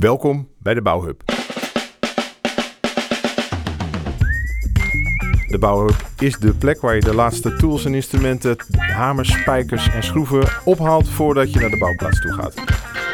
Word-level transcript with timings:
Welkom 0.00 0.48
bij 0.58 0.74
de 0.74 0.82
Bouwhub. 0.82 1.22
De 5.48 5.56
Bouwhub 5.58 6.06
is 6.18 6.36
de 6.36 6.54
plek 6.54 6.80
waar 6.80 6.94
je 6.94 7.00
de 7.00 7.14
laatste 7.14 7.56
tools 7.56 7.84
en 7.84 7.94
instrumenten, 7.94 8.56
hamers, 8.76 9.32
spijkers 9.32 9.90
en 9.90 10.02
schroeven 10.02 10.48
ophaalt 10.64 11.08
voordat 11.08 11.52
je 11.52 11.60
naar 11.60 11.70
de 11.70 11.78
bouwplaats 11.78 12.20
toe 12.20 12.32
gaat. 12.32 12.54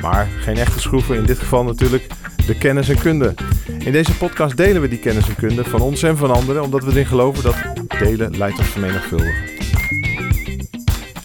Maar 0.00 0.26
geen 0.26 0.56
echte 0.56 0.80
schroeven, 0.80 1.16
in 1.16 1.24
dit 1.24 1.38
geval 1.38 1.64
natuurlijk 1.64 2.06
de 2.46 2.58
kennis 2.58 2.88
en 2.88 2.98
kunde. 2.98 3.34
In 3.78 3.92
deze 3.92 4.16
podcast 4.16 4.56
delen 4.56 4.82
we 4.82 4.88
die 4.88 4.98
kennis 4.98 5.28
en 5.28 5.36
kunde 5.36 5.64
van 5.64 5.80
ons 5.80 6.02
en 6.02 6.16
van 6.16 6.30
anderen, 6.30 6.62
omdat 6.62 6.84
we 6.84 6.90
erin 6.90 7.06
geloven 7.06 7.42
dat 7.42 7.56
delen 7.98 8.36
leidt 8.36 8.56
tot 8.56 8.66
vermenigvuldigen. 8.66 9.44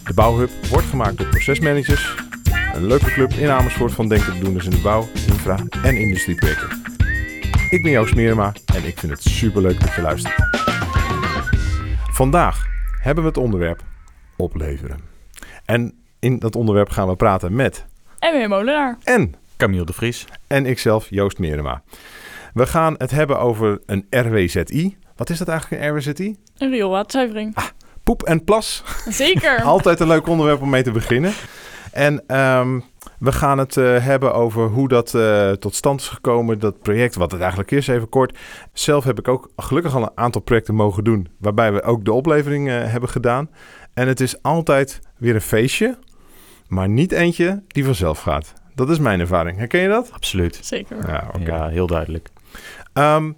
De 0.04 0.14
Bouwhub 0.14 0.50
wordt 0.70 0.86
gemaakt 0.86 1.18
door 1.18 1.26
procesmanagers, 1.26 2.14
een 2.74 2.86
leuke 2.86 3.12
club 3.12 3.32
in 3.32 3.50
Amersfoort 3.50 3.92
van 3.92 4.08
denken 4.08 4.40
doeners 4.40 4.64
in 4.64 4.70
de 4.70 4.80
bouw, 4.82 5.08
infra 5.42 5.64
en 5.82 5.96
industrieprojecten. 5.96 6.68
Ik 7.70 7.82
ben 7.82 7.90
Joost 7.90 8.14
Meerma 8.14 8.52
en 8.74 8.84
ik 8.84 8.98
vind 8.98 9.12
het 9.12 9.22
superleuk 9.22 9.80
dat 9.80 9.94
je 9.94 10.02
luistert. 10.02 10.34
Vandaag 12.10 12.66
hebben 13.00 13.22
we 13.22 13.28
het 13.28 13.38
onderwerp 13.38 13.82
opleveren. 14.36 14.98
En 15.64 15.94
in 16.18 16.38
dat 16.38 16.56
onderwerp 16.56 16.88
gaan 16.88 17.08
we 17.08 17.16
praten 17.16 17.54
met 17.54 17.84
En 18.18 18.32
weer 18.32 18.48
Molenaar. 18.48 18.98
en 19.04 19.34
Camille 19.56 19.84
de 19.84 19.92
Vries. 19.92 20.24
en 20.46 20.66
ikzelf, 20.66 21.06
Joost 21.10 21.38
Meerema. 21.38 21.82
We 22.54 22.66
gaan 22.66 22.94
het 22.98 23.10
hebben 23.10 23.38
over 23.38 23.80
een 23.86 24.06
RWZI. 24.10 24.96
Wat 25.16 25.30
is 25.30 25.38
dat 25.38 25.48
eigenlijk, 25.48 25.82
een 25.82 25.96
RWZI? 25.96 26.36
Een 26.58 26.70
rioolwaterzuivering. 26.70 27.56
Poep 28.02 28.22
en 28.22 28.44
plas. 28.44 28.82
Zeker. 29.08 29.62
Altijd 29.74 30.00
een 30.00 30.08
leuk 30.08 30.26
onderwerp 30.26 30.60
om 30.62 30.70
mee 30.70 30.82
te 30.82 30.90
beginnen. 30.90 31.32
En 31.92 32.22
ehm, 32.26 32.80
we 33.18 33.32
gaan 33.32 33.58
het 33.58 33.76
eh, 33.76 34.04
hebben 34.04 34.34
over 34.34 34.66
hoe 34.68 34.88
dat 34.88 35.14
eh, 35.14 35.50
tot 35.50 35.74
stand 35.74 36.00
is 36.00 36.08
gekomen, 36.08 36.58
dat 36.58 36.82
project, 36.82 37.14
wat 37.14 37.30
het 37.30 37.40
eigenlijk 37.40 37.70
is, 37.70 37.86
even 37.86 38.08
kort. 38.08 38.38
Zelf 38.72 39.04
heb 39.04 39.18
ik 39.18 39.28
ook 39.28 39.50
gelukkig 39.56 39.94
al 39.94 40.02
een 40.02 40.10
aantal 40.14 40.40
projecten 40.40 40.74
mogen 40.74 41.04
doen, 41.04 41.28
waarbij 41.38 41.72
we 41.72 41.82
ook 41.82 42.04
de 42.04 42.12
oplevering 42.12 42.68
eh, 42.68 42.90
hebben 42.90 43.08
gedaan. 43.08 43.50
En 43.94 44.08
het 44.08 44.20
is 44.20 44.42
altijd 44.42 45.00
weer 45.18 45.34
een 45.34 45.40
feestje, 45.40 45.98
maar 46.68 46.88
niet 46.88 47.12
eentje 47.12 47.62
die 47.66 47.84
vanzelf 47.84 48.20
gaat. 48.20 48.52
Dat 48.74 48.90
is 48.90 48.98
mijn 48.98 49.20
ervaring. 49.20 49.58
Herken 49.58 49.80
je 49.80 49.88
dat? 49.88 50.10
Absoluut. 50.12 50.58
Zeker. 50.62 50.96
Ja, 51.06 51.30
oké. 51.34 51.50
Ja, 51.50 51.68
heel 51.68 51.86
duidelijk. 51.86 52.28
Ehm, 52.92 53.32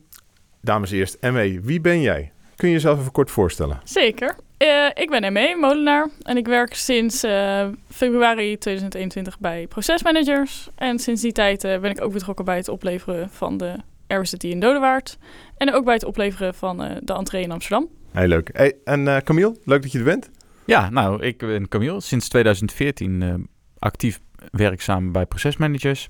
dames 0.61 0.91
eerst, 0.91 1.17
ME, 1.21 1.61
wie 1.63 1.81
ben 1.81 2.01
jij? 2.01 2.33
Kun 2.57 2.69
je 2.69 2.75
jezelf 2.75 2.99
even 2.99 3.13
kort 3.13 3.31
voorstellen? 3.31 3.81
Zeker. 3.85 4.37
Eh, 4.65 5.03
ik 5.03 5.11
ben 5.11 5.33
ME, 5.33 5.57
Molenaar. 5.61 6.09
En 6.23 6.37
ik 6.37 6.47
werk 6.47 6.75
sinds 6.75 7.23
eh, 7.23 7.69
februari 7.91 8.59
2021 8.59 9.39
bij 9.39 9.67
procesmanagers. 9.67 10.69
En 10.75 10.99
sinds 10.99 11.23
die 11.23 11.33
tijd 11.33 11.65
eh, 11.65 11.79
ben 11.81 11.91
ik 11.91 12.01
ook 12.01 12.13
betrokken 12.13 12.45
bij 12.45 12.57
het 12.57 12.69
opleveren 12.69 13.31
van 13.31 13.57
de 13.57 13.77
RWCT 14.07 14.45
in 14.45 14.61
Dodewaard. 14.61 15.19
En 15.57 15.73
ook 15.73 15.85
bij 15.85 15.95
het 15.95 16.05
opleveren 16.05 16.55
van 16.55 16.83
eh, 16.83 16.97
de 17.03 17.13
entree 17.13 17.43
in 17.43 17.51
Amsterdam. 17.51 17.89
Heel 18.13 18.27
leuk. 18.27 18.51
Hey, 18.53 18.75
en 18.85 19.09
eh, 19.09 19.17
Camille, 19.17 19.57
leuk 19.65 19.83
dat 19.83 19.93
je 19.93 19.99
er 19.99 20.05
bent. 20.05 20.31
Ja, 20.67 20.91
nou, 20.91 21.23
ik 21.23 21.39
ben 21.39 21.69
Camille. 21.69 22.01
Sinds 22.01 22.29
2014 22.29 23.23
eh, 23.23 23.35
actief 23.79 24.21
werkzaam 24.51 25.13
bij 25.13 25.27
procesmanagers. 25.27 26.09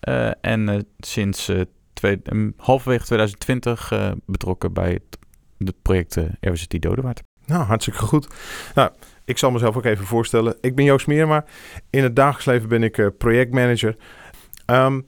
Eh, 0.00 0.30
en 0.40 0.68
eh, 0.68 0.78
sinds 0.98 1.48
eh, 1.48 1.60
twee, 1.92 2.22
halverwege 2.56 3.04
2020 3.04 3.92
eh, 3.92 4.12
betrokken 4.26 4.72
bij 4.72 4.92
het, 4.92 5.18
het 5.58 5.82
project 5.82 6.16
RWCT 6.40 6.82
Dodewaard. 6.82 7.22
Nou, 7.46 7.64
hartstikke 7.64 8.00
goed. 8.00 8.28
Nou, 8.74 8.90
ik 9.24 9.38
zal 9.38 9.50
mezelf 9.50 9.76
ook 9.76 9.84
even 9.84 10.06
voorstellen. 10.06 10.56
Ik 10.60 10.74
ben 10.74 10.84
Joost 10.84 11.06
Meerma. 11.06 11.44
In 11.90 12.02
het 12.02 12.16
dagelijks 12.16 12.44
leven 12.44 12.68
ben 12.68 12.82
ik 12.82 12.98
eh, 12.98 13.06
projectmanager. 13.18 13.96
Ehm, 14.66 15.00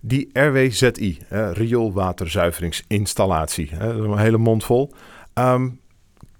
die 0.00 0.30
RWZI, 0.32 1.18
eh 1.28 1.50
rioolwaterzuiveringsinstallatie. 1.52 3.70
Is 3.70 3.78
een 3.78 4.18
hele 4.18 4.38
mond 4.38 4.64
vol. 4.64 4.92
Ehm, 5.34 5.68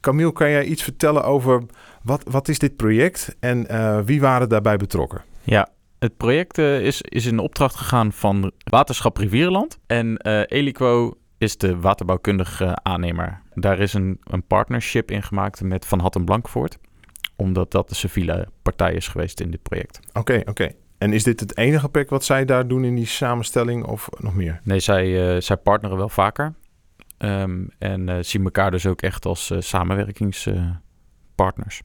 Camille, 0.01 0.33
kan 0.33 0.51
jij 0.51 0.65
iets 0.65 0.83
vertellen 0.83 1.25
over 1.25 1.62
wat, 2.03 2.22
wat 2.25 2.49
is 2.49 2.59
dit 2.59 2.77
project 2.77 3.37
en 3.41 3.69
eh, 3.69 3.99
wie 4.05 4.21
waren 4.21 4.49
daarbij 4.49 4.77
betrokken? 4.77 5.22
Ja, 5.43 5.69
het 5.99 6.17
project 6.17 6.59
is, 6.59 7.03
is 7.03 7.27
in 7.27 7.38
opdracht 7.38 7.75
gegaan 7.75 8.12
van 8.12 8.53
Waterschap 8.65 9.17
Rivierenland. 9.17 9.78
En 9.87 10.17
eh 10.17 10.43
Eliquo 10.47 11.15
is 11.41 11.56
de 11.56 11.81
waterbouwkundige 11.81 12.78
aannemer. 12.83 13.41
Daar 13.55 13.78
is 13.78 13.93
een, 13.93 14.21
een 14.25 14.43
partnership 14.43 15.11
in 15.11 15.23
gemaakt 15.23 15.62
met 15.62 15.87
Van 15.87 16.01
Hatten 16.01 16.25
Blankvoort. 16.25 16.78
Omdat 17.37 17.71
dat 17.71 17.89
de 17.89 17.95
civiele 17.95 18.49
partij 18.62 18.95
is 18.95 19.09
geweest 19.09 19.41
in 19.41 19.50
dit 19.50 19.62
project. 19.62 20.00
Oké, 20.12 20.43
oké. 20.45 20.73
En 20.99 21.12
is 21.12 21.25
dit 21.25 21.41
het 21.41 21.56
enige 21.56 21.89
project 21.89 22.11
wat 22.11 22.25
zij 22.25 22.45
daar 22.45 22.69
doen 22.69 22.84
in 22.84 22.95
die 22.95 23.06
samenstelling 23.06 23.84
of 23.84 24.09
nog 24.19 24.34
meer? 24.34 24.61
Nee, 24.62 24.81
zij, 24.81 25.34
eh, 25.34 25.41
zij 25.41 25.56
partneren 25.56 25.97
wel 25.97 26.09
vaker. 26.09 26.55
Ehm, 27.19 27.65
en 27.79 28.09
eh, 28.09 28.17
zien 28.21 28.45
elkaar 28.45 28.71
dus 28.71 28.87
ook 28.87 29.03
echt 29.03 29.27
als 29.27 29.50
eh, 29.50 29.61
samenwerkingspartners. 29.61 31.83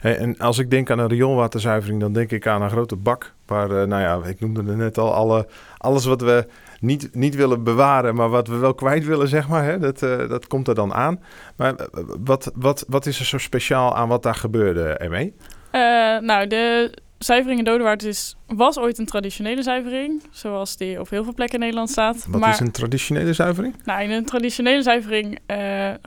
Hey, 0.00 0.16
en 0.16 0.38
als 0.38 0.58
ik 0.58 0.70
denk 0.70 0.90
aan 0.90 0.98
een 0.98 1.08
rioolwaterzuivering, 1.08 2.00
dan 2.00 2.12
denk 2.12 2.30
ik 2.30 2.46
aan 2.46 2.62
een 2.62 2.70
grote 2.70 2.96
bak. 2.96 3.34
Waar, 3.46 3.70
eh, 3.70 3.86
nou 3.86 4.02
ja, 4.02 4.28
ik 4.28 4.40
noemde 4.40 4.64
het 4.64 4.76
net 4.76 4.98
al, 4.98 5.14
alle, 5.14 5.46
alles 5.76 6.04
wat 6.04 6.20
we 6.20 6.46
niet, 6.80 7.14
niet 7.14 7.34
willen 7.34 7.64
bewaren, 7.64 8.14
maar 8.14 8.28
wat 8.28 8.48
we 8.48 8.56
wel 8.56 8.74
kwijt 8.74 9.04
willen, 9.04 9.28
zeg 9.28 9.48
maar. 9.48 9.64
Hè, 9.64 9.78
dat, 9.78 10.02
eh, 10.02 10.28
dat 10.28 10.46
komt 10.46 10.68
er 10.68 10.74
dan 10.74 10.94
aan. 10.94 11.20
Maar 11.56 11.74
eh, 11.74 11.86
wat, 12.24 12.52
wat, 12.54 12.84
wat 12.88 13.06
is 13.06 13.18
er 13.18 13.24
zo 13.24 13.38
speciaal 13.38 13.96
aan 13.96 14.08
wat 14.08 14.22
daar 14.22 14.34
gebeurde, 14.34 14.82
ermee? 14.82 15.34
Eh, 15.70 15.80
nou, 16.18 16.46
de 16.46 16.94
zuivering 17.18 17.58
in 17.58 17.64
Dodewaard 17.64 18.02
is, 18.02 18.36
was 18.46 18.78
ooit 18.78 18.98
een 18.98 19.06
traditionele 19.06 19.62
zuivering. 19.62 20.22
Zoals 20.30 20.76
die 20.76 21.00
op 21.00 21.10
heel 21.10 21.24
veel 21.24 21.34
plekken 21.34 21.54
in 21.54 21.60
Nederland 21.60 21.90
staat. 21.90 22.26
Wat 22.28 22.40
maar 22.40 22.50
is 22.50 22.60
een 22.60 22.70
traditionele 22.70 23.32
zuivering? 23.32 23.74
Nou, 23.84 24.02
in 24.02 24.10
een 24.10 24.24
traditionele 24.24 24.82
zuivering 24.82 25.38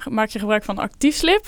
maak 0.10 0.30
je 0.30 0.40
gebruik 0.40 0.64
van 0.64 0.78
actief 0.78 1.16
slip. 1.16 1.46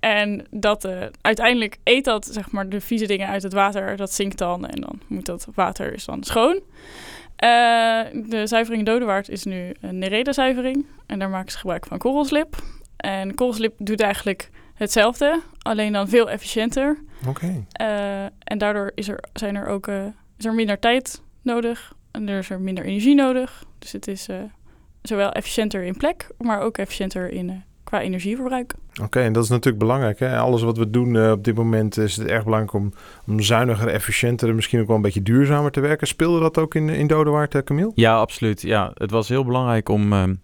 En 0.00 0.46
dat, 0.50 0.88
uiteindelijk 1.20 1.76
eet 1.84 2.04
dat 2.04 2.26
zeg 2.26 2.50
maar, 2.50 2.68
de 2.68 2.80
vieze 2.80 3.06
dingen 3.06 3.28
uit 3.28 3.42
het 3.42 3.52
water. 3.52 3.96
Dat 3.96 4.12
zinkt 4.12 4.38
dan 4.38 4.66
en 4.66 4.80
dan 4.80 5.00
moet 5.06 5.26
dat 5.26 5.46
water 5.54 5.92
is 5.92 6.04
dan 6.04 6.24
schoon. 6.24 6.60
Eh, 7.38 8.00
de 8.28 8.46
zuivering 8.46 8.78
in 8.78 8.92
Dodewaard 8.92 9.28
is 9.28 9.44
nu 9.44 9.74
een 9.80 9.98
Nereda-zuivering. 9.98 10.86
En 11.06 11.18
daar 11.18 11.28
maken 11.28 11.52
ze 11.52 11.58
gebruik 11.58 11.86
van 11.86 11.98
korrelslip. 11.98 12.56
En 12.96 13.34
korrelslip 13.34 13.74
doet 13.78 14.00
eigenlijk 14.00 14.50
hetzelfde, 14.74 15.40
alleen 15.58 15.92
dan 15.92 16.08
veel 16.08 16.30
efficiënter. 16.30 16.98
Oké. 17.28 17.64
Eh, 17.72 18.24
en 18.24 18.58
daardoor 18.58 18.92
is 18.94 19.08
er, 19.08 19.24
zijn 19.32 19.56
er 19.56 19.66
ook, 19.66 19.86
eh, 19.86 20.06
is 20.38 20.44
er 20.44 20.54
minder 20.54 20.78
tijd 20.78 21.22
nodig 21.42 21.92
en 22.10 22.28
er 22.28 22.38
is 22.38 22.50
er 22.50 22.60
minder 22.60 22.84
energie 22.84 23.14
nodig. 23.14 23.64
Dus 23.78 23.92
het 23.92 24.06
is 24.06 24.28
zowel 25.02 25.32
efficiënter 25.32 25.82
in 25.82 25.96
plek, 25.96 26.28
maar 26.38 26.60
ook 26.60 26.78
efficiënter 26.78 27.30
in, 27.30 27.64
qua 27.88 28.00
energieverbruik. 28.00 28.74
Oké, 29.02 29.20
en 29.20 29.32
dat 29.32 29.44
is 29.44 29.48
natuurlijk 29.48 29.78
belangrijk. 29.78 30.18
Hè? 30.18 30.38
Alles 30.38 30.62
wat 30.62 30.76
we 30.76 30.90
doen 30.90 31.16
eh, 31.16 31.30
op 31.30 31.44
dit 31.44 31.54
moment 31.54 31.96
is 31.96 32.16
het 32.16 32.26
erg 32.26 32.44
belangrijk 32.44 32.74
om, 32.74 32.92
om 33.26 33.40
zuiniger, 33.40 33.88
efficiënter 33.88 34.48
en 34.48 34.54
misschien 34.54 34.80
ook 34.80 34.86
wel 34.86 34.96
een 34.96 35.02
beetje 35.02 35.22
duurzamer 35.22 35.70
te 35.70 35.80
werken. 35.80 36.06
Speelde 36.06 36.40
dat 36.40 36.58
ook 36.58 36.74
in, 36.74 36.88
in 36.88 37.06
Dodewaard, 37.06 37.54
eh, 37.54 37.62
Camille? 37.62 37.92
Ja, 37.94 38.18
absoluut. 38.18 38.62
Ja, 38.62 38.90
het 38.94 39.10
was 39.10 39.28
heel 39.28 39.44
belangrijk 39.44 39.88
om 39.88 40.12
ehm, 40.12 40.34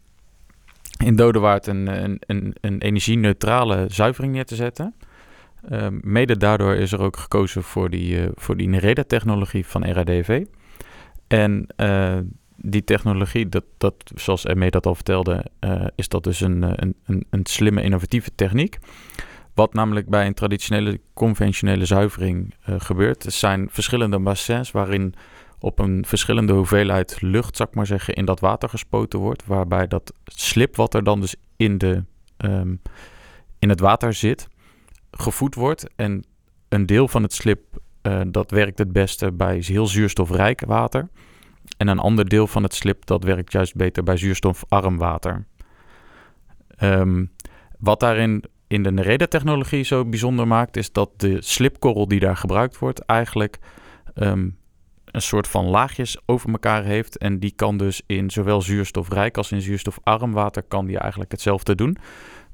in 1.04 1.16
Dodewaard 1.16 1.66
een, 1.66 2.04
een, 2.04 2.22
een, 2.26 2.54
een 2.60 2.80
energie-neutrale 2.80 3.84
zuivering 3.88 4.32
neer 4.32 4.44
te 4.44 4.54
zetten. 4.54 4.94
Ehm, 5.68 5.98
mede 6.02 6.36
daardoor 6.36 6.74
is 6.74 6.92
er 6.92 7.00
ook 7.00 7.16
gekozen 7.16 7.62
voor 7.62 7.90
die, 7.90 8.20
eh, 8.20 8.28
voor 8.34 8.56
die 8.56 8.68
Nereda-technologie 8.68 9.66
van 9.66 9.84
RADV. 9.84 10.44
En 11.26 11.66
eh, 11.76 12.18
die 12.56 12.84
technologie, 12.84 13.48
dat, 13.48 13.64
dat, 13.78 13.94
zoals 14.14 14.44
Emme 14.44 14.70
dat 14.70 14.86
al 14.86 14.94
vertelde, 14.94 15.44
eh, 15.58 15.86
is 15.94 16.08
dat 16.08 16.24
dus 16.24 16.40
een, 16.40 16.62
eh, 16.62 16.70
een, 16.74 16.94
een, 17.04 17.26
een 17.30 17.46
slimme, 17.46 17.82
innovatieve 17.82 18.34
techniek. 18.34 18.78
Wat 19.54 19.74
namelijk 19.74 20.08
bij 20.08 20.26
een 20.26 20.34
traditionele, 20.34 21.00
conventionele 21.14 21.84
zuivering 21.84 22.54
eh, 22.64 22.74
gebeurt. 22.78 23.24
Zijn 23.28 23.68
verschillende 23.70 24.18
bassins 24.18 24.70
waarin 24.70 25.14
op 25.58 25.78
een 25.78 26.04
verschillende 26.06 26.52
hoeveelheid 26.52 27.20
lucht, 27.20 27.56
zal 27.56 27.66
ik 27.66 27.74
maar 27.74 27.86
zeggen, 27.86 28.14
in 28.14 28.24
dat 28.24 28.40
water 28.40 28.68
gespoten 28.68 29.18
wordt. 29.18 29.46
Waarbij 29.46 29.86
dat 29.86 30.12
slip, 30.24 30.76
wat 30.76 30.94
er 30.94 31.04
dan 31.04 31.20
dus 31.20 31.34
in, 31.56 31.78
de, 31.78 32.04
ehm, 32.36 32.74
in 33.58 33.68
het 33.68 33.80
water 33.80 34.12
zit, 34.12 34.48
gevoed 35.10 35.54
wordt. 35.54 35.86
En 35.96 36.24
een 36.68 36.86
deel 36.86 37.08
van 37.08 37.22
het 37.22 37.32
slip, 37.32 37.60
dat 38.26 38.50
werkt 38.50 38.78
het 38.78 38.92
beste 38.92 39.32
bij 39.32 39.58
heel 39.66 39.86
zuurstofrijk 39.86 40.62
water. 40.66 41.08
En 41.76 41.88
een 41.88 41.98
ander 41.98 42.28
deel 42.28 42.46
van 42.46 42.62
het 42.62 42.74
slip, 42.74 43.06
dat 43.06 43.24
werkt 43.24 43.52
juist 43.52 43.74
beter 43.74 44.02
bij 44.02 44.16
zuurstofarm 44.16 44.98
water. 44.98 45.46
Ehm, 46.76 47.24
wat 47.78 48.00
daarin 48.00 48.44
in 48.66 48.82
de 48.82 48.92
Nereda-technologie 48.92 49.84
zo 49.84 50.04
bijzonder 50.04 50.46
maakt, 50.46 50.76
is 50.76 50.92
dat 50.92 51.10
de 51.16 51.42
slipkorrel 51.42 52.08
die 52.08 52.20
daar 52.20 52.36
gebruikt 52.36 52.78
wordt, 52.78 53.00
eigenlijk 53.00 53.58
ehm, 54.14 54.48
een 55.04 55.22
soort 55.22 55.48
van 55.48 55.64
laagjes 55.64 56.18
over 56.26 56.50
elkaar 56.50 56.84
heeft. 56.84 57.18
En 57.18 57.38
die 57.38 57.52
kan 57.56 57.76
dus 57.76 58.02
in 58.06 58.30
zowel 58.30 58.62
zuurstofrijk 58.62 59.36
als 59.36 59.52
in 59.52 59.60
zuurstofarm 59.60 60.32
water 60.32 60.62
kan 60.62 60.86
die 60.86 60.98
eigenlijk 60.98 61.30
hetzelfde 61.30 61.74
doen. 61.74 61.96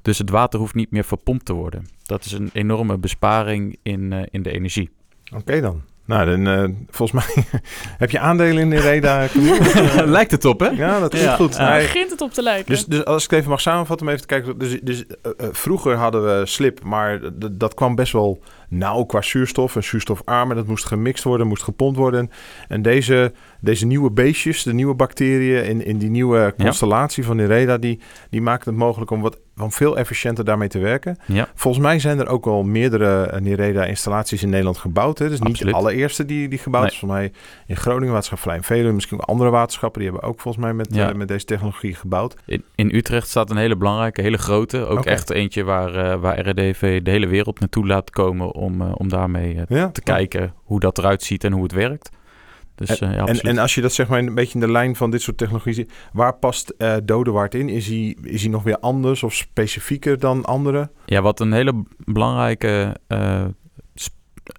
Dus 0.02 0.18
het 0.18 0.30
water 0.30 0.58
hoeft 0.58 0.74
niet 0.74 0.90
meer 0.90 1.04
verpompt 1.04 1.44
te 1.44 1.52
worden. 1.52 1.86
Dat 2.02 2.24
is 2.24 2.32
een 2.32 2.50
enorme 2.52 2.98
besparing 2.98 3.78
in, 3.82 4.12
eh, 4.12 4.22
in 4.30 4.42
de 4.42 4.50
energie. 4.50 4.90
Oké 5.34 5.60
dan. 5.60 5.82
Nou, 6.10 6.26
dan, 6.26 6.46
eh, 6.46 6.64
volgens 6.90 7.24
mij 7.24 7.44
heb 7.98 8.10
je 8.10 8.18
aandelen 8.18 8.58
in 8.58 8.68
Nereda. 8.68 9.26
Camille? 9.32 10.06
Lijkt 10.06 10.30
het 10.30 10.44
op, 10.44 10.60
hè? 10.60 10.66
ja, 10.66 11.00
dat 11.00 11.14
is 11.14 11.22
Ja, 11.22 11.34
goed. 11.34 11.56
ja. 11.56 11.70
Nee, 11.70 11.80
Begint 11.82 12.10
het 12.10 12.20
op 12.20 12.32
te 12.32 12.42
lijken. 12.42 12.66
Dus, 12.72 12.84
dus 12.84 13.04
als 13.04 13.24
ik 13.24 13.30
het 13.30 13.38
even 13.38 13.50
mag 13.50 13.60
samenvatten, 13.60 14.06
om 14.06 14.12
even 14.12 14.26
te 14.26 14.34
kijken. 14.34 14.58
Dus, 14.58 14.80
dus 14.82 15.04
eh, 15.06 15.30
eh, 15.36 15.48
vroeger 15.52 15.96
hadden 15.96 16.22
we 16.24 16.46
slip, 16.46 16.82
maar 16.82 17.20
dat 17.52 17.74
kwam 17.74 17.94
best 17.94 18.12
wel 18.12 18.40
nauw 18.70 19.04
qua 19.04 19.22
zuurstof 19.22 19.76
en 19.76 19.84
zuurstofarm. 19.84 20.50
En 20.50 20.56
dat 20.56 20.66
moest 20.66 20.84
gemixt 20.86 21.24
worden, 21.24 21.46
moest 21.46 21.62
gepompt 21.62 21.96
worden. 21.98 22.30
En 22.68 22.82
deze, 22.82 23.32
deze 23.60 23.86
nieuwe 23.86 24.10
beestjes, 24.10 24.62
de 24.62 24.74
nieuwe 24.74 24.94
bacteriën 24.94 25.64
in, 25.64 25.84
in 25.84 25.98
die 25.98 26.10
nieuwe 26.10 26.54
constellatie 26.58 27.24
van 27.24 27.36
Nereda, 27.36 27.78
die, 27.78 28.00
die 28.30 28.40
maken 28.42 28.70
het 28.70 28.78
mogelijk 28.78 29.10
om 29.10 29.20
wat 29.20 29.38
om 29.60 29.72
veel 29.72 29.96
efficiënter 29.98 30.44
daarmee 30.44 30.68
te 30.68 30.78
werken. 30.78 31.16
Ja. 31.26 31.48
Volgens 31.54 31.84
mij 31.84 31.98
zijn 31.98 32.18
er 32.18 32.26
ook 32.28 32.46
al 32.46 32.62
meerdere 32.62 33.22
eh, 33.26 33.40
Nereda-installaties 33.40 34.42
in 34.42 34.48
Nederland 34.48 34.78
gebouwd. 34.78 35.18
Hè? 35.18 35.28
Dus 35.28 35.40
niet 35.40 35.58
de 35.58 35.72
allereerste 35.72 36.24
die, 36.24 36.48
die 36.48 36.58
gebouwd 36.58 36.82
Nee. 36.84 36.92
is. 36.92 36.98
Volgens 36.98 37.20
mij 37.20 37.32
in 37.66 37.76
Groningen, 37.76 38.12
Waterschap 38.12 38.38
Vlijn 38.38 38.62
Veluwe, 38.62 38.92
misschien 38.92 39.20
ook 39.20 39.24
andere 39.28 39.50
waterschappen. 39.50 40.00
Die 40.00 40.10
hebben 40.10 40.28
ook 40.28 40.40
volgens 40.40 40.64
mij 40.64 40.74
met, 40.74 40.94
Ja. 40.94 41.08
eh, 41.08 41.14
met 41.14 41.28
deze 41.28 41.44
technologie 41.44 41.94
gebouwd. 41.94 42.36
In, 42.46 42.64
in 42.74 42.94
Utrecht 42.94 43.28
staat 43.28 43.50
een 43.50 43.56
hele 43.56 43.76
belangrijke, 43.76 44.22
hele 44.22 44.38
grote. 44.38 44.86
Ook 44.86 45.04
echt 45.04 45.30
eentje 45.30 45.64
waar, 45.64 45.94
eh, 45.94 46.20
waar 46.20 46.48
RDV 46.48 47.02
de 47.02 47.10
hele 47.10 47.26
wereld 47.26 47.60
naartoe 47.60 47.86
laat 47.86 48.10
komen 48.10 48.52
om, 48.60 48.80
eh, 48.80 48.92
om 48.94 49.08
daarmee 49.08 49.54
eh, 49.54 49.76
Ja? 49.76 49.90
te 49.90 50.02
kijken 50.02 50.54
hoe 50.64 50.80
dat 50.80 50.98
eruit 50.98 51.22
ziet 51.22 51.44
en 51.44 51.52
hoe 51.52 51.62
het 51.62 51.72
werkt. 51.72 52.10
Dus 52.74 52.98
eh, 53.00 53.14
ja, 53.14 53.26
En, 53.26 53.40
en 53.40 53.58
als 53.58 53.74
je 53.74 53.80
dat 53.80 53.92
zeg 53.92 54.08
maar 54.08 54.18
een 54.18 54.34
beetje 54.34 54.54
in 54.54 54.66
de 54.66 54.72
lijn 54.72 54.96
van 54.96 55.10
dit 55.10 55.22
soort 55.22 55.36
technologie 55.36 55.72
ziet, 55.72 55.92
waar 56.12 56.34
past 56.34 56.74
eh 56.78 56.96
Dodewaard 57.04 57.54
in? 57.54 57.68
Is 57.68 57.86
hij, 57.86 58.16
is 58.22 58.42
hij 58.42 58.50
nog 58.50 58.62
weer 58.62 58.78
anders 58.78 59.22
of 59.22 59.34
specifieker 59.34 60.18
dan 60.18 60.44
andere? 60.44 60.90
Ja, 61.06 61.22
wat 61.22 61.40
een 61.40 61.52
hele 61.52 61.84
belangrijke 62.04 62.96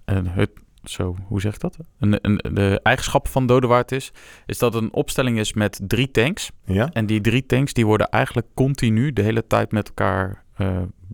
het, 0.08 0.50
zo, 0.84 1.16
hoe 1.26 1.40
zeg 1.40 1.54
ik 1.54 1.60
dat? 1.60 1.76
Een, 1.98 2.18
een, 2.22 2.54
de 2.54 2.80
eigenschap 2.82 3.28
van 3.28 3.46
Dodewaard 3.46 3.92
is, 3.92 4.12
is 4.46 4.58
dat 4.58 4.74
het 4.74 4.82
een 4.82 4.92
opstelling 4.92 5.38
is 5.38 5.52
met 5.52 5.80
drie 5.82 6.10
tanks. 6.10 6.50
Ja? 6.64 6.88
En 6.92 7.06
die 7.06 7.20
drie 7.20 7.46
tanks 7.46 7.72
die 7.72 7.86
worden 7.86 8.08
eigenlijk 8.08 8.46
continu 8.54 9.12
de 9.12 9.22
hele 9.22 9.46
tijd 9.46 9.72
met 9.72 9.88
elkaar 9.88 10.41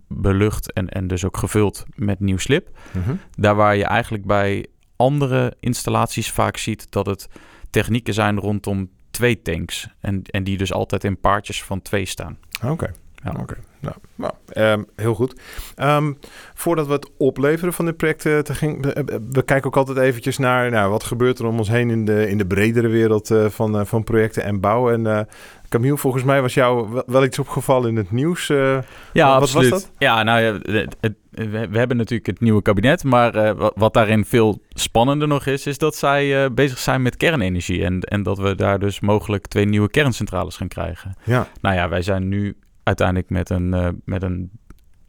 belucht 0.07 0.73
en, 0.73 0.89
en 0.89 1.07
dus 1.07 1.25
ook 1.25 1.37
gevuld 1.37 1.85
met 1.95 2.19
nieuw 2.19 2.37
slip. 2.37 2.69
Mhm. 2.91 3.15
Daar 3.31 3.55
waar 3.55 3.75
je 3.75 3.85
eigenlijk 3.85 4.25
bij 4.25 4.65
andere 4.95 5.55
installaties 5.59 6.31
vaak 6.31 6.57
ziet 6.57 6.91
dat 6.91 7.05
het 7.05 7.27
technieken 7.69 8.13
zijn 8.13 8.39
rondom 8.39 8.89
twee 9.11 9.41
tanks. 9.41 9.87
En, 9.99 10.21
en 10.23 10.43
die 10.43 10.57
dus 10.57 10.73
altijd 10.73 11.03
in 11.03 11.19
paardjes 11.19 11.63
van 11.63 11.81
twee 11.81 12.05
staan. 12.05 12.37
Oké. 12.65 12.91
Ja. 13.23 13.33
Oké. 13.39 13.55
Nou, 13.79 13.95
nou 14.15 14.33
ehm, 14.47 14.83
heel 14.95 15.13
goed. 15.13 15.41
Ehm, 15.75 16.13
voordat 16.53 16.87
we 16.87 16.93
het 16.93 17.09
opleveren 17.17 17.73
van 17.73 17.85
dit 17.85 17.97
project 17.97 18.25
eh, 18.25 18.39
te 18.39 18.55
ging, 18.55 18.83
we, 18.83 19.21
we 19.31 19.41
kijken 19.43 19.67
ook 19.67 19.77
altijd 19.77 19.97
eventjes 19.97 20.37
naar 20.37 20.71
nou, 20.71 20.91
wat 20.91 21.03
gebeurt 21.03 21.39
er 21.39 21.45
om 21.45 21.57
ons 21.57 21.69
heen 21.69 21.89
in 21.89 22.05
de, 22.05 22.29
in 22.29 22.37
de 22.37 22.45
bredere 22.45 22.87
wereld 22.87 23.31
eh, 23.31 23.45
van, 23.45 23.79
eh, 23.79 23.85
van 23.85 24.03
projecten 24.03 24.43
en 24.43 24.59
bouw. 24.59 24.91
En 24.91 25.07
eh, 25.07 25.21
Camille, 25.69 25.97
volgens 25.97 26.23
mij 26.23 26.41
was 26.41 26.53
jou 26.53 27.01
wel, 27.05 27.23
iets 27.23 27.39
opgevallen 27.39 27.89
in 27.89 27.95
het 27.95 28.11
nieuws. 28.11 28.49
eh. 28.49 28.77
Ja, 29.13 29.39
Wat 29.39 29.51
was 29.51 29.69
dat? 29.69 29.91
Ja, 29.97 30.23
nou 30.23 30.39
ja, 30.41 30.53
het, 30.73 30.95
het- 31.01 31.15
we, 31.31 31.77
hebben 31.77 31.97
natuurlijk 31.97 32.25
het 32.27 32.39
nieuwe 32.39 32.61
kabinet, 32.61 33.03
maar 33.03 33.35
eh, 33.35 33.67
wat, 33.75 33.93
daarin 33.93 34.25
veel 34.25 34.61
spannender 34.69 35.27
nog 35.27 35.45
is, 35.45 35.65
is 35.65 35.77
dat 35.77 35.95
zij 35.95 36.43
eh, 36.43 36.49
bezig 36.51 36.77
zijn 36.77 37.01
met 37.01 37.17
kernenergie 37.17 37.83
en, 37.83 37.99
en 37.99 38.23
dat 38.23 38.37
we 38.37 38.55
daar 38.55 38.79
dus 38.79 38.99
mogelijk 38.99 39.47
twee 39.47 39.65
nieuwe 39.65 39.89
kerncentrales 39.89 40.57
gaan 40.57 40.67
krijgen. 40.67 41.15
ja. 41.23 41.47
Nou 41.61 41.75
ja, 41.75 41.89
wij 41.89 42.01
zijn 42.01 42.27
nu 42.27 42.57
uiteindelijk 42.83 43.29
met 43.29 43.49
een, 43.49 44.01
met 44.05 44.23
een 44.23 44.51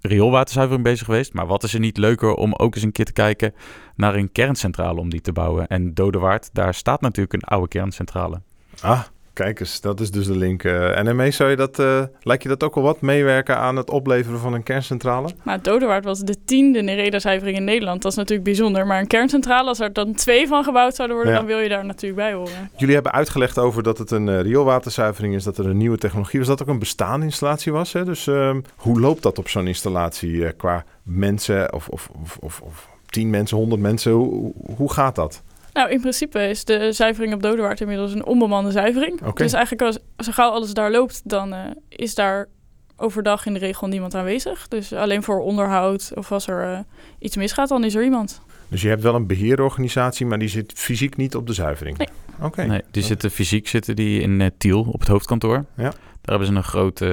rioolwaterzuivering 0.00 0.84
bezig 0.84 1.04
geweest, 1.06 1.32
maar 1.32 1.46
wat 1.46 1.62
is 1.62 1.74
er 1.74 1.80
niet 1.80 1.96
leuker 1.96 2.34
om 2.34 2.54
ook 2.54 2.74
eens 2.74 2.84
een 2.84 2.92
keer 2.92 3.04
te 3.04 3.12
kijken 3.12 3.54
naar 3.96 4.14
een 4.14 4.32
kerncentrale 4.32 5.00
om 5.00 5.10
die 5.10 5.20
te 5.20 5.32
bouwen? 5.32 5.66
En 5.66 5.94
Dodewaard, 5.94 6.50
daar 6.52 6.74
staat 6.74 7.00
natuurlijk 7.00 7.32
een 7.32 7.42
oude 7.48 7.68
kerncentrale. 7.68 8.40
Ah, 8.80 9.00
kijk 9.40 9.60
eens, 9.60 9.80
dat 9.80 10.00
is 10.00 10.10
dus 10.10 10.26
de 10.26 10.36
link. 10.36 10.64
eh. 10.64 10.96
en 10.98 11.04
daarmee 11.04 11.30
zou 11.30 11.50
je 11.50 11.56
dat, 11.56 11.78
eh, 11.78 12.02
lijkt 12.22 12.42
je 12.42 12.48
dat 12.48 12.62
ook 12.62 12.76
al 12.76 12.82
wat 12.82 13.00
meewerken 13.00 13.56
aan 13.56 13.76
het 13.76 13.90
opleveren 13.90 14.38
van 14.40 14.52
een 14.52 14.62
kerncentrale? 14.62 15.28
Maar 15.42 15.62
Dodewaard 15.62 16.04
was 16.04 16.20
de 16.20 16.44
tiende 16.44 16.80
Nereda-zuivering 16.82 17.56
in 17.56 17.64
Nederland. 17.64 18.02
Dat 18.02 18.10
is 18.12 18.16
natuurlijk 18.18 18.44
bijzonder. 18.44 18.86
Maar 18.86 19.00
een 19.00 19.06
kerncentrale, 19.06 19.68
als 19.68 19.80
er 19.80 19.92
dan 19.92 20.14
twee 20.14 20.46
van 20.48 20.64
gebouwd 20.64 20.94
zouden 20.94 21.16
worden, 21.16 21.34
Ja. 21.34 21.40
dan 21.40 21.48
wil 21.48 21.58
je 21.58 21.68
daar 21.68 21.84
natuurlijk 21.84 22.20
bij 22.22 22.32
horen. 22.32 22.70
Jullie 22.76 22.94
hebben 22.94 23.12
uitgelegd 23.12 23.58
over 23.58 23.82
dat 23.82 23.98
het 23.98 24.10
een 24.10 24.28
eh, 24.28 24.40
rioolwaterzuivering 24.40 25.34
is, 25.34 25.44
dat 25.44 25.58
er 25.58 25.66
een 25.66 25.76
nieuwe 25.76 25.98
technologie 25.98 26.38
was, 26.38 26.48
dat 26.48 26.62
ook 26.62 26.68
een 26.68 26.78
bestaande 26.78 27.26
installatie 27.26 27.72
was. 27.72 27.92
Hè? 27.92 28.04
Dus 28.04 28.26
ehm, 28.26 28.60
hoe 28.76 29.00
loopt 29.00 29.22
dat 29.22 29.38
op 29.38 29.48
zo'n 29.48 29.66
installatie 29.66 30.46
eh, 30.46 30.52
qua 30.56 30.84
mensen 31.02 31.72
of, 31.72 31.88
of, 31.88 32.08
of, 32.22 32.36
of, 32.40 32.60
of 32.60 32.88
tien 33.06 33.30
mensen, 33.30 33.56
honderd 33.56 33.80
mensen? 33.80 34.12
Hoe, 34.12 34.52
hoe 34.76 34.92
gaat 34.92 35.14
dat? 35.14 35.42
Nou, 35.72 35.90
in 35.90 36.00
principe 36.00 36.48
is 36.48 36.64
de 36.64 36.92
zuivering 36.92 37.34
op 37.34 37.42
Dodewaard 37.42 37.80
inmiddels 37.80 38.12
een 38.12 38.26
onbemande 38.26 38.70
zuivering. 38.70 39.34
Dus 39.34 39.52
eigenlijk 39.52 39.82
als 39.82 39.98
zo 40.26 40.32
gauw 40.32 40.50
alles 40.50 40.74
daar 40.74 40.90
loopt, 40.90 41.20
dan 41.24 41.52
eh, 41.52 41.64
is 41.88 42.14
daar 42.14 42.48
overdag 42.96 43.46
in 43.46 43.52
de 43.52 43.58
regel 43.58 43.86
niemand 43.86 44.14
aanwezig. 44.14 44.68
Dus 44.68 44.92
alleen 44.92 45.22
voor 45.22 45.40
onderhoud 45.40 46.12
of 46.14 46.32
als 46.32 46.46
er 46.46 46.72
eh, 46.72 46.78
iets 47.18 47.36
misgaat, 47.36 47.68
dan 47.68 47.84
is 47.84 47.94
er 47.94 48.04
iemand. 48.04 48.40
Dus 48.68 48.82
je 48.82 48.88
hebt 48.88 49.02
wel 49.02 49.14
een 49.14 49.26
beheerorganisatie, 49.26 50.26
maar 50.26 50.38
die 50.38 50.48
zit 50.48 50.72
fysiek 50.76 51.16
niet 51.16 51.34
op 51.34 51.46
de 51.46 51.52
zuivering. 51.52 51.98
Nee. 51.98 52.08
Oké. 52.40 52.64
Nee, 52.64 52.82
die 52.90 53.02
zitten 53.02 53.30
fysiek 53.30 53.68
zitten 53.68 53.96
die 53.96 54.20
in 54.20 54.40
eh, 54.40 54.46
Tiel 54.58 54.80
op 54.80 55.00
het 55.00 55.08
hoofdkantoor. 55.08 55.64
Ja. 55.76 55.92
Daar 56.20 56.38
hebben 56.38 56.46
ze 56.46 56.54
een 56.54 56.64
grote, 56.64 57.06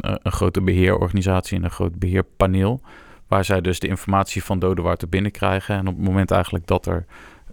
een 0.00 0.32
grote 0.32 0.60
beheerorganisatie 0.60 1.56
en 1.56 1.64
een 1.64 1.70
groot 1.70 1.98
beheerpaneel. 1.98 2.80
Waar 3.28 3.44
zij 3.44 3.60
dus 3.60 3.78
de 3.78 3.86
informatie 3.86 4.44
van 4.44 4.58
Dodewaard 4.58 4.98
te 4.98 5.06
binnen 5.06 5.30
krijgen. 5.30 5.76
En 5.76 5.88
op 5.88 5.96
het 5.96 6.04
moment 6.04 6.30
eigenlijk 6.30 6.66
dat 6.66 6.86
er 6.86 7.06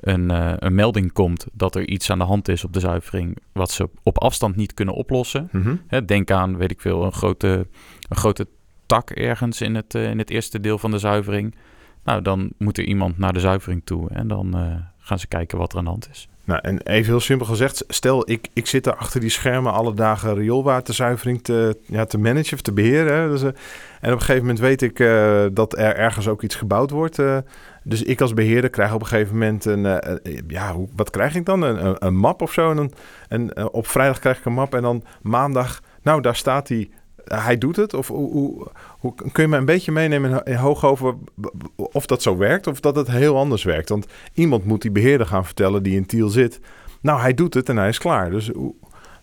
een, 0.04 0.32
eh, 0.32 0.54
een 0.58 0.76
melding 0.76 1.14
komt 1.14 1.48
dat 1.54 1.76
er 1.76 1.88
iets 1.88 2.10
aan 2.10 2.18
de 2.18 2.24
hand 2.24 2.48
is 2.48 2.64
op 2.64 2.74
de 2.74 2.80
zuivering. 2.80 3.38
wat 3.52 3.72
ze 3.72 3.90
op 4.04 4.20
afstand 4.20 4.56
niet 4.56 4.74
kunnen 4.74 4.96
oplossen. 4.96 5.50
Mhm. 5.52 5.76
Hè, 5.88 6.06
denk 6.06 6.32
aan, 6.32 6.58
weet 6.58 6.72
ik 6.72 6.82
veel, 6.82 7.04
een 7.04 7.12
grote, 7.12 7.68
een 8.10 8.16
grote 8.16 8.48
tak 8.86 9.10
ergens 9.10 9.62
in 9.62 9.76
het, 9.76 9.96
eh, 9.96 10.10
in 10.10 10.18
het 10.18 10.30
eerste 10.30 10.60
deel 10.60 10.78
van 10.78 10.92
de 10.92 10.98
zuivering. 10.98 11.56
Nou, 12.04 12.22
dan 12.22 12.52
moet 12.58 12.78
er 12.78 12.84
iemand 12.84 13.18
naar 13.18 13.34
de 13.34 13.40
zuivering 13.40 13.82
toe. 13.86 14.10
En 14.10 14.28
dan 14.28 14.58
eh, 14.58 14.76
gaan 15.04 15.20
ze 15.20 15.28
kijken 15.28 15.58
wat 15.58 15.72
er 15.72 15.78
aan 15.78 15.84
de 15.84 15.90
hand 15.90 16.10
is. 16.12 16.28
Nou, 16.46 16.60
en 16.62 16.82
even 16.82 17.12
heel 17.12 17.20
simpel 17.20 17.46
gezegd, 17.46 17.84
stel 17.88 18.30
ik, 18.30 18.48
ik 18.54 18.68
zit 18.68 18.84
daar 18.84 18.96
achter 18.96 19.20
die 19.20 19.30
schermen 19.30 19.74
alle 19.74 19.94
dagen 19.94 20.36
rioolwaterzuivering 20.36 21.44
te, 21.44 21.78
ja, 21.86 22.06
te 22.06 22.18
managen 22.18 22.54
of 22.54 22.62
te 22.62 22.72
beheren. 22.72 23.14
Hè. 23.14 23.30
Dus, 23.30 23.42
eh, 23.42 23.48
en 24.02 24.12
op 24.12 24.20
een 24.20 24.20
gegeven 24.20 24.42
moment 24.42 24.60
weet 24.60 24.82
ik 24.82 25.00
eh, 25.00 25.46
dat 25.52 25.78
er 25.78 25.96
ergens 25.96 26.28
ook 26.28 26.42
iets 26.42 26.56
gebouwd 26.56 26.90
wordt. 26.90 27.20
eh. 27.20 27.38
dus 27.84 28.04
ik 28.04 28.22
als 28.22 28.34
beheerder 28.34 28.70
krijg 28.70 28.94
op 28.94 29.02
een 29.02 29.08
gegeven 29.08 29.34
moment 29.34 29.66
een, 29.66 29.84
ja, 30.48 30.74
hoe, 30.74 30.88
wat 30.96 31.10
krijg 31.10 31.36
ik 31.36 31.46
dan? 31.46 31.62
Een, 31.62 32.06
een, 32.06 32.16
map 32.16 32.42
of 32.42 32.54
zo. 32.54 32.72
En, 32.72 32.92
en 33.28 33.72
op 33.72 33.88
vrijdag 33.88 34.20
krijg 34.20 34.38
ik 34.38 34.46
een 34.46 34.54
map 34.54 34.74
en 34.74 34.82
dan 34.82 35.04
maandag, 35.22 35.82
nou 36.02 36.22
daar 36.22 36.36
staat 36.36 36.68
hij. 36.68 36.90
Hij 37.26 37.58
doet 37.58 37.76
het? 37.76 37.94
Of 37.94 38.08
hoe, 38.08 38.32
hoe, 38.32 38.68
hoe 39.00 39.14
kun 39.32 39.44
je 39.44 39.50
me 39.50 39.58
een 39.58 39.66
beetje 39.66 39.92
meenemen 39.92 40.32
in, 40.32 40.54
in 40.54 40.56
hoog 40.56 40.86
over 40.86 41.16
of 41.76 42.06
dat 42.06 42.22
zo 42.22 42.38
werkt 42.38 42.68
of 42.68 42.80
dat 42.80 42.96
het 42.96 43.08
heel 43.08 43.38
anders 43.38 43.64
werkt? 43.64 43.90
Want 43.90 44.08
iemand 44.34 44.66
moet 44.66 44.82
die 44.82 44.92
beheerder 44.92 45.28
gaan 45.28 45.46
vertellen 45.46 45.84
die 45.84 45.96
in 45.96 46.06
Tiel 46.06 46.30
zit. 46.30 46.60
Nou, 47.02 47.20
hij 47.20 47.34
doet 47.34 47.54
het 47.54 47.70
en 47.70 47.78
hij 47.78 47.90
is 47.90 47.98
klaar. 47.98 48.32
Dus 48.32 48.52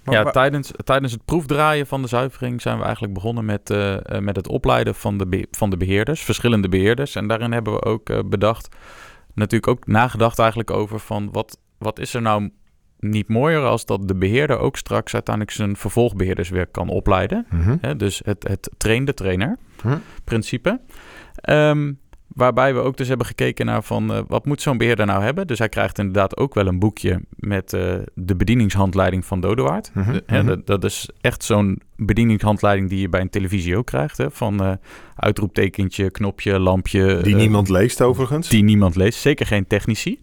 maar 0.04 0.14
ja, 0.14 0.30
tijdens, 0.30 0.70
tijdens 0.84 1.12
het 1.12 1.24
proefdraaien 1.24 1.86
van 1.86 2.02
de 2.02 2.08
zuivering 2.08 2.62
zijn 2.62 2.78
we 2.78 2.84
eigenlijk 2.84 3.14
begonnen 3.14 3.44
met, 3.44 3.70
eh, 3.70 3.94
eh, 3.94 4.22
met 4.22 4.36
het 4.36 4.48
opleiden 4.48 4.94
van 4.94 5.18
de, 5.18 5.26
be- 5.26 5.46
van 5.50 5.70
de 5.70 5.76
beheerders, 5.76 6.22
verschillende 6.22 6.68
beheerders. 6.68 7.14
En 7.14 7.26
daarin 7.26 7.52
hebben 7.52 7.72
we 7.72 7.84
ook 7.84 8.08
eh, 8.08 8.18
bedacht, 8.26 8.76
natuurlijk 9.34 9.72
ook 9.72 9.86
nagedacht 9.86 10.38
eigenlijk 10.38 10.70
over 10.70 10.98
van 10.98 11.28
wat, 11.32 11.58
wat 11.78 11.98
is 11.98 12.14
er 12.14 12.22
nou 12.22 12.50
niet 13.00 13.28
mooier 13.28 13.64
als 13.64 13.86
dat 13.86 14.08
de 14.08 14.14
beheerder 14.14 14.58
ook 14.58 14.76
straks 14.76 15.14
uiteindelijk 15.14 15.56
zijn 15.56 15.76
vervolgbeheerders 15.76 16.48
weer 16.48 16.66
kan 16.66 16.88
opleiden. 16.88 17.46
Mhm. 17.50 17.96
Dus 17.96 18.22
het, 18.24 18.48
het 18.48 18.70
train 18.76 19.04
de 19.04 19.14
trainer 19.14 19.58
Hm. 19.82 19.96
principe. 20.24 20.80
Ehm, 21.34 21.92
waarbij 22.26 22.74
we 22.74 22.80
ook 22.80 22.96
dus 22.96 23.08
hebben 23.08 23.26
gekeken 23.26 23.66
naar 23.66 23.82
van 23.82 24.12
eh, 24.12 24.20
wat 24.26 24.46
moet 24.46 24.62
zo'n 24.62 24.78
beheerder 24.78 25.06
nou 25.06 25.22
hebben. 25.22 25.46
Dus 25.46 25.58
hij 25.58 25.68
krijgt 25.68 25.98
inderdaad 25.98 26.36
ook 26.36 26.54
wel 26.54 26.66
een 26.66 26.78
boekje 26.78 27.20
met 27.36 27.72
eh, 27.72 27.94
de 28.14 28.36
bedieningshandleiding 28.36 29.24
van 29.24 29.40
Dodewaard. 29.40 29.90
Mhm, 29.94 30.18
mhm. 30.26 30.46
dat, 30.46 30.66
dat 30.66 30.84
is 30.84 31.08
echt 31.20 31.44
zo'n 31.44 31.80
bedieningshandleiding 31.96 32.88
die 32.88 33.00
je 33.00 33.08
bij 33.08 33.20
een 33.20 33.30
televisie 33.30 33.76
ook 33.76 33.86
krijgt. 33.86 34.16
Hè? 34.16 34.30
Van 34.30 34.62
eh, 34.62 34.72
uitroeptekentje, 35.16 36.10
knopje, 36.10 36.58
lampje. 36.58 37.20
Die 37.22 37.34
niemand 37.34 37.68
leest 37.68 38.02
overigens. 38.02 38.48
die 38.48 38.62
niemand 38.62 38.96
leest. 38.96 39.18
Zeker 39.18 39.46
geen 39.46 39.66
technici. 39.66 40.22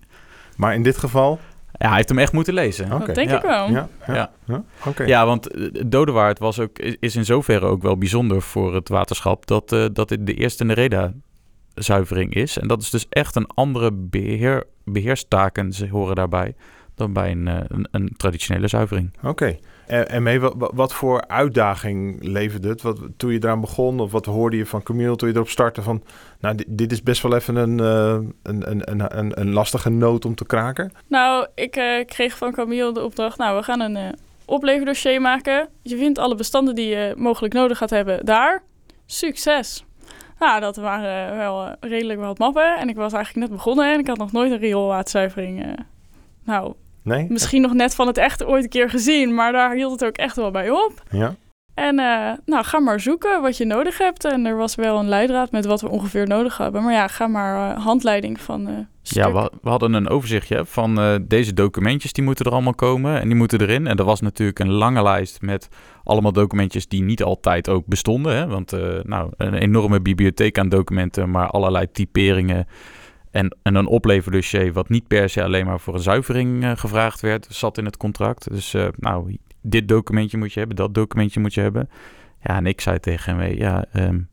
Maar 0.58 0.74
in 0.74 0.84
dit 0.84 0.98
geval... 0.98 1.40
Ja, 1.78 1.88
hij 1.88 1.96
heeft 1.96 2.10
hem 2.10 2.18
echt 2.20 2.32
moeten 2.32 2.54
lezen. 2.54 2.90
Dat 2.90 3.16
denk 3.16 3.30
Ja. 3.30 3.36
ik 3.36 3.42
wel. 3.42 3.70
Ja, 3.70 3.88
ja, 4.08 4.14
Ja. 4.14 4.32
ja. 4.46 4.64
oké. 4.86 5.04
Ja, 5.04 5.26
want 5.26 5.48
eh, 5.52 5.82
Dodewaard 5.86 6.40
was 6.40 6.60
ook, 6.60 6.80
is- 6.80 6.96
is 7.00 7.16
in 7.16 7.26
zoverre 7.26 7.66
ook 7.66 7.82
wel 7.82 7.98
bijzonder 7.98 8.42
voor 8.42 8.74
het 8.76 8.90
waterschap 8.90 9.46
dat, 9.48 9.72
eh, 9.72 9.86
dat 9.94 10.10
dit 10.10 10.26
de 10.26 10.34
eerste 10.34 10.64
Nereda-zuivering 10.64 12.34
is. 12.34 12.58
En 12.58 12.68
dat 12.68 12.82
is 12.82 12.90
dus 12.90 13.06
echt 13.10 13.36
een 13.36 13.48
andere 13.48 13.92
beheer, 13.94 14.64
beheerstaken, 14.86 15.74
ze 15.74 15.88
horen 15.90 16.16
daarbij, 16.16 16.56
dan 16.98 17.14
bij 17.14 17.32
een, 17.32 17.48
eh, 17.48 17.60
een, 17.68 17.88
een 17.92 18.14
traditionele 18.18 18.68
zuivering. 18.68 19.12
Oké. 19.24 19.58
En, 19.88 20.10
en 20.10 20.24
mee, 20.24 20.40
wat, 20.40 20.72
wat 20.74 20.94
voor 20.94 21.28
uitdaging 21.28 22.24
leverde 22.24 22.68
het? 22.68 22.82
Wat, 22.82 23.00
toen 23.18 23.32
je 23.32 23.38
eraan 23.44 23.62
begon, 23.62 24.00
of 24.00 24.12
wat 24.12 24.26
hoorde 24.26 24.58
je 24.58 24.66
van 24.66 24.84
Camille 24.84 25.16
toen 25.16 25.30
je 25.30 25.36
erop 25.36 25.50
startte? 25.50 25.82
Van, 25.82 26.04
nou, 26.40 26.56
dit, 26.56 26.66
dit 26.70 26.92
is 26.92 27.04
best 27.04 27.22
wel 27.22 27.36
even 27.36 27.56
een, 27.56 27.78
uh, 27.80 28.30
een, 28.44 28.72
een, 28.72 29.18
een, 29.18 29.40
een, 29.40 29.54
lastige 29.54 29.90
noot 29.90 30.26
om 30.26 30.36
te 30.36 30.46
kraken. 30.46 30.92
Nou, 31.08 31.48
ik 31.56 31.78
uh, 31.78 32.06
kreeg 32.06 32.38
van 32.38 32.52
Camille 32.52 32.94
de 32.94 33.04
opdracht, 33.04 33.38
nou, 33.38 33.58
we 33.58 33.64
gaan 33.64 33.80
een 33.80 33.96
uh, 33.96 34.10
opleverdossier 34.46 35.22
maken. 35.22 35.68
Je 35.82 35.98
vindt 35.98 36.20
alle 36.20 36.36
bestanden 36.36 36.76
die 36.76 36.88
je 36.88 37.14
mogelijk 37.18 37.54
nodig 37.54 37.78
gaat 37.78 37.90
hebben 37.90 38.26
daar. 38.26 38.64
Succes! 39.06 39.86
Nou, 40.40 40.60
dat 40.60 40.76
waren 40.76 41.38
wel 41.38 41.76
redelijk 41.80 42.20
wat 42.20 42.38
mappen. 42.38 42.78
En 42.78 42.90
ik 42.90 42.96
was 42.96 43.14
eigenlijk 43.14 43.48
net 43.48 43.58
begonnen 43.58 43.94
en 43.94 44.00
ik 44.00 44.08
had 44.08 44.18
nog 44.18 44.32
nooit 44.32 44.52
een 44.52 44.58
rioolwaterzuivering. 44.58 45.86
nou, 46.44 46.74
Nee? 47.08 47.26
Misschien 47.30 47.62
nog 47.62 47.74
net 47.74 47.96
van 47.96 48.08
het 48.08 48.18
echt 48.18 48.46
ooit 48.46 48.64
een 48.64 48.70
keer 48.70 48.90
gezien, 48.90 49.34
maar 49.34 49.52
daar 49.52 49.74
hield 49.74 49.92
het 49.92 50.06
ook 50.06 50.18
echt 50.18 50.36
wel 50.36 50.52
bij 50.52 50.70
op. 50.70 51.04
Ja. 51.10 51.36
En 51.74 52.00
uh, 52.00 52.32
nou, 52.46 52.64
ga 52.64 52.80
maar 52.80 53.00
zoeken 53.00 53.42
wat 53.42 53.58
je 53.58 53.66
nodig 53.66 53.98
hebt. 53.98 54.26
En 54.26 54.46
er 54.46 54.58
was 54.58 54.76
wel 54.76 55.00
een 55.00 55.08
leidraad 55.08 55.52
met 55.52 55.66
wat 55.66 55.82
we 55.82 55.90
ongeveer 55.90 56.28
nodig 56.28 56.58
hebben. 56.58 56.84
Maar 56.84 56.94
ja, 56.94 57.08
ga 57.08 57.28
maar 57.28 57.78
uh, 57.78 57.84
handleiding 57.84 58.40
van 58.40 58.70
uh, 58.70 58.74
Ja, 59.02 59.32
we, 59.34 59.52
we, 59.62 59.70
hadden 59.70 59.94
een 59.94 60.10
overzichtje 60.10 60.66
van 60.66 61.24
deze 61.28 61.54
documentjes, 61.54 62.14
die 62.14 62.24
moeten 62.24 62.46
er 62.46 62.52
allemaal 62.52 62.76
komen. 62.76 63.20
En 63.20 63.28
die 63.28 63.38
moeten 63.38 63.62
erin. 63.62 63.88
En 63.88 63.98
er 63.98 64.06
was 64.06 64.22
natuurlijk 64.22 64.60
een 64.60 64.72
lange 64.72 65.04
lijst 65.04 65.42
met 65.42 65.70
allemaal 66.04 66.32
documentjes 66.32 66.88
die 66.88 67.04
niet 67.04 67.24
altijd 67.24 67.70
ook 67.70 67.86
bestonden. 67.86 68.36
Hè? 68.36 68.48
Want 68.48 68.72
nou, 69.04 69.32
een 69.38 69.54
enorme 69.54 70.02
bibliotheek 70.02 70.58
aan 70.58 70.70
documenten, 70.70 71.32
maar 71.32 71.48
allerlei 71.50 71.92
typeringen 71.92 72.68
en, 73.32 73.56
en 73.62 73.76
een 73.76 73.88
opleverdossier 73.88 74.74
wat 74.74 74.90
niet 74.90 75.08
per 75.08 75.30
se 75.30 75.44
alleen 75.44 75.66
maar 75.66 75.80
voor 75.80 75.94
een 75.94 76.00
zuivering 76.00 76.64
uh, 76.64 76.72
gevraagd 76.76 77.22
werd, 77.22 77.48
zat 77.50 77.78
in 77.78 77.86
het 77.86 77.98
contract. 77.98 78.52
Dus 78.52 78.74
uh, 78.74 78.88
nou, 78.96 79.38
dit 79.62 79.88
documentje 79.88 80.38
moet 80.38 80.54
je 80.54 80.60
hebben, 80.60 80.78
dat 80.78 80.94
documentje 80.94 81.40
moet 81.40 81.54
je 81.54 81.62
hebben. 81.62 81.90
Ja, 82.42 82.56
en 82.56 82.66
ik 82.66 82.82
zei 82.82 83.00
tegen 83.00 83.38
hem, 83.38 83.58
ja, 83.58 83.86
um, 83.94 84.28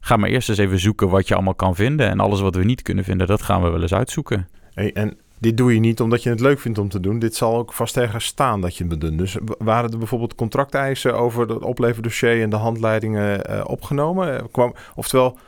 ga 0.00 0.16
maar 0.16 0.28
eerst 0.28 0.48
eens 0.48 0.58
even 0.58 0.78
zoeken 0.78 1.08
wat 1.08 1.28
je 1.28 1.34
allemaal 1.34 1.54
kan 1.54 1.74
vinden. 1.74 2.08
En 2.08 2.20
alles 2.20 2.40
wat 2.40 2.54
we 2.54 2.64
niet 2.64 2.82
kunnen 2.82 3.04
vinden, 3.04 3.26
dat 3.26 3.42
gaan 3.42 3.62
we 3.62 3.68
wel 3.68 3.82
eens 3.82 3.94
uitzoeken. 3.94 4.48
Hey, 4.74 4.92
en 4.92 5.18
dit 5.38 5.56
doe 5.56 5.74
je 5.74 5.80
niet 5.80 6.00
omdat 6.00 6.22
je 6.22 6.30
het 6.30 6.40
leuk 6.40 6.60
vindt 6.60 6.78
om 6.78 6.88
te 6.88 7.00
doen. 7.00 7.18
Dit 7.18 7.34
zal 7.34 7.56
ook 7.56 7.72
vast 7.72 7.94
tegen 7.94 8.20
staan 8.20 8.60
dat 8.60 8.76
je 8.76 8.86
het 8.86 9.00
doet. 9.00 9.18
Dus 9.18 9.36
waren 9.58 9.90
er 9.90 9.98
bijvoorbeeld 9.98 10.34
contracteisen 10.34 11.18
over 11.18 11.48
het 11.48 11.62
opleverdossier 11.62 12.42
en 12.42 12.50
de 12.50 12.56
handleidingen 12.56 13.50
uh, 13.50 13.64
opgenomen? 13.66 14.50
Kwam, 14.50 14.74
oftewel, 14.94 15.38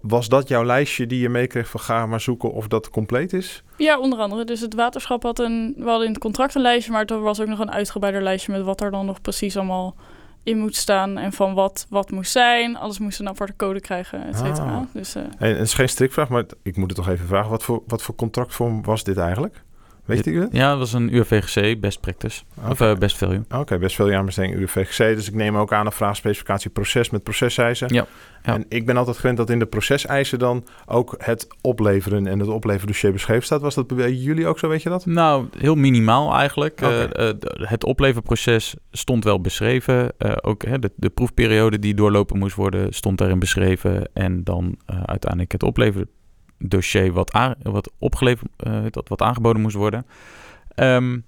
was 0.00 0.28
dat 0.28 0.48
jouw 0.48 0.64
lijstje 0.64 1.06
die 1.06 1.20
je 1.20 1.28
meekreeg 1.28 1.68
van 1.68 1.80
ga 1.80 2.06
maar 2.06 2.20
zoeken 2.20 2.52
of 2.52 2.68
dat 2.68 2.90
compleet 2.90 3.32
is? 3.32 3.62
Ja, 3.76 3.98
onder 3.98 4.18
andere. 4.18 4.44
Dus 4.44 4.60
het 4.60 4.74
waterschap 4.74 5.22
had 5.22 5.38
een, 5.38 5.74
we 5.76 5.88
hadden 5.88 6.06
in 6.06 6.12
het 6.12 6.22
contract 6.22 6.54
een 6.54 6.62
lijstje, 6.62 6.92
maar 6.92 7.04
er 7.04 7.20
was 7.20 7.40
ook 7.40 7.48
nog 7.48 7.58
een 7.58 7.72
uitgebreider 7.72 8.22
lijstje 8.22 8.52
met 8.52 8.62
wat 8.62 8.80
er 8.80 8.90
dan 8.90 9.06
nog 9.06 9.20
precies 9.20 9.56
allemaal 9.56 9.94
in 10.42 10.58
moet 10.58 10.76
staan 10.76 11.18
en 11.18 11.32
van 11.32 11.54
wat 11.54 11.86
wat 11.88 12.10
moest 12.10 12.32
zijn. 12.32 12.76
Alles 12.76 12.98
moest 12.98 13.20
een 13.20 13.28
aparte 13.28 13.56
code 13.56 13.80
krijgen, 13.80 14.26
et 14.26 14.36
cetera. 14.36 14.76
Ah. 14.76 14.82
Dus, 14.92 15.16
uh, 15.16 15.22
en 15.38 15.48
het 15.48 15.66
is 15.66 15.74
geen 15.74 15.88
strikvraag, 15.88 16.28
maar 16.28 16.44
ik 16.62 16.76
moet 16.76 16.90
het 16.90 16.96
toch 16.96 17.08
even 17.08 17.26
vragen. 17.26 17.50
Wat 17.50 17.62
voor, 17.62 17.82
wat 17.86 18.02
voor 18.02 18.14
contractvorm 18.14 18.82
was 18.82 19.04
dit 19.04 19.16
eigenlijk? 19.16 19.62
Weet? 20.08 20.48
Ja, 20.50 20.70
dat 20.70 20.78
was 20.78 20.92
een 20.92 21.14
UFVGC, 21.14 21.80
best 21.80 22.00
practice. 22.00 22.42
Okay. 22.58 22.70
Of 22.70 22.80
uh, 22.80 22.94
best 22.94 23.16
value. 23.16 23.38
Oké, 23.38 23.56
okay, 23.56 23.78
best 23.78 23.96
value 23.96 24.16
aanbesteding 24.16 24.54
UFVGC. 24.54 25.16
Dus 25.16 25.28
ik 25.28 25.34
neem 25.34 25.56
ook 25.56 25.72
aan 25.72 25.86
een 25.86 25.92
vraagspecificatie 25.92 26.70
proces 26.70 27.10
met 27.10 27.22
proceseisen. 27.22 27.94
Ja. 27.94 28.06
ja. 28.42 28.54
En 28.54 28.64
ik 28.68 28.86
ben 28.86 28.96
altijd 28.96 29.16
gewend 29.16 29.36
dat 29.36 29.50
in 29.50 29.58
de 29.58 29.66
proceseisen 29.66 30.38
dan 30.38 30.64
ook 30.86 31.14
het 31.18 31.46
opleveren 31.60 32.26
en 32.26 32.38
het 32.38 32.48
opleverdossier 32.48 33.12
beschreven 33.12 33.44
staat. 33.44 33.60
Was 33.60 33.74
dat 33.74 33.96
bij 33.96 34.12
jullie 34.12 34.46
ook 34.46 34.58
zo, 34.58 34.68
weet 34.68 34.82
je 34.82 34.88
dat? 34.88 35.06
Nou, 35.06 35.46
heel 35.58 35.74
minimaal 35.74 36.34
eigenlijk. 36.34 36.80
Okay. 36.82 37.08
Uh, 37.18 37.26
uh, 37.26 37.32
het 37.68 37.84
opleverproces 37.84 38.74
stond 38.90 39.24
wel 39.24 39.40
beschreven. 39.40 40.12
Ook 40.40 40.80
de, 40.82 40.90
de, 40.96 41.10
proefperiode 41.10 41.78
die 41.78 41.94
doorlopen 41.94 42.38
moest 42.38 42.56
worden 42.56 42.92
stond 42.92 43.18
daarin 43.18 43.38
beschreven. 43.38 44.10
En 44.12 44.44
dan 44.44 44.78
uiteindelijk 44.86 45.52
het 45.52 45.62
opleveren 45.62 46.08
dossier 46.58 47.12
wat, 47.12 47.32
aan, 47.32 47.54
wat 47.62 47.92
opgeleverd, 47.98 48.50
uh, 48.66 48.82
dat 48.90 49.08
wat 49.08 49.22
aangeboden 49.22 49.62
moest 49.62 49.76
worden. 49.76 50.06
Um, 50.74 51.24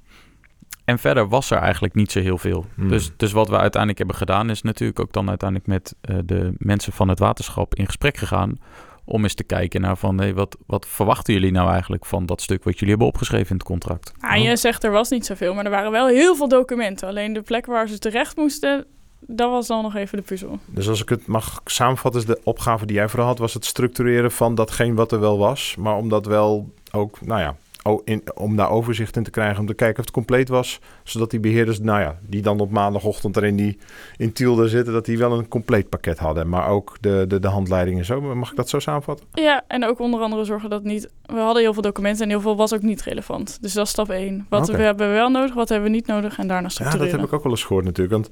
en 0.85 0.99
verder 0.99 1.29
was 1.29 1.51
er 1.51 1.59
eigenlijk 1.59 1.95
niet 1.95 2.13
zo 2.13 2.21
heel 2.21 2.39
veel. 2.39 2.67
Hmm. 2.75 2.89
Dus, 2.89 3.11
dus 3.17 3.33
wat 3.33 3.49
we 3.49 3.59
uiteindelijk 3.59 3.99
hebben 3.99 4.17
gedaan, 4.17 4.51
is 4.51 4.63
natuurlijk 4.63 5.01
ook 5.01 5.13
dan 5.13 5.29
uiteindelijk 5.29 5.69
met 5.69 5.95
uh, 6.11 6.19
de 6.25 6.53
mensen 6.59 6.93
van 6.93 7.09
het 7.09 7.19
waterschap 7.19 7.75
in 7.75 7.87
gesprek 7.87 8.17
gegaan. 8.17 8.59
Om 9.05 9.23
eens 9.23 9.35
te 9.35 9.45
kijken 9.45 9.81
naar 9.81 9.97
van 9.97 10.19
hey, 10.19 10.35
wat, 10.35 10.57
wat 10.67 10.87
verwachten 10.87 11.35
jullie 11.35 11.53
nou 11.53 11.71
eigenlijk 11.71 12.07
van 12.07 12.27
dat 12.27 12.41
stuk 12.41 12.65
wat 12.65 12.75
jullie 12.75 12.89
hebben 12.89 13.07
opgeschreven 13.07 13.51
in 13.51 13.57
het 13.57 13.67
contract? 13.67 14.13
Ah, 14.21 14.43
je 14.43 14.57
zegt 14.57 14.85
er 14.85 14.91
was 14.91 15.11
niet 15.11 15.27
zoveel, 15.27 15.55
maar 15.55 15.65
er 15.65 15.71
waren 15.71 15.91
wel 15.91 16.07
heel 16.07 16.37
veel 16.37 16.49
documenten. 16.49 17.09
Alleen 17.09 17.33
de 17.33 17.43
plek 17.43 17.67
waar 17.67 17.89
ze 17.89 17.99
terecht 17.99 18.37
moesten, 18.37 18.87
dat 19.21 19.51
was 19.51 19.67
dan 19.67 19.83
nog 19.83 19.95
even 19.95 20.19
de 20.19 20.25
puzzel. 20.25 20.59
Dus 20.67 20.89
als 20.89 21.03
ik 21.03 21.09
het 21.09 21.27
mag 21.27 21.61
samenvatten, 21.65 22.21
is 22.21 22.27
de 22.27 22.41
opgave 22.45 22.87
die 22.87 22.97
jij 22.97 23.09
vooral 23.09 23.29
had, 23.29 23.39
was 23.39 23.55
het 23.55 23.65
structureren 23.65 24.33
van 24.33 24.55
datgene 24.55 24.95
wat 24.95 25.13
er 25.13 25.21
wel 25.21 25.39
was. 25.39 25.75
Maar 25.79 25.97
om 25.97 26.09
dat 26.09 26.27
wel 26.27 26.73
ook, 26.93 27.21
nou 27.21 27.41
ja, 27.41 27.57
in, 28.05 28.23
om 28.35 28.57
daar 28.57 28.71
overzicht 28.71 29.17
in 29.17 29.23
te 29.23 29.31
krijgen, 29.31 29.61
om 29.61 29.67
te 29.67 29.75
kijken 29.75 29.99
of 29.99 30.05
het 30.05 30.15
compleet 30.15 30.49
was. 30.49 30.81
Zodat 31.05 31.31
die 31.31 31.41
beheerders, 31.41 31.81
nou 31.81 32.01
ja, 32.01 32.19
die 32.23 32.43
dan 32.43 32.61
op 32.61 32.71
maandagochtend 32.71 33.37
erin 33.37 33.57
die 33.57 33.79
in 34.17 34.33
Tielde 34.33 34.69
zitten, 34.69 34.93
dat 34.93 35.05
die 35.05 35.19
wel 35.19 35.39
een 35.39 35.49
compleet 35.49 35.89
pakket 35.89 36.19
hadden. 36.19 36.49
Maar 36.49 36.69
ook 36.69 36.97
de, 37.01 37.25
de, 37.29 37.41
de 37.41 37.49
handleidingen 37.49 38.05
zo. 38.05 38.21
Mag 38.21 38.51
ik 38.51 38.57
dat 38.57 38.69
zo 38.69 38.79
samenvatten? 38.79 39.27
Ja, 39.33 39.65
en 39.67 39.85
ook 39.85 39.99
onder 39.99 40.21
andere 40.21 40.45
zorgen 40.45 40.71
dat 40.71 40.83
niet... 40.83 41.09
We 41.27 41.39
hadden 41.39 41.63
heel 41.63 41.73
veel 41.73 41.83
documenten 41.83 42.23
en 42.23 42.29
heel 42.29 42.41
veel 42.41 42.57
was 42.57 42.75
ook 42.75 42.83
niet 42.83 43.03
relevant. 43.03 43.59
Dus 43.61 43.73
dat 43.73 43.85
is 43.85 43.91
stap 43.91 44.11
één. 44.11 44.47
Wat 44.49 44.69
Oké. 44.69 44.77
we 44.77 44.83
hebben 44.83 45.11
wel 45.13 45.29
nodig, 45.31 45.55
wat 45.55 45.69
hebben 45.69 45.91
we 45.91 45.95
niet 45.97 46.07
nodig 46.07 46.39
en 46.39 46.47
daarna 46.47 46.63
Ja, 46.63 46.69
structureren. 46.69 47.11
dat 47.11 47.21
heb 47.21 47.29
ik 47.29 47.35
ook 47.35 47.43
wel 47.43 47.53
eens 47.53 47.65
gehoord 47.65 47.85
natuurlijk. 47.85 48.15
Want 48.15 48.29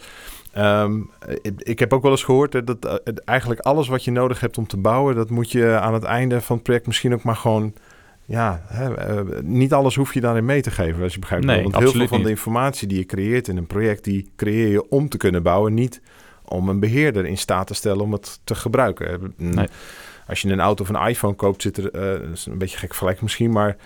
ehm, 0.53 1.01
ik, 1.59 1.79
heb 1.79 1.93
ook 1.93 2.03
wel 2.03 2.11
eens 2.11 2.25
gehoord 2.25 2.53
hè, 2.53 2.65
dat 2.65 2.85
eh, 2.85 3.15
eigenlijk 3.25 3.61
alles 3.61 3.89
wat 3.89 4.05
je 4.05 4.11
nodig 4.11 4.41
hebt 4.41 4.59
om 4.59 4.67
te 4.67 4.77
bouwen, 4.77 5.15
dat 5.15 5.31
moet 5.31 5.53
je 5.53 5.79
aan 5.79 5.95
het 5.95 6.05
einde 6.05 6.41
van 6.41 6.55
het 6.55 6.65
project 6.65 6.87
misschien 6.87 7.15
ook 7.15 7.23
maar 7.23 7.37
gewoon. 7.37 7.75
Ja, 8.25 8.63
hè, 8.67 8.95
eh, 8.95 9.41
niet 9.43 9.73
alles 9.73 9.95
hoef 9.95 10.15
je 10.15 10.21
daarin 10.21 10.45
mee 10.45 10.63
te 10.63 10.71
geven, 10.71 11.03
als 11.03 11.13
je 11.13 11.19
begrijpt. 11.19 11.45
Nee, 11.45 11.63
Want 11.63 11.77
heel 11.77 11.93
veel 11.93 12.07
van 12.07 12.23
de 12.23 12.29
informatie 12.29 12.89
die 12.89 12.99
je 12.99 13.07
creëert 13.07 13.49
in 13.49 13.57
een 13.57 13.67
project, 13.67 14.05
die 14.05 14.31
creëer 14.37 14.69
je 14.69 14.89
om 14.89 15.09
te 15.09 15.17
kunnen 15.17 15.43
bouwen, 15.43 15.75
niet 15.75 16.01
om 16.45 16.69
een 16.69 16.81
beheerder 16.81 17.27
in 17.27 17.39
staat 17.39 17.67
te 17.67 17.75
stellen 17.75 18.03
om 18.03 18.13
het 18.13 18.41
te 18.45 18.55
gebruiken. 18.55 19.35
Nee. 19.37 19.69
Als 20.27 20.41
je 20.41 20.49
een 20.49 20.61
auto 20.61 20.83
of 20.83 20.89
een 20.89 21.09
iPhone 21.09 21.35
koopt, 21.35 21.63
zit 21.63 21.77
er, 21.77 21.91
eh, 21.91 22.29
een 22.45 22.59
beetje 22.59 22.79
gek 22.79 22.89
vergelijk 22.89 23.23
misschien, 23.23 23.51
maar 23.51 23.77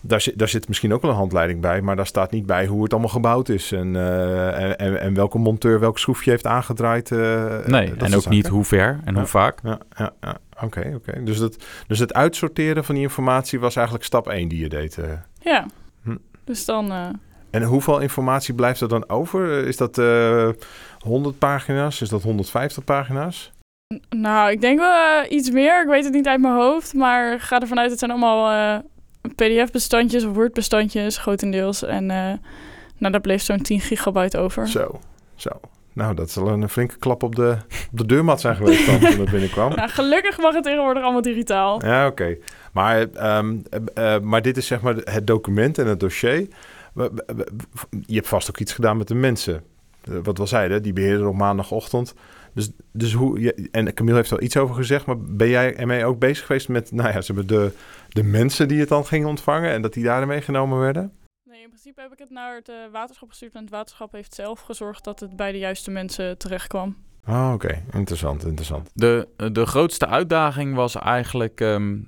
daar 0.00 0.20
zit, 0.20 0.38
daar 0.38 0.48
zit 0.48 0.68
misschien 0.68 0.92
ook 0.92 1.02
wel 1.02 1.10
een 1.10 1.16
handleiding 1.16 1.60
bij, 1.60 1.80
maar 1.82 1.96
daar 1.96 2.06
staat 2.06 2.30
niet 2.30 2.46
bij 2.46 2.66
hoe 2.66 2.82
het 2.82 2.92
allemaal 2.92 3.10
gebouwd 3.10 3.48
is 3.48 3.72
en, 3.72 3.96
eh, 3.96 4.62
en, 4.62 4.78
en, 4.78 5.00
en 5.00 5.14
welke 5.14 5.38
monteur 5.38 5.80
welk 5.80 5.98
schroefje 5.98 6.30
heeft 6.30 6.46
aangedraaid. 6.46 7.10
eh, 7.12 7.18
Nee, 7.66 7.92
en 7.98 8.14
ook 8.16 8.28
niet 8.28 8.46
hoe 8.46 8.64
ver 8.64 9.00
en 9.04 9.12
Ja. 9.14 9.18
hoe 9.20 9.28
vaak. 9.28 9.58
Ja, 9.62 9.78
ja, 9.96 10.12
ja. 10.20 10.36
oké, 10.62 10.92
oké. 10.94 11.22
Dus, 11.24 11.38
dat, 11.38 11.56
dus 11.86 11.98
het 11.98 12.14
uitsorteren 12.14 12.84
van 12.84 12.94
die 12.94 13.04
informatie 13.04 13.60
was 13.60 13.76
eigenlijk 13.76 14.06
stap 14.06 14.28
1 14.28 14.48
die 14.48 14.58
je 14.60 14.68
deed. 14.68 14.98
eh. 14.98 15.04
Ja, 15.40 15.66
Hm. 16.02 16.16
dus 16.44 16.64
dan... 16.64 16.90
eh, 16.92 17.06
En 17.50 17.62
hoeveel 17.62 17.98
informatie 18.00 18.54
blijft 18.54 18.80
er 18.80 18.88
dan 18.88 19.08
over? 19.08 19.66
Is 19.66 19.76
dat 19.76 19.98
eh 19.98 20.48
100 20.98 21.38
pagina's? 21.38 22.00
Is 22.00 22.08
dat 22.08 22.22
150 22.22 22.84
pagina's? 22.84 23.52
n- 23.94 24.20
nou, 24.20 24.50
ik 24.50 24.60
denk 24.60 24.78
wel 24.78 25.24
iets 25.28 25.50
meer. 25.50 25.82
Ik 25.82 25.88
weet 25.88 26.04
het 26.04 26.12
niet 26.12 26.26
uit 26.28 26.40
mijn 26.40 26.54
hoofd. 26.54 26.94
Maar 26.94 27.40
ga 27.40 27.60
ervan 27.60 27.78
uit, 27.78 27.90
het 27.90 27.98
zijn 27.98 28.10
allemaal 28.10 28.50
eh, 28.76 28.82
pdf-bestandjes 29.34 30.24
of 30.24 30.34
word-bestandjes, 30.34 31.18
grotendeels. 31.18 31.84
En 31.84 32.10
eh, 32.10 32.32
nou, 32.98 33.12
daar 33.12 33.20
bleef 33.20 33.42
zo'n 33.42 33.62
10 33.62 33.80
gigabyte 33.80 34.38
over. 34.38 34.68
Zo, 34.68 35.00
zo. 35.34 35.50
Nou, 35.92 36.14
dat 36.14 36.30
zal 36.30 36.48
een 36.48 36.68
flinke 36.68 36.98
klap 36.98 37.22
op 37.22 37.34
de, 37.34 37.56
op 37.92 37.98
de 37.98 38.06
deurmat 38.06 38.40
zijn 38.40 38.56
geweest 38.56 38.86
dan 38.86 38.98
toen 38.98 39.20
het 39.20 39.30
binnenkwam. 39.30 39.74
Nou, 39.76 39.88
gelukkig 39.88 40.38
mag 40.38 40.54
het 40.54 40.64
tegenwoordig 40.64 41.02
allemaal 41.02 41.22
digitaal. 41.22 41.84
Ja, 41.84 42.06
oké. 42.06 42.36
Maar, 42.72 43.12
ehm, 43.12 43.56
eh, 43.70 44.14
eh, 44.14 44.22
maar 44.22 44.42
dit 44.42 44.56
is 44.56 44.66
zeg 44.66 44.80
maar 44.80 44.94
het 44.94 45.26
document 45.26 45.78
en 45.78 45.86
het 45.86 46.00
dossier. 46.00 46.48
Je 48.06 48.14
hebt 48.14 48.28
vast 48.28 48.48
ook 48.48 48.58
iets 48.58 48.72
gedaan 48.72 48.96
met 48.96 49.08
de 49.08 49.14
mensen. 49.14 49.62
Wat 50.04 50.38
we 50.38 50.46
zeiden, 50.46 50.82
die 50.82 50.92
beheerder 50.92 51.26
op 51.26 51.36
maandagochtend. 51.36 52.14
Dus, 52.60 52.70
dus 52.92 53.12
hoe, 53.12 53.40
je- 53.40 53.68
en 53.70 53.94
Camille 53.94 54.16
heeft 54.16 54.30
er 54.30 54.40
iets 54.42 54.56
over 54.56 54.74
gezegd, 54.74 55.06
maar 55.06 55.18
ben 55.18 55.48
jij 55.48 55.76
ermee 55.76 56.04
ook 56.04 56.18
bezig 56.18 56.46
geweest 56.46 56.68
met 56.68 56.92
nou 56.92 57.08
ja, 57.12 57.20
ze 57.20 57.32
hebben 57.32 57.56
de, 57.56 57.72
de 58.08 58.22
mensen 58.22 58.68
die 58.68 58.80
het 58.80 58.88
dan 58.88 59.06
gingen 59.06 59.28
ontvangen 59.28 59.70
en 59.70 59.82
dat 59.82 59.92
die 59.92 60.04
daarin 60.04 60.28
meegenomen 60.28 60.78
werden? 60.78 61.12
Nee, 61.50 61.62
in 61.62 61.68
principe 61.68 62.00
heb 62.00 62.12
ik 62.12 62.18
het 62.18 62.30
naar 62.30 62.54
het 62.54 62.68
eh, 62.68 62.74
waterschap 62.92 63.28
gestuurd. 63.28 63.54
En 63.54 63.60
het 63.60 63.70
waterschap 63.70 64.12
heeft 64.12 64.34
zelf 64.34 64.60
gezorgd 64.60 65.04
dat 65.04 65.20
het 65.20 65.36
bij 65.36 65.52
de 65.52 65.58
juiste 65.58 65.90
mensen 65.90 66.38
terecht 66.38 66.66
kwam. 66.66 66.96
Ah, 67.24 67.50
oké. 67.54 67.82
Interessant, 67.92 68.44
interessant. 68.44 68.90
De, 68.94 69.28
de 69.52 69.66
grootste 69.66 70.06
uitdaging 70.06 70.74
was 70.74 70.94
eigenlijk 70.96 71.60
ehm, 71.60 71.98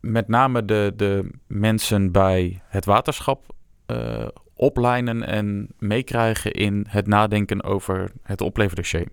met 0.00 0.28
name 0.28 0.64
de, 0.64 0.92
de 0.96 1.30
mensen 1.46 2.12
bij 2.12 2.62
het 2.66 2.84
waterschap 2.84 3.54
eh, 3.86 4.28
oplijnen 4.54 5.26
en 5.26 5.68
meekrijgen 5.78 6.52
in 6.52 6.86
het 6.88 7.06
nadenken 7.06 7.62
over 7.62 8.10
het 8.22 8.40
opleverdossier. 8.40 9.06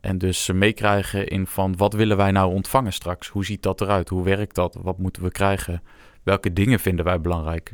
En 0.00 0.18
dus 0.18 0.44
ze 0.44 0.54
meekrijgen 0.54 1.26
in 1.26 1.46
van 1.46 1.76
wat 1.76 1.92
willen 1.92 2.16
wij 2.16 2.30
nou 2.30 2.52
ontvangen 2.52 2.92
straks? 2.92 3.28
Hoe 3.28 3.44
ziet 3.44 3.62
dat 3.62 3.80
eruit? 3.80 4.08
Hoe 4.08 4.24
werkt 4.24 4.54
dat? 4.54 4.78
Wat 4.82 4.98
moeten 4.98 5.22
we 5.22 5.30
krijgen? 5.30 5.82
welke 6.28 6.52
dingen 6.52 6.80
vinden 6.80 7.04
wij 7.04 7.20
belangrijk? 7.20 7.72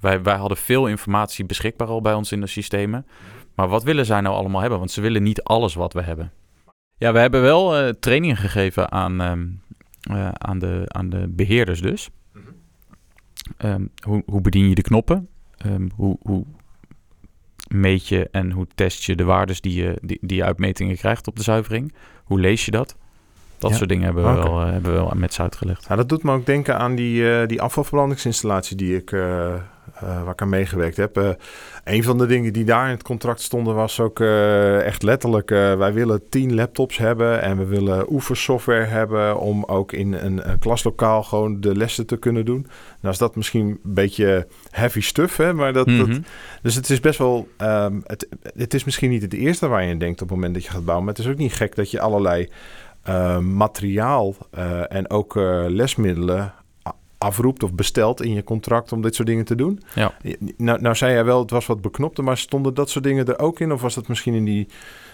Wij, 0.00 0.22
wij 0.22 0.36
hadden 0.36 0.56
veel 0.56 0.86
informatie 0.86 1.44
beschikbaar 1.44 1.88
al 1.88 2.00
bij 2.00 2.14
ons 2.14 2.32
in 2.32 2.40
de 2.40 2.46
systemen. 2.46 3.06
Maar 3.54 3.68
wat 3.68 3.82
willen 3.82 4.06
zij 4.06 4.20
nou 4.20 4.36
allemaal 4.36 4.60
hebben? 4.60 4.78
Want 4.78 4.90
ze 4.90 5.00
willen 5.00 5.22
niet 5.22 5.42
alles 5.42 5.74
wat 5.74 5.92
we 5.92 6.02
hebben. 6.02 6.32
Ja, 6.96 7.12
we 7.12 7.18
hebben 7.18 7.42
wel 7.42 7.82
uh, 7.82 7.88
trainingen 7.88 8.36
gegeven 8.36 8.92
aan, 8.92 9.20
um, 9.20 9.60
uh, 10.10 10.28
aan, 10.28 10.58
de, 10.58 10.82
aan 10.86 11.08
de 11.08 11.28
beheerders 11.28 11.80
dus. 11.80 12.10
Um, 13.64 13.90
hoe, 14.02 14.22
hoe 14.26 14.40
bedien 14.40 14.68
je 14.68 14.74
de 14.74 14.82
knoppen? 14.82 15.28
Um, 15.66 15.90
hoe, 15.94 16.16
hoe 16.22 16.44
meet 17.68 18.08
je 18.08 18.28
en 18.32 18.50
hoe 18.50 18.66
test 18.74 19.04
je 19.04 19.16
de 19.16 19.24
waardes 19.24 19.60
die 19.60 19.74
je, 19.82 19.98
die, 20.02 20.18
die 20.20 20.36
je 20.36 20.44
uit 20.44 20.58
metingen 20.58 20.96
krijgt 20.96 21.26
op 21.26 21.36
de 21.36 21.42
zuivering? 21.42 21.92
Hoe 22.24 22.40
lees 22.40 22.64
je 22.64 22.70
dat? 22.70 22.96
Dat 23.58 23.70
Ja. 23.70 23.76
soort 23.76 23.88
dingen 23.88 24.04
hebben 24.04 24.24
we, 24.24 24.42
wel, 24.42 24.60
eh, 24.60 24.70
hebben 24.72 24.92
we 24.92 24.98
wel 24.98 25.12
met 25.16 25.34
ze 25.34 25.42
uitgelegd. 25.42 25.86
Ja, 25.88 25.96
dat 25.96 26.08
doet 26.08 26.22
me 26.22 26.32
ook 26.32 26.46
denken 26.46 26.78
aan 26.78 26.94
die, 26.94 27.30
eh, 27.32 27.46
die 27.48 27.62
afvalverbrandingsinstallatie 27.62 28.76
die 28.76 28.96
ik, 28.96 29.12
eh, 29.12 29.54
eh, 30.00 30.22
waar 30.22 30.32
ik 30.32 30.42
aan 30.42 30.48
meegewerkt 30.48 30.96
heb. 30.96 31.16
Eh, 31.16 31.28
een 31.84 32.02
van 32.02 32.18
de 32.18 32.26
dingen 32.26 32.52
die 32.52 32.64
daar 32.64 32.84
in 32.84 32.90
het 32.90 33.02
contract 33.02 33.40
stonden 33.40 33.74
was 33.74 34.00
ook 34.00 34.20
eh, 34.20 34.80
echt 34.82 35.02
letterlijk... 35.02 35.48
wij 35.50 35.92
willen 35.92 36.28
tien 36.28 36.54
laptops 36.54 36.98
hebben 36.98 37.42
en 37.42 37.58
we 37.58 37.64
willen 37.64 38.12
oefensoftware 38.12 38.84
hebben... 38.84 39.38
om 39.38 39.64
ook 39.64 39.92
in 39.92 40.12
een, 40.12 40.50
een 40.50 40.58
klaslokaal 40.58 41.22
gewoon 41.22 41.60
de 41.60 41.76
lessen 41.76 42.06
te 42.06 42.16
kunnen 42.16 42.44
doen. 42.44 42.66
Nou 43.00 43.12
is 43.12 43.20
dat 43.20 43.36
misschien 43.36 43.66
een 43.66 43.80
beetje 43.82 44.46
heavy 44.70 45.00
stuff, 45.00 45.36
hè? 45.36 45.52
Maar 45.52 45.72
dat, 45.72 45.86
dat, 45.86 45.96
Mhm. 46.08 46.20
dus 46.62 46.74
het 46.74 46.90
is 46.90 47.00
best 47.00 47.18
wel. 47.18 47.48
ehm, 47.56 48.00
het, 48.04 48.28
het 48.56 48.74
is 48.74 48.84
misschien 48.84 49.10
niet 49.10 49.22
het 49.22 49.32
eerste 49.34 49.68
waar 49.68 49.84
je 49.84 49.92
aan 49.92 49.98
denkt 49.98 50.22
op 50.22 50.28
het 50.28 50.36
moment 50.36 50.54
dat 50.54 50.64
je 50.64 50.70
gaat 50.70 50.84
bouwen. 50.84 51.04
Maar 51.06 51.14
het 51.14 51.24
is 51.24 51.30
ook 51.30 51.38
niet 51.38 51.52
gek 51.52 51.74
dat 51.74 51.90
je 51.90 52.00
allerlei 52.00 52.48
materiaal 53.40 54.34
en 54.88 55.10
ook 55.10 55.34
lesmiddelen 55.68 56.52
afroept 57.18 57.62
of 57.62 57.74
bestelt 57.74 58.22
in 58.22 58.32
je 58.32 58.44
contract 58.44 58.92
om 58.92 59.02
dit 59.02 59.14
soort 59.14 59.28
dingen 59.28 59.44
te 59.44 59.54
doen. 59.54 59.80
Ja. 59.94 60.14
Nou, 60.56 60.80
nou 60.80 60.94
zei 60.94 61.12
jij 61.12 61.24
wel, 61.24 61.40
het 61.40 61.50
was 61.50 61.66
wat 61.66 61.80
beknopter, 61.80 62.24
maar 62.24 62.38
stonden 62.38 62.74
dat 62.74 62.90
soort 62.90 63.04
dingen 63.04 63.26
er 63.26 63.38
ook 63.38 63.60
in? 63.60 63.72
Of 63.72 63.80
was 63.80 63.94
dat 63.94 64.08
misschien 64.08 64.34
in 64.34 64.44
die, 64.44 64.68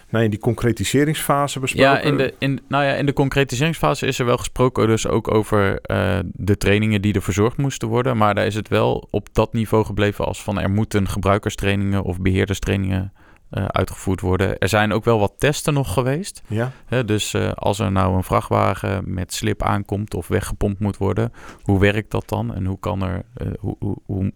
nou, 0.09 0.25
in 0.25 0.31
die 0.31 0.39
concretiseringsfase 0.39 1.61
besproken? 1.61 1.91
Ja, 1.93 2.01
in 2.01 2.17
de, 2.17 2.35
in, 2.39 2.61
nou 2.69 2.85
ja, 2.85 2.93
in 2.93 3.07
de 3.07 3.13
concretiseringsfase 3.13 4.07
is 4.07 4.19
er 4.19 4.27
wel 4.27 4.37
gesproken 4.37 4.87
dus 4.87 5.07
ook 5.07 5.35
over 5.35 5.81
eh, 5.81 6.19
de 6.33 6.57
trainingen 6.57 7.03
die 7.03 7.15
er 7.15 7.23
verzorgd 7.23 7.57
moesten 7.57 7.89
worden. 7.89 8.17
Maar 8.17 8.35
daar 8.35 8.47
is 8.47 8.55
het 8.55 8.69
wel 8.69 9.09
op 9.11 9.29
dat 9.33 9.53
niveau 9.53 9.85
gebleven 9.85 10.25
als 10.25 10.43
van 10.43 10.61
er 10.61 10.71
moeten 10.71 11.09
gebruikerstrainingen 11.09 12.03
of 12.03 12.21
beheerderstrainingen 12.21 13.13
eh, 13.55 13.65
uitgevoerd 13.65 14.21
worden. 14.21 14.59
Er 14.59 14.69
zijn 14.69 14.93
ook 14.93 15.05
wel 15.05 15.19
wat 15.19 15.35
testen 15.39 15.75
nog 15.75 15.93
geweest. 15.93 16.43
Ja, 16.47 16.71
Hè, 16.87 17.05
dus 17.05 17.35
eh, 17.35 17.53
als 17.53 17.79
er 17.79 17.93
nou 17.93 18.17
een 18.17 18.23
vrachtwagen 18.25 19.15
met 19.15 19.33
slip 19.35 19.63
aankomt 19.63 20.15
of 20.15 20.29
weggepompt 20.29 20.81
moet 20.81 20.97
worden, 20.97 21.33
hoe 21.63 21.81
werkt 21.81 22.11
dat 22.11 22.29
dan? 22.29 22.55
En 22.55 22.65
hoe 22.65 22.79
kan 22.79 23.03
er, 23.03 23.23
eh, 23.35 23.47
hoe, 23.61 23.77
hoe, 23.79 23.97
hoe, 24.07 24.33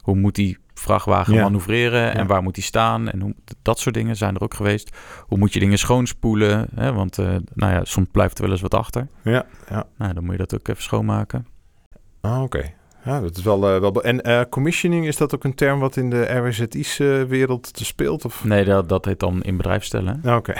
hoe 0.00 0.16
moet 0.16 0.34
die 0.34 0.58
vrachtwagen 0.74 1.34
Ja. 1.34 1.42
manoeuvreren 1.42 2.14
en 2.14 2.26
waar 2.26 2.42
moet 2.42 2.54
die 2.54 2.64
staan? 2.64 3.08
En 3.10 3.20
hoe, 3.20 3.34
dat 3.62 3.78
soort 3.78 3.94
dingen 3.94 4.16
zijn 4.16 4.34
er 4.34 4.42
ook 4.42 4.54
geweest. 4.54 4.96
Hoe 5.20 5.38
moet 5.38 5.52
je 5.52 5.60
dingen 5.60 5.78
schoonspoelen? 5.78 6.68
Hè? 6.74 6.92
Want 6.92 7.16
nou 7.54 7.72
ja, 7.72 7.84
soms 7.84 8.08
blijft 8.12 8.36
er 8.38 8.42
wel 8.42 8.52
eens 8.52 8.60
wat 8.60 8.74
achter. 8.74 9.08
ja, 9.22 9.44
ja. 9.70 9.84
Nou, 9.98 10.14
dan 10.14 10.22
moet 10.24 10.32
je 10.32 10.38
dat 10.38 10.54
ook 10.54 10.68
even 10.68 10.82
schoonmaken. 10.82 11.46
Ah, 12.20 12.42
oké. 12.42 12.72
Ja, 13.04 13.20
dat 13.20 13.36
is 13.36 13.42
wel... 13.42 13.68
eh, 13.68 13.80
wel 13.80 14.02
en 14.02 14.22
eh, 14.22 14.40
commissioning, 14.50 15.06
is 15.06 15.16
dat 15.16 15.34
ook 15.34 15.44
een 15.44 15.54
term 15.54 15.80
wat 15.80 15.96
in 15.96 16.10
de 16.10 16.22
RWZI's-wereld 16.22 17.74
te 17.74 17.84
speelt? 17.84 18.24
Of? 18.24 18.44
Nee, 18.44 18.64
dat, 18.64 18.88
dat 18.88 19.04
heet 19.04 19.20
dan 19.20 19.42
in 19.42 19.56
bedrijf 19.56 19.84
stellen. 19.84 20.20
Nou, 20.22 20.38
Oké. 20.38 20.52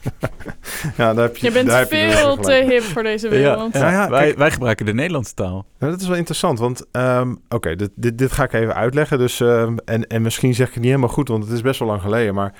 ja, 0.96 1.14
daar 1.14 1.24
heb 1.24 1.36
je, 1.36 1.46
Je 1.46 1.52
bent 1.52 1.68
daar 1.68 1.78
heb 1.78 1.90
je 1.92 2.06
dus 2.06 2.18
veel 2.18 2.36
te 2.36 2.52
hip 2.68 2.82
voor 2.82 3.02
deze 3.02 3.28
wereld. 3.28 3.72
Ja, 3.72 3.90
ja, 3.90 4.10
wij, 4.10 4.34
wij 4.36 4.50
gebruiken 4.50 4.86
de 4.86 4.94
Nederlandse 4.94 5.34
taal. 5.34 5.66
Nou, 5.78 5.92
dat 5.92 6.00
is 6.00 6.06
wel 6.06 6.16
interessant, 6.16 6.58
want 6.58 6.86
ehm, 6.90 7.34
oké, 7.48 7.76
dit, 7.76 7.90
dit, 7.94 8.18
dit 8.18 8.32
ga 8.32 8.44
ik 8.44 8.52
even 8.52 8.74
uitleggen. 8.74 9.18
Dus, 9.18 9.40
ehm, 9.40 9.76
en, 9.84 10.06
en 10.06 10.22
misschien 10.22 10.54
zeg 10.54 10.66
ik 10.68 10.72
het 10.74 10.82
niet 10.82 10.92
helemaal 10.92 11.14
goed, 11.14 11.28
want 11.28 11.44
het 11.44 11.52
is 11.52 11.62
best 11.62 11.78
wel 11.78 11.88
lang 11.88 12.00
geleden. 12.02 12.34
Maar 12.34 12.54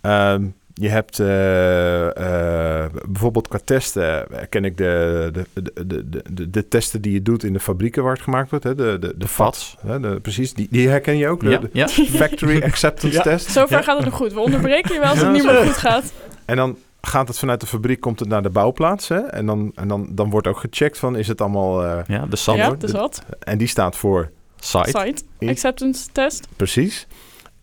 ehm, 0.00 0.46
je 0.74 0.88
hebt 0.88 1.18
eh, 1.20 2.06
eh, 2.84 2.90
bijvoorbeeld 3.08 3.48
qua 3.48 3.58
testen, 3.64 4.30
eh, 4.30 4.42
ken 4.48 4.64
ik 4.64 4.76
de, 4.76 5.30
de, 5.32 5.62
de, 5.62 5.86
de, 5.86 6.22
de, 6.30 6.50
de 6.50 6.68
testen 6.68 7.02
die 7.02 7.12
je 7.12 7.22
doet 7.22 7.44
in 7.44 7.52
de 7.52 7.60
fabrieken 7.60 8.02
waar 8.02 8.12
het 8.12 8.22
gemaakt 8.22 8.50
wordt. 8.50 8.64
Hè? 8.64 8.74
De, 8.74 8.98
de, 8.98 9.14
de 9.16 9.28
VATS. 9.28 9.76
Hè? 9.86 10.00
De, 10.00 10.20
precies, 10.20 10.54
die, 10.54 10.68
die 10.70 10.88
herken 10.88 11.16
je 11.16 11.28
ook. 11.28 11.40
De, 11.40 11.50
Ja, 11.50 11.58
de 11.58 11.68
ja. 11.72 11.88
Factory 12.20 12.62
Acceptance 12.62 13.16
Ja. 13.16 13.22
Test. 13.22 13.50
Zover 13.50 13.76
Ja. 13.76 13.82
gaat 13.82 13.96
het 13.96 14.04
nog 14.04 14.14
goed. 14.14 14.32
We 14.32 14.40
onderbreken 14.40 14.94
je 14.94 15.00
wel 15.00 15.08
als 15.10 15.18
Ja, 15.18 15.24
het 15.24 15.32
niet 15.34 15.44
meer 15.44 15.64
goed 15.64 15.76
gaat. 15.76 16.12
En 16.44 16.56
dan 16.56 16.76
gaat 17.00 17.28
het 17.28 17.38
vanuit 17.38 17.60
de 17.60 17.66
fabriek, 17.66 18.00
komt 18.00 18.20
het 18.20 18.28
naar 18.28 18.42
de 18.42 18.50
bouwplaats. 18.50 19.08
Hè? 19.08 19.18
En, 19.18 19.46
dan, 19.46 19.72
en 19.74 19.88
dan, 19.88 20.06
dan 20.10 20.30
wordt 20.30 20.46
ook 20.46 20.58
gecheckt 20.58 20.98
van, 20.98 21.16
is 21.16 21.28
het 21.28 21.40
allemaal... 21.40 21.84
eh, 21.84 21.98
ja, 22.06 22.26
de 22.26 22.36
SAT. 22.36 22.56
Ja, 22.56 22.70
dus 22.70 22.92
wat. 22.92 23.22
en 23.38 23.58
die 23.58 23.68
staat 23.68 23.96
voor 23.96 24.30
Site. 24.56 24.88
Site. 25.04 25.22
Acceptance 25.50 26.08
test. 26.12 26.48
Precies. 26.56 27.06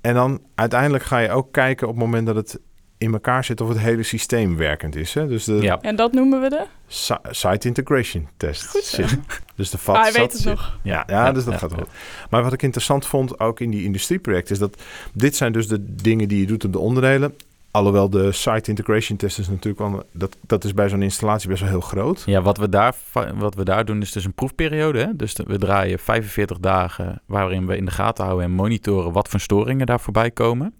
En 0.01 0.13
dan 0.13 0.41
uiteindelijk 0.55 1.03
ga 1.03 1.17
je 1.17 1.31
ook 1.31 1.51
kijken 1.51 1.87
op 1.87 1.93
het 1.93 2.03
moment 2.03 2.25
dat 2.25 2.35
het 2.35 2.59
in 3.01 3.13
elkaar 3.13 3.43
zit 3.43 3.61
of 3.61 3.69
het 3.69 3.79
hele 3.79 4.03
systeem 4.03 4.57
werkend 4.57 4.95
is. 4.95 5.13
Hè? 5.13 5.27
Dus 5.27 5.43
de 5.43 5.53
Ja. 5.61 5.81
En 5.81 5.95
dat 5.95 6.13
noemen 6.13 6.41
we 6.41 6.49
de... 6.49 6.65
si- 6.87 7.13
site 7.29 7.67
integration 7.67 8.27
test. 8.37 8.67
Goed 8.67 8.83
zo. 8.83 9.07
zit. 9.07 9.19
Dus 9.55 9.69
de 9.69 9.77
vat 9.77 9.95
Ah, 9.95 10.01
hij 10.03 10.11
weet 10.11 10.33
het 10.33 10.45
nog. 10.45 10.77
Ja, 10.83 11.03
ja, 11.07 11.31
dus 11.31 11.43
dat 11.45 11.57
gaat 11.57 11.75
wel. 11.75 11.87
Maar 12.29 12.43
wat 12.43 12.53
ik 12.53 12.61
interessant 12.61 13.05
vond, 13.05 13.39
ook 13.39 13.59
in 13.59 13.69
die 13.69 13.83
industrieprojecten, 13.83 14.53
is 14.53 14.59
dat 14.59 14.81
dit 15.13 15.35
zijn 15.35 15.51
dus 15.51 15.67
de 15.67 15.95
dingen 15.95 16.27
die 16.27 16.39
je 16.39 16.45
doet 16.45 16.65
op 16.65 16.71
de 16.73 16.79
onderdelen. 16.79 17.35
Alhoewel 17.71 18.09
de 18.09 18.31
site 18.31 18.69
integration 18.69 19.17
test 19.17 19.39
is 19.39 19.47
natuurlijk 19.49 19.79
wel, 19.79 20.03
dat, 20.11 20.37
dat 20.47 20.63
is 20.63 20.73
bij 20.73 20.89
zo'n 20.89 21.01
installatie 21.01 21.49
best 21.49 21.61
wel 21.61 21.69
heel 21.69 21.81
groot. 21.81 22.23
Ja, 22.25 22.41
wat 22.41 22.57
we, 22.57 22.69
daar, 22.69 22.95
wat 23.35 23.55
we 23.55 23.63
daar 23.63 23.85
doen 23.85 24.01
is 24.01 24.11
dus 24.11 24.25
een 24.25 24.33
proefperiode. 24.33 24.99
Hè? 24.99 25.15
Dus 25.15 25.35
we 25.45 25.57
draaien 25.57 25.99
45 25.99 26.59
dagen 26.59 27.21
waarin 27.25 27.67
we 27.67 27.77
in 27.77 27.85
de 27.85 27.91
gaten 27.91 28.23
houden 28.25 28.45
en 28.45 28.51
monitoren 28.51 29.11
wat 29.11 29.27
voor 29.27 29.39
storingen 29.39 29.85
daar 29.85 29.99
voorbij 29.99 30.31
komen. 30.31 30.73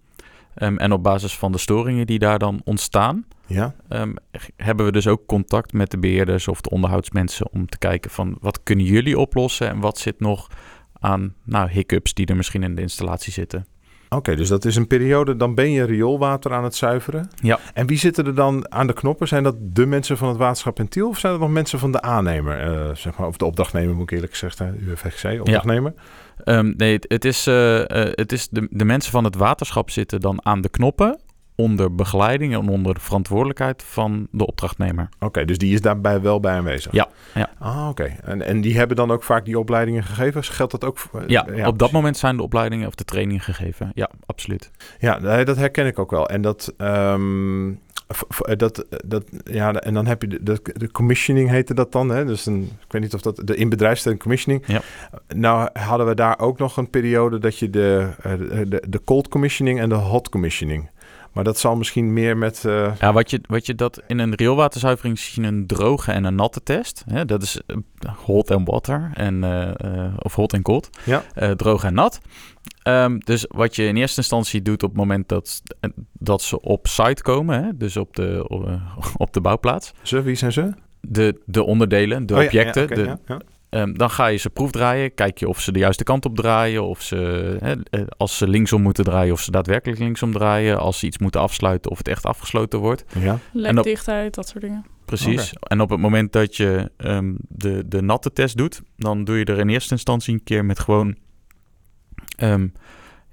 Ehm, 0.55 0.77
en 0.77 0.91
op 0.91 1.03
basis 1.03 1.37
van 1.37 1.51
de 1.51 1.57
storingen 1.57 2.05
die 2.07 2.19
daar 2.19 2.39
dan 2.39 2.61
ontstaan, 2.63 3.25
Ja, 3.47 3.75
ehm, 3.87 4.13
hebben 4.57 4.85
we 4.85 4.91
dus 4.91 5.07
ook 5.07 5.25
contact 5.25 5.73
met 5.73 5.91
de 5.91 5.97
beheerders 5.97 6.47
of 6.47 6.61
de 6.61 6.69
onderhoudsmensen 6.69 7.51
om 7.51 7.65
te 7.69 7.77
kijken 7.77 8.11
van 8.11 8.37
wat 8.41 8.63
kunnen 8.63 8.85
jullie 8.85 9.19
oplossen 9.19 9.69
en 9.69 9.79
wat 9.79 9.97
zit 9.97 10.19
nog 10.19 10.47
aan 10.99 11.33
nou, 11.43 11.69
hiccups 11.69 12.13
die 12.13 12.25
er 12.25 12.35
misschien 12.35 12.63
in 12.63 12.75
de 12.75 12.81
installatie 12.81 13.33
zitten. 13.33 13.65
oké, 14.09 14.35
dus 14.35 14.47
dat 14.47 14.65
is 14.65 14.75
een 14.75 14.87
periode, 14.87 15.35
dan 15.35 15.55
ben 15.55 15.71
je 15.71 15.83
rioolwater 15.83 16.53
aan 16.53 16.63
het 16.63 16.75
zuiveren. 16.75 17.29
Ja. 17.41 17.59
En 17.73 17.87
wie 17.87 17.97
zitten 17.97 18.25
er 18.25 18.35
dan 18.35 18.71
aan 18.71 18.87
de 18.87 18.93
knoppen? 18.93 19.27
Zijn 19.27 19.43
dat 19.43 19.55
de 19.59 19.85
mensen 19.85 20.17
van 20.17 20.27
het 20.27 20.37
waterschap 20.37 20.79
in 20.79 20.87
Tiel 20.87 21.07
of 21.07 21.19
zijn 21.19 21.31
dat 21.31 21.41
nog 21.41 21.51
mensen 21.51 21.79
van 21.79 21.91
de 21.91 22.01
aannemer? 22.01 22.59
eh, 22.59 22.95
zeg 22.95 23.17
maar, 23.17 23.27
of 23.27 23.37
de 23.37 23.45
opdrachtnemer 23.45 23.95
moet 23.95 24.03
ik 24.03 24.11
eerlijk 24.11 24.31
gezegd 24.31 24.57
zijn, 24.57 24.77
UFXC, 24.87 25.25
opdrachtnemer? 25.39 25.93
Ehm, 26.43 26.73
nee, 26.77 26.93
het, 26.93 27.05
het 27.07 27.25
is, 27.25 27.47
eh, 27.47 27.79
eh, 27.79 28.11
het 28.15 28.31
is 28.31 28.47
de, 28.49 28.67
de 28.71 28.85
mensen 28.85 29.11
van 29.11 29.23
het 29.23 29.35
waterschap 29.35 29.89
zitten 29.89 30.19
dan 30.19 30.45
aan 30.45 30.61
de 30.61 30.69
knoppen 30.69 31.19
onder 31.55 31.95
begeleiding 31.95 32.53
en 32.53 32.67
onder 32.69 32.93
de 32.93 32.99
verantwoordelijkheid 32.99 33.83
van 33.83 34.27
de 34.31 34.45
opdrachtnemer. 34.45 35.09
Oké, 35.19 35.45
dus 35.45 35.57
die 35.57 35.73
is 35.73 35.81
daarbij 35.81 36.21
wel 36.21 36.39
bij 36.39 36.53
aanwezig? 36.53 36.91
Ja, 36.91 37.07
ja. 37.33 37.49
Ah, 37.59 37.87
oké. 37.89 38.03
En, 38.23 38.41
en 38.41 38.61
die 38.61 38.77
hebben 38.77 38.95
dan 38.95 39.11
ook 39.11 39.23
vaak 39.23 39.45
die 39.45 39.59
opleidingen 39.59 40.03
gegeven? 40.03 40.43
Geldt 40.43 40.71
dat 40.71 40.83
ook? 40.85 40.97
voor- 40.97 41.23
Ja, 41.27 41.41
op 41.41 41.47
dat 41.55 41.75
precies. 41.75 41.91
moment 41.93 42.17
zijn 42.17 42.37
de 42.37 42.43
opleidingen 42.43 42.87
of 42.87 42.95
de 42.95 43.05
trainingen 43.05 43.41
gegeven. 43.41 43.91
Ja, 43.93 44.09
absoluut. 44.25 44.71
Ja, 44.99 45.43
dat 45.43 45.57
herken 45.57 45.85
ik 45.85 45.99
ook 45.99 46.11
wel. 46.11 46.29
En 46.29 46.41
dat... 46.41 46.73
ehm, 46.77 47.69
dat, 48.57 48.85
dat, 49.05 49.23
ja, 49.43 49.73
en 49.73 49.93
dan 49.93 50.05
heb 50.05 50.21
je 50.21 50.27
de, 50.27 50.43
de, 50.43 50.59
de 50.73 50.91
commissioning 50.91 51.49
heette 51.49 51.73
dat 51.73 51.91
dan. 51.91 52.09
Hè? 52.09 52.25
Dus 52.25 52.45
een, 52.45 52.61
ik 52.85 52.91
weet 52.91 53.01
niet 53.01 53.13
of 53.13 53.21
dat 53.21 53.41
de 53.43 53.55
inbedrijfstelling 53.55 54.21
commissioning. 54.21 54.63
Ja. 54.67 54.81
Nou 55.35 55.69
hadden 55.73 56.07
we 56.07 56.15
daar 56.15 56.39
ook 56.39 56.57
nog 56.57 56.77
een 56.77 56.89
periode 56.89 57.39
dat 57.39 57.57
je 57.57 57.69
de, 57.69 58.09
eh, 58.21 58.37
de, 58.37 58.67
de, 58.67 58.83
de 58.89 59.03
cold 59.03 59.27
commissioning 59.27 59.79
en 59.79 59.89
de 59.89 59.95
hot 59.95 60.29
commissioning. 60.29 60.89
Maar 61.33 61.43
dat 61.43 61.59
zal 61.59 61.75
misschien 61.75 62.13
meer 62.13 62.37
met. 62.37 62.65
eh, 62.65 62.91
Ja, 62.99 63.13
wat 63.13 63.29
je, 63.29 63.41
wat 63.47 63.65
je 63.65 63.75
dat 63.75 64.01
in 64.07 64.19
een 64.19 64.35
rioolwaterzuivering 64.35 65.19
zie 65.19 65.41
je 65.41 65.47
een 65.47 65.67
droge 65.67 66.11
en 66.11 66.23
een 66.23 66.35
natte 66.35 66.63
test. 66.63 67.03
Hè? 67.07 67.25
Dat 67.25 67.41
is 67.41 67.61
eh, 67.65 67.75
hot 68.25 68.51
and 68.51 68.67
water 68.67 69.11
en, 69.13 69.43
eh, 69.43 70.13
of 70.17 70.35
hot 70.35 70.53
en 70.53 70.61
cold. 70.61 70.89
Ja. 71.05 71.23
Eh, 71.33 71.51
droog 71.51 71.83
en 71.83 71.93
nat. 71.93 72.19
Ehm, 72.83 73.17
dus 73.17 73.45
wat 73.49 73.75
je 73.75 73.83
in 73.85 73.97
eerste 73.97 74.17
instantie 74.19 74.61
doet 74.61 74.83
op 74.83 74.89
het 74.89 74.97
moment 74.97 75.29
dat, 75.29 75.61
dat 76.13 76.41
ze 76.41 76.61
op 76.61 76.87
site 76.87 77.21
komen, 77.21 77.63
hè? 77.63 77.77
dus 77.77 77.97
op 77.97 78.15
de, 78.15 78.45
op 79.17 79.33
de 79.33 79.41
bouwplaats. 79.41 79.93
ze, 80.01 80.21
wie 80.21 80.35
zijn 80.35 80.51
ze? 80.51 80.73
De, 81.01 81.41
de 81.45 81.63
onderdelen, 81.63 82.25
de 82.25 82.33
Oh 82.33 82.39
ja, 82.39 82.45
objecten, 82.45 82.81
ja, 83.05 83.17
de, 83.25 83.37
Ehm, 83.71 83.93
dan 83.93 84.09
ga 84.09 84.27
je 84.27 84.37
ze 84.37 84.49
proefdraaien. 84.49 85.13
Kijk 85.13 85.37
je 85.37 85.47
of 85.47 85.59
ze 85.59 85.71
de 85.71 85.79
juiste 85.79 86.03
kant 86.03 86.25
op 86.25 86.35
draaien. 86.35 86.83
Of 86.83 87.01
ze, 87.01 87.15
hè, 87.59 87.73
eh, 87.89 88.01
als 88.17 88.37
ze 88.37 88.47
linksom 88.47 88.81
moeten 88.81 89.03
draaien, 89.03 89.33
of 89.33 89.41
ze 89.41 89.51
daadwerkelijk 89.51 89.99
linksom 89.99 90.31
draaien. 90.31 90.79
Als 90.79 90.99
ze 90.99 91.05
iets 91.05 91.17
moeten 91.17 91.41
afsluiten, 91.41 91.91
of 91.91 91.97
het 91.97 92.07
echt 92.07 92.25
afgesloten 92.25 92.79
wordt. 92.79 93.03
ja. 93.19 93.39
Lekdichtheid, 93.53 94.35
dat 94.35 94.47
soort 94.47 94.63
dingen. 94.63 94.85
Precies. 95.05 95.53
En 95.59 95.81
op 95.81 95.89
het 95.89 95.99
moment 95.99 96.31
dat 96.33 96.55
je 96.57 96.91
ehm, 96.97 97.33
de, 97.47 97.83
de 97.87 98.01
natte 98.01 98.33
test 98.33 98.57
doet, 98.57 98.81
dan 98.97 99.23
doe 99.23 99.37
je 99.37 99.45
er 99.45 99.59
in 99.59 99.69
eerste 99.69 99.93
instantie 99.93 100.33
een 100.33 100.43
keer 100.43 100.65
met 100.65 100.79
gewoon. 100.79 101.15
ehm, 102.37 102.67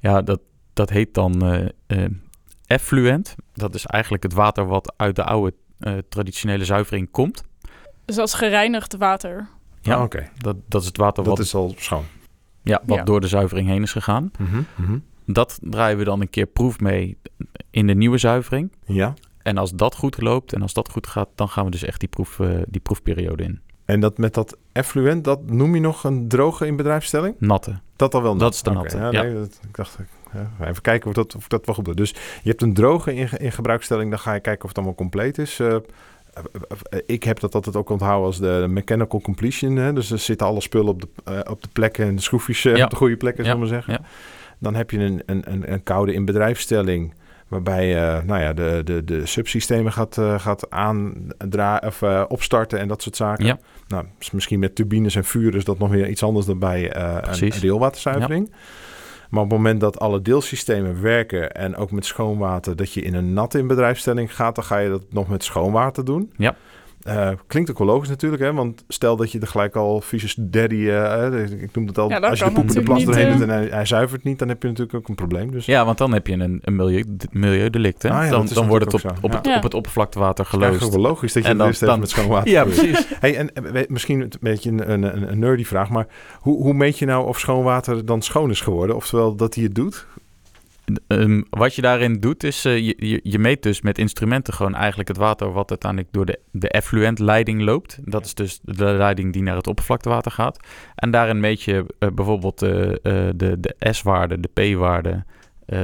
ja, 0.01 0.22
dat, 0.22 0.40
dat 0.72 0.90
heet 0.90 1.14
dan 1.14 1.42
eh, 1.42 1.68
eh, 1.87 2.11
effluent. 2.66 3.35
Dat 3.55 3.74
is 3.74 3.87
eigenlijk 3.87 4.22
het 4.22 4.33
water 4.33 4.66
wat 4.66 4.94
uit 4.96 5.16
de 5.16 5.24
oude 5.24 5.55
eh, 5.79 5.92
traditionele 6.09 6.64
zuivering 6.64 7.11
komt. 7.11 7.42
Dus 8.05 8.18
als 8.18 8.35
gereinigd 8.35 8.96
water. 8.96 9.48
Ja, 9.82 9.94
Ah, 9.96 10.02
Oké, 10.02 10.28
dat, 10.38 10.56
dat 10.68 10.80
is 10.80 10.86
het 10.86 10.96
water 10.96 11.24
dat 11.24 11.36
wat, 11.36 11.46
is 11.46 11.54
al 11.54 11.74
schoon. 11.76 12.04
ja, 12.62 12.82
wat 12.86 12.96
Ja. 12.98 13.04
door 13.04 13.20
de 13.20 13.28
zuivering 13.28 13.68
heen 13.68 13.82
is 13.82 13.92
gegaan. 13.92 14.30
Mhm, 14.38 14.62
mhm. 14.76 14.98
Dat 15.26 15.58
draaien 15.62 15.98
we 15.98 16.04
dan 16.04 16.20
een 16.20 16.30
keer 16.30 16.46
proef 16.46 16.80
mee 16.80 17.18
in 17.70 17.86
de 17.86 17.94
nieuwe 17.94 18.18
zuivering. 18.18 18.72
Ja, 18.86 19.14
En 19.42 19.58
als 19.58 19.72
dat 19.72 19.94
goed 19.94 20.20
loopt 20.20 20.52
en 20.52 20.62
als 20.62 20.72
dat 20.72 20.90
goed 20.90 21.06
gaat, 21.06 21.28
dan 21.34 21.48
gaan 21.48 21.64
we 21.64 21.70
dus 21.70 21.82
echt 21.84 22.00
die, 22.00 22.08
proef, 22.08 22.40
eh, 22.40 22.48
die 22.68 22.80
proefperiode 22.80 23.42
in. 23.42 23.60
en 23.84 24.00
dat 24.00 24.18
met 24.18 24.34
dat 24.34 24.56
effluent, 24.72 25.24
dat 25.24 25.50
noem 25.50 25.74
je 25.74 25.80
nog 25.80 26.04
een 26.04 26.28
droge 26.28 26.66
in 26.66 26.76
bedrijfstelling? 26.76 27.34
Natte. 27.38 27.80
Dat 27.96 28.14
al 28.14 28.22
wel 28.22 28.30
nat. 28.32 28.40
Dat 28.40 28.54
is 28.54 28.62
de 28.62 28.70
natte, 28.70 28.96
ja, 28.96 29.10
ja. 29.10 29.22
nee, 29.22 29.34
dat- 29.34 29.60
ik 29.68 29.74
dacht, 29.76 29.98
ja, 30.32 30.66
even 30.68 30.82
kijken 30.82 31.08
of 31.08 31.14
dat, 31.14 31.34
of 31.34 31.48
dat 31.48 31.66
wel 31.66 31.74
goed 31.74 31.84
doet. 31.84 31.96
Dus 31.96 32.10
je 32.42 32.48
hebt 32.48 32.62
een 32.62 32.74
droge 32.74 33.14
in, 33.14 33.28
in 33.38 33.52
gebruikstelling, 33.52 34.10
dan 34.10 34.18
ga 34.18 34.34
je 34.34 34.40
kijken 34.40 34.62
of 34.62 34.68
het 34.68 34.76
allemaal 34.78 34.94
compleet 34.96 35.38
is. 35.38 35.60
Eh, 35.60 35.76
ik 37.07 37.22
heb 37.24 37.40
dat 37.40 37.55
altijd 37.55 37.77
ook 37.77 37.90
onthouden 37.90 38.27
als 38.27 38.38
de 38.38 38.66
mechanical 38.68 39.20
completion. 39.20 39.77
Hè? 39.77 39.92
Dus 39.92 40.11
er 40.11 40.18
zitten 40.18 40.46
alle 40.46 40.61
spullen 40.61 40.88
op 40.88 41.01
de, 41.01 41.09
eh, 41.24 41.51
op 41.51 41.62
de 41.62 41.68
plekken 41.72 42.07
en 42.07 42.16
de 42.16 42.22
schroefjes 42.22 42.64
eh, 42.64 42.77
Ja. 42.77 42.85
op 42.85 42.90
de 42.90 42.96
goede 42.96 43.16
plekken, 43.16 43.44
Ja, 43.44 43.51
zullen 43.51 43.66
we 43.66 43.72
zeggen. 43.74 43.92
ja. 43.92 44.01
Dan 44.59 44.74
heb 44.74 44.90
je 44.90 44.98
een, 44.98 45.22
een, 45.27 45.42
een, 45.53 45.72
een 45.72 45.83
koude 45.83 46.12
in 46.12 46.24
bedrijfstelling. 46.24 47.14
Waarbij 47.48 47.88
je 47.88 48.22
nou 48.27 48.40
ja, 48.40 48.53
de, 48.53 48.81
de, 48.85 49.05
de 49.05 49.27
subsystemen 49.27 49.92
gaat, 49.92 50.18
gaat 50.37 50.70
aandra 50.70 51.83
of, 51.87 52.03
opstarten 52.29 52.79
en 52.79 52.88
dat 52.88 53.03
soort 53.03 53.16
zaken. 53.16 53.61
Nou, 53.88 54.05
is 54.18 54.31
misschien 54.31 54.59
met 54.59 54.74
turbines 54.74 55.14
en 55.14 55.24
vuur 55.24 55.55
is 55.55 55.64
dat 55.64 55.79
nog 55.79 55.90
weer 55.90 56.09
iets 56.09 56.22
anders 56.22 56.46
dan 56.46 56.59
bij 56.59 56.96
een 56.96 57.20
Precies. 57.20 57.61
rioolwaterzuivering. 57.61 58.51
Maar 59.28 59.42
op 59.42 59.50
het 59.50 59.58
moment 59.58 59.80
dat 59.80 59.98
alle 59.98 60.22
deelsystemen 60.22 61.02
werken 61.02 61.52
en 61.54 61.76
ook 61.76 61.90
met 61.90 62.04
schoonwater, 62.04 62.76
dat 62.76 62.92
je 62.92 63.00
in 63.00 63.14
een 63.14 63.32
natte 63.32 63.58
in 63.58 63.66
bedrijfstelling 63.66 64.34
gaat, 64.34 64.54
dan 64.54 64.64
ga 64.64 64.78
je 64.78 64.88
dat 64.88 65.02
nog 65.10 65.28
met 65.28 65.44
schoonwater 65.44 66.04
doen. 66.04 66.32
Ja. 66.36 66.56
Eh, 67.02 67.30
klinkt 67.46 67.70
ook 67.70 67.78
wel 67.78 67.87
logisch 67.87 68.08
natuurlijk, 68.08 68.42
hè? 68.42 68.52
want 68.52 68.84
stel 68.88 69.16
dat 69.16 69.32
je 69.32 69.38
er 69.38 69.46
gelijk 69.46 69.76
al 69.76 70.00
visus 70.00 70.34
daddy, 70.38 70.74
eh, 70.74 71.26
eh, 71.26 71.50
ik 71.62 71.74
noem 71.74 71.87
het 71.87 71.98
al, 71.98 72.08
Ja, 72.08 72.20
dat 72.20 72.30
als 72.30 72.38
je 72.38 72.44
de 72.44 72.50
poep 72.52 72.66
in 72.68 72.74
de 72.74 72.82
plas 72.82 73.04
doorheen 73.04 73.28
niet, 73.28 73.38
doet 73.38 73.48
en 73.48 73.54
hij, 73.54 73.66
hij 73.66 73.84
zuivert 73.87 74.24
niet, 74.24 74.38
dan 74.38 74.48
heb 74.48 74.62
je 74.62 74.68
natuurlijk 74.68 74.96
ook 74.96 75.08
een 75.08 75.14
probleem. 75.14 75.50
Dus 75.50 75.66
Ja, 75.66 75.84
want 75.84 75.98
dan 75.98 76.12
heb 76.12 76.26
je 76.26 76.32
een, 76.32 76.58
een 76.62 76.76
milieu, 76.76 77.04
milieudelict. 77.30 78.02
Hè? 78.02 78.08
Ah 78.11 78.14
ja, 78.24 78.30
dan 78.30 78.40
dat 78.40 78.48
is 78.48 78.54
dan 78.56 78.66
wordt 78.68 78.84
het 78.92 78.94
op, 79.04 79.12
op, 79.22 79.32
het, 79.32 79.46
Ja. 79.46 79.56
op 79.56 79.62
het 79.62 79.74
oppervlaktewater 79.74 80.44
het 80.44 80.54
is 80.54 80.61
geloosd. 80.61 80.82
ook 80.84 80.90
wel 80.90 81.00
logisch 81.00 81.32
dat 81.32 81.42
je 81.42 81.48
En 81.48 81.61
het 81.61 81.78
dan- 81.78 81.88
dan- 81.88 82.00
met 82.00 82.11
schoonwater 82.11 82.50
Ja, 82.50 82.64
doet. 82.64 82.74
precies. 82.74 83.06
Hey, 83.20 83.37
en 83.37 83.54
eh, 83.54 83.62
weet- 83.72 83.90
misschien 83.90 84.20
een 84.20 84.32
beetje 84.40 84.70
een, 84.70 85.02
een, 85.32 85.38
nerdy 85.38 85.64
vraag, 85.64 85.88
maar 85.90 86.06
hoe, 86.38 86.62
hoe 86.62 86.74
meet 86.74 86.98
je 86.98 87.06
nou 87.06 87.26
of 87.26 87.38
schoonwater 87.38 88.04
dan 88.04 88.22
schoon 88.22 88.50
is 88.50 88.61
geworden? 88.61 88.96
Oftewel 88.96 89.34
dat 89.34 89.54
hij 89.54 89.64
het 89.64 89.74
doet? 89.74 90.06
Ehm, 91.07 91.42
wat 91.51 91.74
je 91.74 91.83
daarin 91.83 92.20
doet, 92.20 92.44
is 92.44 92.64
eh, 92.64 92.79
je, 92.79 92.94
je, 92.96 93.20
je 93.22 93.38
meet 93.38 93.62
dus 93.62 93.81
met 93.81 93.98
instrumenten 93.98 94.55
gewoon 94.55 94.74
eigenlijk 94.74 95.09
het 95.09 95.16
water 95.16 95.53
wat 95.53 95.70
uiteindelijk 95.70 96.12
door 96.12 96.27
de, 96.27 96.38
de 96.51 96.68
effluentleiding 96.68 97.62
loopt. 97.62 97.98
Dat 98.05 98.24
is 98.24 98.35
dus 98.35 98.59
de 98.62 98.85
leiding 98.85 99.33
die 99.33 99.42
naar 99.42 99.57
het 99.57 99.66
oppervlaktewater 99.66 100.31
gaat. 100.31 100.66
En 100.94 101.11
daarin 101.11 101.40
meet 101.40 101.62
je 101.62 101.94
eh, 101.98 102.09
bijvoorbeeld 102.14 102.62
eh, 102.62 102.70
de, 103.35 103.57
de 103.61 103.77
S-waarde, 103.79 104.40
de 104.40 104.48
P-waarde, 104.74 105.24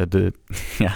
de... 0.09 0.33
ja, 0.79 0.93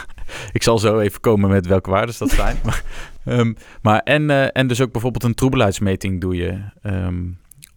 ik 0.53 0.63
zal 0.63 0.79
zo 0.79 0.99
even 0.99 1.21
komen 1.21 1.51
met 1.51 1.67
welke 1.67 1.91
waarden 1.91 2.15
dat 2.19 2.31
zijn. 2.31 2.57
maar, 2.65 2.83
ehm, 3.25 3.53
maar 3.83 4.01
en, 4.01 4.53
en 4.53 4.67
dus 4.67 4.81
ook 4.81 4.93
bijvoorbeeld 4.93 5.25
een 5.25 5.35
troebelheidsmeting 5.35 6.21
doe 6.21 6.37
je 6.37 6.61
ehm, 6.83 7.25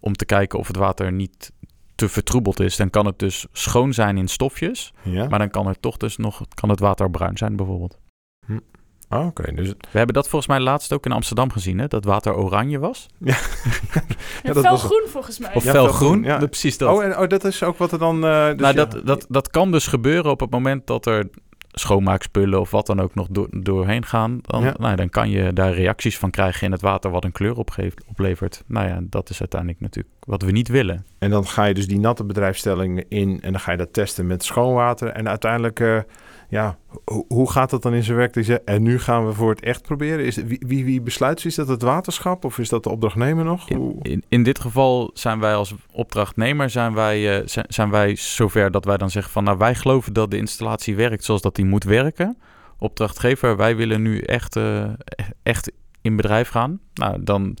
om 0.00 0.12
te 0.12 0.24
kijken 0.24 0.58
of 0.58 0.66
het 0.66 0.76
water 0.76 1.12
niet 1.12 1.52
te 1.94 2.08
vertroebeld 2.08 2.60
is. 2.60 2.76
Dan 2.76 2.90
kan 2.90 3.06
het 3.06 3.18
dus 3.18 3.46
schoon 3.52 3.92
zijn 3.92 4.16
in 4.18 4.28
stofjes. 4.28 4.92
Ja. 5.02 5.28
Maar 5.28 5.38
dan 5.38 5.50
kan 5.50 5.66
er 5.66 5.80
toch 5.80 5.96
dus 5.96 6.16
nog 6.16 6.40
kan 6.54 6.68
het 6.68 6.80
water 6.80 7.10
bruin 7.10 7.36
zijn, 7.36 7.56
bijvoorbeeld. 7.56 7.98
Ah, 9.08 9.26
Oké, 9.26 9.52
dus 9.54 9.68
We 9.68 9.76
hebben 9.98 10.14
dat 10.14 10.28
volgens 10.28 10.50
mij 10.50 10.60
laatst 10.60 10.92
ook 10.92 11.04
in 11.06 11.12
Amsterdam 11.12 11.50
gezien, 11.50 11.78
hè? 11.78 11.86
Dat 11.88 12.04
water 12.04 12.34
oranje 12.34 12.78
was. 12.78 13.06
Ja, 13.22 14.52
dat 14.52 14.54
was 14.54 14.64
felgroen 14.80 15.04
volgens 15.08 15.38
mij. 15.38 15.54
Of 15.54 15.64
Ja, 15.64 15.70
felgroen. 15.70 16.22
ja. 16.22 16.36
Precies 16.36 16.78
dat. 16.78 16.96
Oh, 16.96 17.04
en, 17.04 17.18
oh, 17.18 17.28
dat 17.28 17.44
is 17.44 17.62
ook 17.62 17.78
wat 17.78 17.92
er 17.92 17.98
dan... 17.98 18.24
eh, 18.24 18.46
dus 18.46 18.56
nou, 18.56 18.74
ja, 18.76 18.84
dat, 18.84 19.06
dat, 19.06 19.26
dat 19.28 19.50
kan 19.50 19.70
dus 19.72 19.86
gebeuren 19.86 20.30
op 20.30 20.40
het 20.40 20.50
moment 20.50 20.86
dat 20.86 21.06
er 21.06 21.28
schoonmaakspullen 21.72 22.60
of 22.60 22.70
wat 22.70 22.86
dan 22.86 23.00
ook 23.00 23.14
nog 23.14 23.26
door, 23.30 23.48
doorheen 23.50 24.04
gaan. 24.04 24.38
Dan, 24.42 24.62
Ja. 24.62 24.74
nou, 24.78 24.96
dan 24.96 25.08
kan 25.10 25.30
je 25.30 25.52
daar 25.52 25.72
reacties 25.72 26.18
van 26.18 26.30
krijgen 26.30 26.66
in 26.66 26.72
het 26.72 26.80
water 26.80 27.10
wat 27.10 27.24
een 27.24 27.32
kleur 27.32 27.56
opgeeft, 27.56 28.04
oplevert. 28.08 28.62
Nou 28.66 28.88
ja, 28.88 28.98
dat 29.02 29.30
is 29.30 29.40
uiteindelijk 29.40 29.80
natuurlijk 29.80 30.14
wat 30.20 30.42
we 30.42 30.50
niet 30.50 30.68
willen. 30.68 31.06
En 31.18 31.30
dan 31.30 31.46
ga 31.46 31.64
je 31.64 31.74
dus 31.74 31.86
die 31.86 31.98
natte 32.00 32.24
bedrijfstelling 32.24 33.04
in 33.08 33.38
en 33.42 33.52
dan 33.52 33.60
ga 33.60 33.70
je 33.72 33.78
dat 33.78 33.92
testen 33.92 34.26
met 34.26 34.44
schoonwater. 34.44 35.08
En 35.08 35.28
uiteindelijk, 35.28 35.80
eh, 35.80 35.98
ja, 36.52 36.78
ho- 37.04 37.24
hoe 37.28 37.50
gaat 37.50 37.70
dat 37.70 37.82
dan 37.82 37.94
in 37.94 38.02
zijn 38.02 38.16
werk? 38.16 38.36
Zegt, 38.40 38.64
En 38.64 38.82
nu 38.82 38.98
gaan 38.98 39.26
we 39.26 39.32
voor 39.32 39.50
het 39.50 39.60
echt 39.60 39.82
proberen. 39.82 40.24
Is, 40.24 40.36
wie, 40.36 40.62
wie, 40.66 40.84
wie 40.84 41.00
besluit? 41.00 41.44
Is 41.44 41.54
dat 41.54 41.68
het 41.68 41.82
waterschap 41.82 42.44
of 42.44 42.58
is 42.58 42.68
dat 42.68 42.82
de 42.82 42.90
opdrachtnemer 42.90 43.44
nog? 43.44 43.68
In, 44.02 44.24
in 44.28 44.42
dit 44.42 44.60
geval 44.60 45.10
zijn 45.14 45.40
wij 45.40 45.54
als 45.54 45.74
opdrachtnemer 45.92 46.70
zijn 46.70 46.94
wij, 46.94 47.38
eh, 47.38 47.46
zijn, 47.46 47.64
zijn 47.68 47.90
wij 47.90 48.16
zover 48.16 48.70
dat 48.70 48.84
wij 48.84 48.96
dan 48.96 49.10
zeggen 49.10 49.32
van 49.32 49.44
nou 49.44 49.58
wij 49.58 49.74
geloven 49.74 50.12
dat 50.12 50.30
de 50.30 50.36
installatie 50.36 50.96
werkt 50.96 51.24
zoals 51.24 51.42
dat 51.42 51.54
die 51.56 51.64
moet 51.64 51.84
werken. 51.84 52.38
Opdrachtgever, 52.78 53.56
wij 53.56 53.76
willen 53.76 54.02
nu 54.02 54.20
echt, 54.20 54.56
eh, 54.56 54.84
echt 55.42 55.72
in 56.00 56.16
bedrijf 56.16 56.48
gaan. 56.48 56.80
Nou, 56.94 57.22
dan 57.22 57.56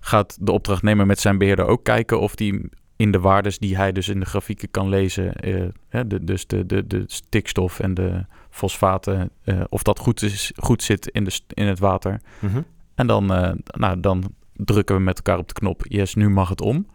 gaat 0.00 0.36
de 0.40 0.52
opdrachtnemer 0.52 1.06
met 1.06 1.20
zijn 1.20 1.38
beheerder 1.38 1.66
ook 1.66 1.84
kijken 1.84 2.20
of 2.20 2.34
die 2.34 2.68
in 3.00 3.10
de 3.10 3.20
waardes 3.20 3.58
die 3.58 3.76
hij 3.76 3.92
dus 3.92 4.08
in 4.08 4.20
de 4.20 4.26
grafieken 4.26 4.70
kan 4.70 4.88
lezen, 4.88 5.34
eh, 5.34 5.64
hè, 5.88 6.06
de, 6.06 6.24
dus 6.24 6.46
de, 6.46 6.66
de, 6.66 6.86
de 6.86 7.04
stikstof 7.06 7.80
en 7.80 7.94
de 7.94 8.24
fosfaten, 8.50 9.30
eh, 9.44 9.60
of 9.68 9.82
dat 9.82 9.98
goed, 9.98 10.22
is, 10.22 10.52
goed 10.56 10.82
zit 10.82 11.06
in, 11.08 11.24
de, 11.24 11.30
st- 11.30 11.52
in 11.54 11.66
het 11.66 11.78
water. 11.78 12.20
Mhm. 12.38 12.60
En 12.94 13.06
dan, 13.06 13.34
eh, 13.34 13.52
nou, 13.64 14.00
dan 14.00 14.24
drukken 14.52 14.94
we 14.94 15.00
met 15.00 15.16
elkaar 15.16 15.38
op 15.38 15.48
de 15.48 15.54
knop, 15.54 15.84
yes, 15.88 16.14
nu 16.14 16.28
mag 16.28 16.48
het 16.48 16.60
om. 16.60 16.86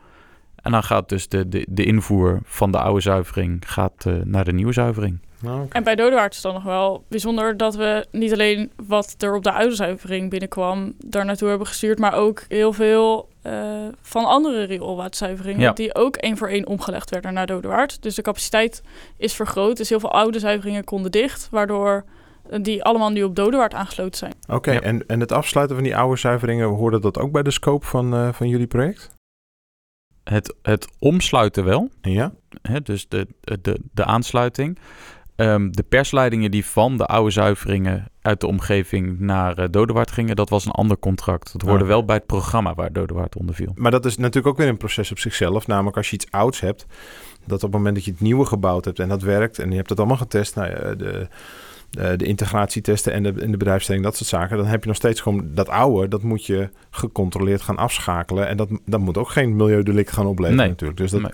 En 0.56 0.72
dan 0.72 0.84
gaat 0.84 1.10
dus 1.10 1.28
de, 1.28 1.50
de, 1.50 1.66
de 1.70 1.86
invoer 1.86 2.40
van 2.44 2.72
de 2.72 2.80
oude 2.80 3.02
zuivering 3.02 3.64
gaat, 3.68 4.06
eh, 4.06 4.14
naar 4.24 4.46
de 4.46 4.54
nieuwe 4.54 4.74
zuivering. 4.74 5.20
Nou, 5.40 5.64
oké. 5.64 5.78
En 5.78 5.84
bij 5.84 5.96
Dodewaard 5.96 6.36
is 6.36 6.44
het 6.44 6.46
dan 6.46 6.54
nog 6.54 6.64
wel 6.64 7.06
bijzonder 7.10 7.58
dat 7.58 7.76
we 7.76 8.06
niet 8.12 8.34
alleen 8.34 8.72
wat 8.88 9.16
er 9.18 9.36
op 9.36 9.44
de 9.44 9.52
oude 9.52 9.76
zuivering 9.76 10.30
binnenkwam, 10.30 10.94
daar 11.06 11.26
naartoe 11.26 11.50
hebben 11.50 11.68
gestuurd, 11.68 12.00
maar 12.00 12.14
ook 12.14 12.44
heel 12.48 12.74
veel 12.74 13.30
eh, 13.46 13.88
van 14.02 14.26
andere 14.26 14.64
rioolwaterzuiveringen, 14.64 15.62
Ja. 15.62 15.72
die 15.74 15.96
ook 15.96 16.16
één 16.16 16.38
voor 16.38 16.48
één 16.48 16.68
omgelegd 16.68 17.10
werden 17.10 17.34
naar 17.34 17.48
Dodewaard. 17.48 18.02
Dus 18.02 18.16
de 18.16 18.22
capaciteit 18.22 18.82
is 19.18 19.34
vergroot, 19.34 19.78
dus 19.78 19.90
heel 19.90 20.00
veel 20.00 20.12
oude 20.12 20.40
zuiveringen 20.40 20.84
konden 20.84 21.12
dicht, 21.12 21.48
waardoor 21.52 22.06
eh, 22.50 22.60
die 22.64 22.84
allemaal 22.84 23.10
nu 23.10 23.24
op 23.24 23.36
Dodewaard 23.36 23.74
aangesloten 23.74 24.18
zijn. 24.18 24.34
Oké, 24.48 24.72
Ja. 24.72 24.82
en, 24.82 25.08
en 25.08 25.20
het 25.20 25.32
afsluiten 25.32 25.76
van 25.76 25.86
die 25.86 25.98
oude 25.98 26.18
zuiveringen, 26.18 26.68
hoorde 26.68 27.00
dat 27.00 27.18
ook 27.20 27.32
bij 27.32 27.44
de 27.44 27.52
scope 27.52 27.86
van, 27.86 28.14
eh, 28.14 28.34
van 28.34 28.48
jullie 28.50 28.68
project? 28.68 29.10
Het, 30.24 30.56
het 30.62 30.88
omsluiten 31.00 31.64
wel, 31.64 31.90
Ja? 32.02 32.34
hè, 32.62 32.82
dus 32.82 33.08
de, 33.08 33.28
de, 33.62 33.80
de 33.94 34.06
aansluiting. 34.06 34.78
Ehm, 35.36 35.72
de 35.72 35.84
persleidingen 35.84 36.52
die 36.52 36.66
van 36.66 36.98
de 36.98 37.06
oude 37.06 37.32
zuiveringen 37.32 38.08
uit 38.26 38.40
de 38.40 38.48
omgeving 38.48 39.20
naar 39.20 39.60
uh, 39.60 39.66
Dodewaard 39.72 40.12
gingen, 40.12 40.36
dat 40.36 40.50
was 40.50 40.66
een 40.66 40.72
ander 40.72 40.98
contract. 40.98 41.52
Dat 41.52 41.62
hoorde 41.62 41.86
wel 41.86 42.06
bij 42.06 42.16
het 42.16 42.26
programma 42.26 42.74
waar 42.74 42.94
Dodewaard 42.94 43.36
onder 43.38 43.56
viel. 43.56 43.72
Maar 43.76 43.92
dat 43.92 44.06
is 44.06 44.18
natuurlijk 44.18 44.48
ook 44.48 44.58
weer 44.58 44.68
een 44.68 44.78
proces 44.78 45.12
op 45.12 45.20
zichzelf. 45.20 45.68
Namelijk 45.68 45.98
als 45.98 46.10
je 46.10 46.16
iets 46.16 46.28
ouds 46.32 46.60
hebt, 46.60 46.86
dat 47.46 47.56
op 47.58 47.62
het 47.62 47.72
moment 47.72 47.96
dat 47.96 48.06
je 48.06 48.12
het 48.12 48.22
nieuwe 48.22 48.46
gebouwd 48.46 48.86
hebt 48.86 49.00
en 49.00 49.10
dat 49.10 49.22
werkt 49.22 49.60
en 49.60 49.70
je 49.70 49.76
hebt 49.76 49.90
het 49.90 49.98
allemaal 50.00 50.18
getest, 50.18 50.56
nou, 50.56 50.70
ja, 50.70 50.76
de, 50.96 51.28
de, 51.90 52.16
de 52.18 52.26
integratietesten 52.26 53.14
en 53.14 53.24
de, 53.24 53.34
en 53.42 53.52
de 53.52 53.58
bedrijfsstelling, 53.58 54.04
dat 54.04 54.16
soort 54.16 54.30
zaken, 54.30 54.58
dan 54.58 54.66
heb 54.66 54.82
je 54.82 54.88
nog 54.88 54.98
steeds 54.98 55.22
gewoon 55.22 55.48
dat 55.54 55.70
oude, 55.70 56.08
dat 56.08 56.24
moet 56.24 56.46
je 56.46 56.70
gecontroleerd 56.90 57.62
gaan 57.62 57.78
afschakelen. 57.78 58.48
En 58.48 58.58
dat, 58.58 58.70
dat 58.86 59.00
moet 59.00 59.18
ook 59.18 59.30
geen 59.30 59.56
milieudelict 59.56 60.12
gaan 60.12 60.26
opleveren 60.26 60.60
Nee. 60.60 60.70
natuurlijk. 60.70 61.00
Dus 61.00 61.12
dat, 61.12 61.22
Nee. 61.22 61.32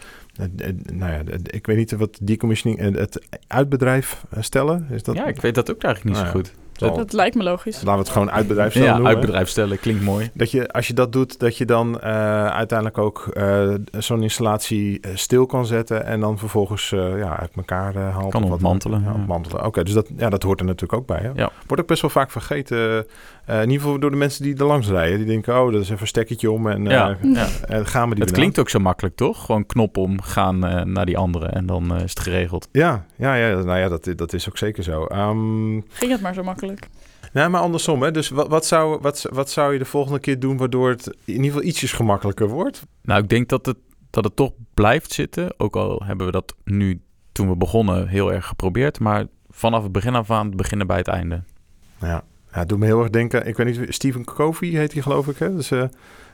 eh, 0.57 0.67
eh, 0.69 0.75
nou 0.93 1.11
ja, 1.11 1.21
ik 1.43 1.65
weet 1.65 1.77
niet 1.77 1.91
wat 1.91 2.19
decommissioning, 2.21 2.81
eh, 2.81 2.99
het 2.99 3.25
uitbedrijf 3.47 4.25
eh, 4.29 4.41
stellen, 4.41 4.87
is 4.91 5.03
dat? 5.03 5.15
ja, 5.15 5.25
ik 5.25 5.41
weet 5.41 5.55
dat 5.55 5.71
ook 5.71 5.83
eigenlijk 5.83 6.15
niet 6.15 6.23
Nou 6.25 6.37
zo 6.37 6.39
goed. 6.39 6.59
Zal- 6.87 6.97
Dat 6.97 7.13
lijkt 7.13 7.35
me 7.35 7.43
logisch. 7.43 7.75
Laten 7.75 7.91
we 7.93 7.97
het 7.99 8.09
gewoon 8.09 8.31
uitbedrijf 8.31 8.69
stellen 8.71 8.87
Ja, 8.87 8.93
noemen. 8.93 9.11
uitbedrijf 9.11 9.49
stellen 9.49 9.79
klinkt 9.79 10.03
mooi. 10.03 10.29
Dat 10.33 10.51
je, 10.51 10.71
als 10.71 10.87
je 10.87 10.93
dat 10.93 11.11
doet, 11.13 11.39
dat 11.39 11.57
je 11.57 11.65
dan 11.65 11.99
eh, 11.99 12.11
uiteindelijk 12.47 12.97
ook 12.97 13.27
eh, 13.33 13.69
zo'n 13.97 14.23
installatie 14.23 14.99
eh, 14.99 15.11
stil 15.15 15.45
kan 15.45 15.65
zetten 15.65 16.05
en 16.05 16.19
dan 16.19 16.37
vervolgens 16.37 16.91
eh, 16.91 17.17
ja, 17.17 17.39
uit 17.39 17.51
elkaar 17.55 17.95
eh 17.95 18.15
haalt. 18.15 18.31
Kan 18.31 18.41
wat 18.49 18.61
Ja, 18.61 18.99
ja. 19.03 19.13
ontmantelen. 19.13 19.65
Oké, 19.65 19.83
dus 19.83 19.93
dat, 19.93 20.07
ja, 20.17 20.29
dat 20.29 20.43
hoort 20.43 20.59
er 20.59 20.65
natuurlijk 20.65 20.99
ook 21.01 21.07
bij. 21.07 21.19
Hè? 21.19 21.29
Ja. 21.35 21.49
Wordt 21.67 21.81
ook 21.81 21.87
best 21.89 22.01
wel 22.01 22.11
vaak 22.11 22.31
vergeten. 22.31 23.05
Eh, 23.51 23.61
in 23.61 23.69
ieder 23.69 23.81
geval 23.81 23.99
door 23.99 24.11
de 24.11 24.17
mensen 24.17 24.43
die 24.43 24.55
er 24.57 24.65
langs 24.65 24.87
rijden. 24.87 25.17
Die 25.17 25.27
denken, 25.27 25.61
oh, 25.61 25.71
dat 25.71 25.81
is 25.81 25.89
even 25.89 26.01
een 26.01 26.07
stekkertje 26.07 26.51
om 26.51 26.67
en 26.67 26.87
eh, 26.87 26.91
Ja, 26.93 27.17
ja. 27.21 27.47
eh, 27.67 27.85
gaan 27.85 28.09
we 28.09 28.15
die 28.15 28.23
Het 28.23 28.33
klinkt 28.33 28.59
ook 28.59 28.69
zo 28.69 28.79
makkelijk, 28.79 29.15
toch? 29.15 29.45
Gewoon 29.45 29.65
knop 29.65 29.97
om, 29.97 30.21
gaan 30.21 30.65
eh, 30.65 30.83
naar 30.85 31.05
die 31.05 31.17
andere 31.17 31.45
en 31.45 31.65
dan 31.65 31.95
eh, 31.95 32.03
is 32.03 32.09
het 32.09 32.19
geregeld. 32.19 32.67
Ja, 32.71 33.05
ja, 33.15 33.35
ja, 33.35 33.61
nou 33.63 33.79
ja, 33.79 33.87
dat, 33.89 34.09
dat 34.15 34.33
is 34.33 34.49
ook 34.49 34.57
zeker 34.57 34.83
zo. 34.83 35.05
Ehm, 35.05 35.79
Ging 35.89 36.11
het 36.11 36.21
maar 36.21 36.33
zo 36.33 36.43
makkelijk. 36.43 36.87
nou, 37.33 37.49
maar 37.49 37.61
andersom, 37.61 38.01
hè. 38.01 38.11
Dus 38.11 38.29
wat, 38.29 38.47
wat, 38.47 38.65
zou, 38.65 38.99
wat, 39.01 39.25
wat 39.31 39.49
zou 39.49 39.73
je 39.73 39.79
de 39.79 39.85
volgende 39.85 40.19
keer 40.19 40.39
doen 40.39 40.57
waardoor 40.57 40.89
het 40.89 41.07
in 41.07 41.33
ieder 41.33 41.45
geval 41.45 41.63
ietsjes 41.63 41.91
gemakkelijker 41.91 42.47
wordt? 42.47 42.83
Nou, 43.03 43.23
ik 43.23 43.29
denk 43.29 43.49
dat 43.49 43.65
het, 43.65 43.77
dat 44.09 44.23
het 44.23 44.35
toch 44.35 44.51
blijft 44.73 45.13
zitten. 45.13 45.53
Ook 45.57 45.75
al 45.75 46.01
hebben 46.05 46.25
we 46.25 46.31
dat 46.31 46.55
nu, 46.63 47.01
toen 47.31 47.49
we 47.49 47.55
begonnen, 47.55 48.07
heel 48.07 48.33
erg 48.33 48.45
geprobeerd. 48.45 48.99
Maar 48.99 49.25
vanaf 49.49 49.83
het 49.83 49.91
begin 49.91 50.15
af 50.15 50.31
aan 50.31 50.49
beginnen 50.55 50.87
bij 50.87 50.97
het 50.97 51.07
einde. 51.07 51.43
Ja. 52.01 52.23
Ja, 52.53 52.59
het 52.59 52.69
doet 52.69 52.79
me 52.79 52.85
heel 52.85 52.99
erg 52.99 53.09
denken. 53.09 53.47
Ik 53.47 53.57
weet 53.57 53.77
niet, 53.79 53.93
Stephen 53.93 54.23
Covey 54.23 54.67
heet 54.69 54.93
hij 54.93 55.01
geloof 55.01 55.27
ik. 55.27 55.37
Hè? 55.37 55.55
Dus 55.55 55.71
uh, 55.71 55.83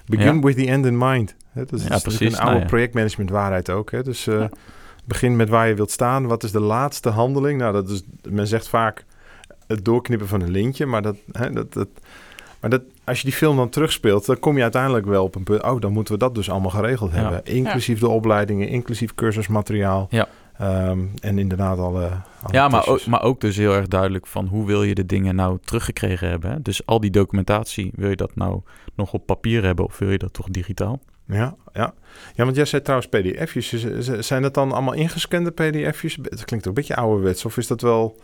begin 0.06 0.36
Ja. 0.36 0.40
with 0.42 0.56
the 0.58 0.66
end 0.68 0.86
in 0.86 0.98
mind. 0.98 1.36
Hè? 1.52 1.66
Dat 1.66 1.80
is, 1.80 1.88
Ja, 1.88 2.00
precies. 2.00 2.34
een 2.34 2.40
oude 2.40 2.56
Nou 2.58 2.68
projectmanagement 2.70 3.30
waarheid 3.30 3.70
ook. 3.70 3.92
Hè? 3.92 4.04
Dus 4.04 4.28
eh, 4.28 4.46
begin 5.06 5.36
met 5.36 5.50
waar 5.50 5.68
je 5.68 5.74
wilt 5.76 5.92
staan. 5.92 6.26
Wat 6.28 6.44
is 6.44 6.52
de 6.52 6.60
laatste 6.60 7.10
handeling? 7.10 7.60
Nou, 7.60 7.74
dat 7.74 7.90
is, 7.90 8.04
men 8.30 8.48
zegt 8.48 8.68
vaak 8.70 9.06
het 9.68 9.86
doorknippen 9.86 10.28
van 10.28 10.42
een 10.42 10.52
lintje. 10.52 10.86
Maar, 10.86 11.02
dat, 11.02 11.16
hè, 11.32 11.52
dat, 11.52 11.74
dat, 11.74 11.88
maar 12.60 12.70
dat, 12.70 12.82
als 13.04 13.18
je 13.18 13.24
die 13.26 13.34
film 13.38 13.56
dan 13.58 13.70
terugspeelt, 13.70 14.26
dan 14.26 14.40
kom 14.40 14.56
je 14.56 14.62
uiteindelijk 14.62 15.06
wel 15.06 15.24
op 15.24 15.36
een 15.36 15.44
punt. 15.44 15.64
Oh, 15.64 15.82
dan 15.82 15.92
moeten 15.92 16.14
we 16.14 16.20
dat 16.20 16.36
dus 16.36 16.50
allemaal 16.50 16.72
geregeld 16.72 17.12
hebben. 17.12 17.46
Inclusief 17.46 18.00
de 18.00 18.08
opleidingen, 18.10 18.68
inclusief 18.68 19.16
cursusmateriaal. 19.16 20.08
Ja. 20.10 20.28
Ehm, 20.58 21.00
en 21.20 21.38
inderdaad 21.40 21.78
alle, 21.78 22.04
alle 22.42 22.54
Ja, 22.54 22.68
maar 22.68 22.88
ook, 22.88 23.06
maar 23.06 23.22
ook 23.24 23.42
dus 23.42 23.56
heel 23.58 23.74
erg 23.74 23.88
duidelijk 23.88 24.28
van 24.28 24.46
hoe 24.48 24.66
wil 24.66 24.84
je 24.84 24.96
de 24.96 25.06
dingen 25.06 25.36
nou 25.36 25.58
teruggekregen 25.66 26.30
hebben. 26.30 26.52
Hè? 26.52 26.62
Dus 26.62 26.86
al 26.86 27.00
die 27.00 27.12
documentatie, 27.12 27.92
wil 27.96 28.10
je 28.10 28.16
dat 28.16 28.36
nou 28.36 28.62
nog 28.96 29.14
op 29.14 29.26
papier 29.26 29.64
hebben 29.64 29.86
of 29.86 29.98
wil 29.98 30.10
je 30.12 30.18
dat 30.18 30.34
toch 30.34 30.48
digitaal? 30.50 31.00
Ja, 31.28 31.56
ja. 31.74 31.94
ja, 32.36 32.44
want 32.44 32.56
jij 32.56 32.66
zei 32.66 32.82
trouwens 32.82 33.10
pdf'jes. 33.10 33.70
Z- 34.00 34.20
Zijn 34.20 34.42
dat 34.42 34.54
dan 34.54 34.72
allemaal 34.72 34.94
ingescande 34.94 35.52
pdf'jes? 35.52 36.18
Het 36.22 36.46
klinkt 36.46 36.54
ook 36.54 36.66
een 36.66 36.74
beetje 36.74 36.96
ouderwets. 36.96 37.46
Of 37.46 37.58
is 37.58 37.68
dat 37.68 37.82
wel... 37.82 38.16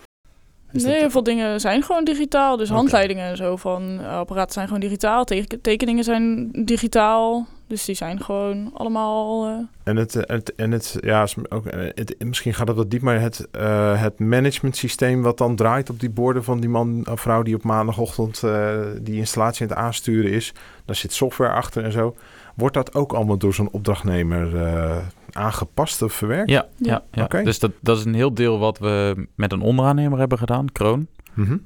is 0.71 0.83
nee, 0.83 0.91
dat- 0.91 1.01
heel 1.01 1.09
veel 1.09 1.23
dingen 1.23 1.59
zijn 1.59 1.83
gewoon 1.83 2.03
digitaal. 2.03 2.57
Dus 2.57 2.69
handleidingen 2.69 3.29
en 3.29 3.37
zo 3.37 3.55
van 3.55 3.99
eh, 3.99 4.07
apparaten 4.17 4.53
zijn 4.53 4.65
gewoon 4.67 4.81
digitaal. 4.81 5.23
Teken- 5.23 5.61
tekeningen 5.61 6.03
zijn 6.03 6.49
digitaal. 6.65 7.47
Dus 7.73 7.85
die 7.85 7.95
zijn 7.95 8.21
gewoon 8.23 8.71
allemaal... 8.73 9.45
eh, 9.47 9.53
En 9.83 9.95
het, 9.95 10.15
eh, 10.15 10.35
het, 10.35 10.55
en 10.55 10.71
het, 10.71 10.97
ja, 11.01 11.23
is 11.23 11.35
ook, 11.49 11.65
eh, 11.65 11.89
het, 11.95 12.15
misschien 12.25 12.53
gaat 12.53 12.67
het 12.67 12.77
wat 12.77 12.91
diep, 12.91 13.01
maar 13.01 13.19
het, 13.21 13.47
eh 13.51 14.01
het 14.01 14.19
management 14.19 14.75
systeem 14.75 15.21
wat 15.21 15.37
dan 15.37 15.55
draait 15.55 15.89
op 15.89 15.99
die 15.99 16.09
borden 16.09 16.43
van 16.43 16.59
die 16.59 16.69
man 16.69 17.07
of 17.11 17.21
vrouw 17.21 17.41
die 17.43 17.55
op 17.55 17.63
maandagochtend 17.63 18.43
eh, 18.43 18.77
die 19.01 19.15
installatie 19.15 19.61
aan 19.61 19.67
het 19.67 19.77
aansturen 19.77 20.31
is, 20.31 20.53
daar 20.85 20.95
zit 20.95 21.13
software 21.13 21.53
achter 21.53 21.83
en 21.83 21.91
zo. 21.91 22.15
Wordt 22.55 22.75
dat 22.75 22.95
ook 22.95 23.13
allemaal 23.13 23.37
door 23.37 23.53
zo'n 23.53 23.71
opdrachtnemer 23.71 24.57
eh, 24.65 24.97
aangepast 25.31 26.01
of 26.01 26.13
verwerkt? 26.13 26.49
Ja, 26.49 26.67
Ja. 26.77 27.03
Oké. 27.23 27.43
dus 27.43 27.59
dat, 27.59 27.71
dat 27.79 27.97
is 27.97 28.05
een 28.05 28.13
heel 28.15 28.33
deel 28.33 28.59
wat 28.59 28.77
we 28.79 29.27
met 29.35 29.51
een 29.51 29.61
onderaannemer 29.61 30.19
hebben 30.19 30.37
gedaan, 30.37 30.71
Kroon. 30.71 31.07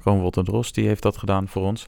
Kroon 0.01 0.19
Wolt 0.19 0.37
en 0.37 0.43
Dros, 0.43 0.71
die 0.71 0.87
heeft 0.87 1.01
dat 1.03 1.17
gedaan 1.17 1.47
voor 1.47 1.63
ons. 1.63 1.87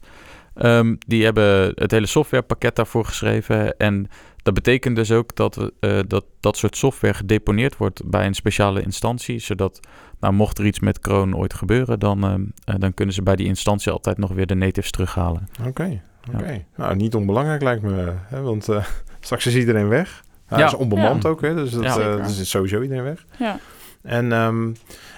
Ehm, 0.60 0.96
die 1.08 1.24
hebben 1.24 1.72
het 1.76 1.92
hele 1.92 2.06
softwarepakket 2.06 2.76
daarvoor 2.76 3.06
geschreven. 3.06 3.78
En 3.78 4.08
dat 4.44 4.54
betekent 4.54 4.96
dus 4.96 5.12
ook 5.12 5.36
dat, 5.36 5.72
eh, 5.80 6.00
dat 6.08 6.26
dat 6.40 6.58
soort 6.58 6.78
software 6.78 7.14
gedeponeerd 7.14 7.78
wordt 7.78 8.10
bij 8.10 8.26
een 8.26 8.34
speciale 8.34 8.82
instantie. 8.82 9.40
Zodat, 9.40 9.80
nou, 10.20 10.34
mocht 10.34 10.58
er 10.58 10.66
iets 10.66 10.80
met 10.80 11.00
Kroon 11.00 11.36
ooit 11.36 11.54
gebeuren, 11.54 12.00
dan, 12.00 12.24
ehm, 12.24 12.42
eh, 12.66 12.76
dan 12.78 12.94
kunnen 12.94 13.14
ze 13.16 13.22
bij 13.24 13.36
die 13.36 13.46
instantie 13.48 13.92
altijd 13.92 14.18
nog 14.18 14.32
weer 14.32 14.46
de 14.48 14.56
natives 14.56 14.92
terughalen. 14.92 15.50
Oké, 15.68 16.02
oké. 16.36 16.66
Nou, 16.76 16.96
niet 16.96 17.16
onbelangrijk 17.16 17.62
lijkt 17.62 17.82
me, 17.82 18.14
hè, 18.28 18.42
want 18.42 18.70
eh, 18.70 18.86
straks 19.20 19.46
is 19.46 19.56
iedereen 19.56 19.88
weg. 19.88 20.24
Hij 20.46 20.60
Ja. 20.60 20.66
is 20.66 20.74
onbemand 20.76 21.24
Ja. 21.24 21.30
ook, 21.30 21.42
hè, 21.42 21.56
dus, 21.56 21.72
dat, 21.72 21.84
Ja. 21.84 22.16
dus 22.16 22.40
is 22.40 22.50
sowieso 22.50 22.82
iedereen 22.82 23.04
weg. 23.04 23.26
ja. 23.40 23.60
En, 24.02 24.32
ehm, 24.32 24.74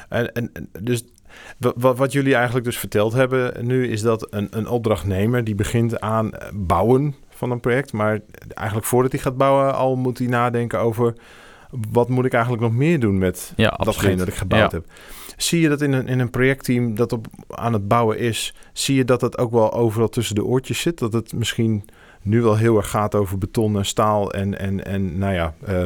en, 0.10 0.32
en 0.34 0.50
en 0.54 0.70
dus 0.80 1.04
wa- 1.58 1.74
wa- 1.76 1.94
wat 1.94 2.12
jullie 2.12 2.36
eigenlijk 2.36 2.65
dus 2.65 2.78
verteld 2.78 3.13
hebben 3.13 3.65
nu 3.65 3.88
is 3.88 4.02
dat 4.02 4.28
een, 4.30 4.48
een 4.52 4.67
opdrachtnemer 4.67 5.44
die 5.44 5.56
begint 5.56 6.00
aan 6.00 6.34
eh, 6.34 6.48
bouwen 6.54 7.15
van 7.30 7.52
een 7.52 7.60
project, 7.60 7.94
maar 7.94 8.20
eigenlijk 8.54 8.88
voordat 8.88 9.12
hij 9.12 9.22
gaat 9.22 9.38
bouwen 9.38 9.76
al 9.76 9.96
moet 9.96 10.17
hij 10.17 10.28
nadenken 10.28 10.80
over 10.80 11.13
wat 11.91 12.10
moet 12.10 12.26
ik 12.26 12.34
eigenlijk 12.34 12.63
nog 12.63 12.74
meer 12.74 13.00
doen 13.00 13.17
met 13.17 13.54
Ja, 13.56 13.70
datgene 13.70 14.15
dat 14.15 14.28
ik 14.28 14.34
gebouwd 14.34 14.72
Ja. 14.72 14.78
heb. 14.78 14.86
Zie 15.38 15.62
je 15.62 15.70
dat 15.70 15.82
in 15.82 15.91
een, 15.94 16.08
in 16.08 16.20
een 16.20 16.30
projectteam 16.30 16.96
dat 16.96 17.13
op, 17.13 17.28
aan 17.50 17.74
het 17.74 17.88
bouwen 17.88 18.17
is, 18.20 18.54
zie 18.74 18.96
je 18.96 19.06
dat 19.06 19.20
dat 19.20 19.38
ook 19.38 19.52
wel 19.52 19.74
overal 19.74 20.10
tussen 20.10 20.36
de 20.36 20.44
oortjes 20.46 20.82
zit? 20.82 20.98
Dat 21.00 21.13
het 21.13 21.34
misschien 21.34 21.86
nu 22.22 22.41
wel 22.41 22.58
heel 22.58 22.78
erg 22.78 22.89
gaat 22.89 23.15
over 23.15 23.38
beton 23.38 23.78
en 23.78 23.86
staal 23.86 24.32
en, 24.34 24.60
en, 24.60 24.86
en 24.86 25.17
nou 25.17 25.34
ja, 25.34 25.54
eh, 25.65 25.84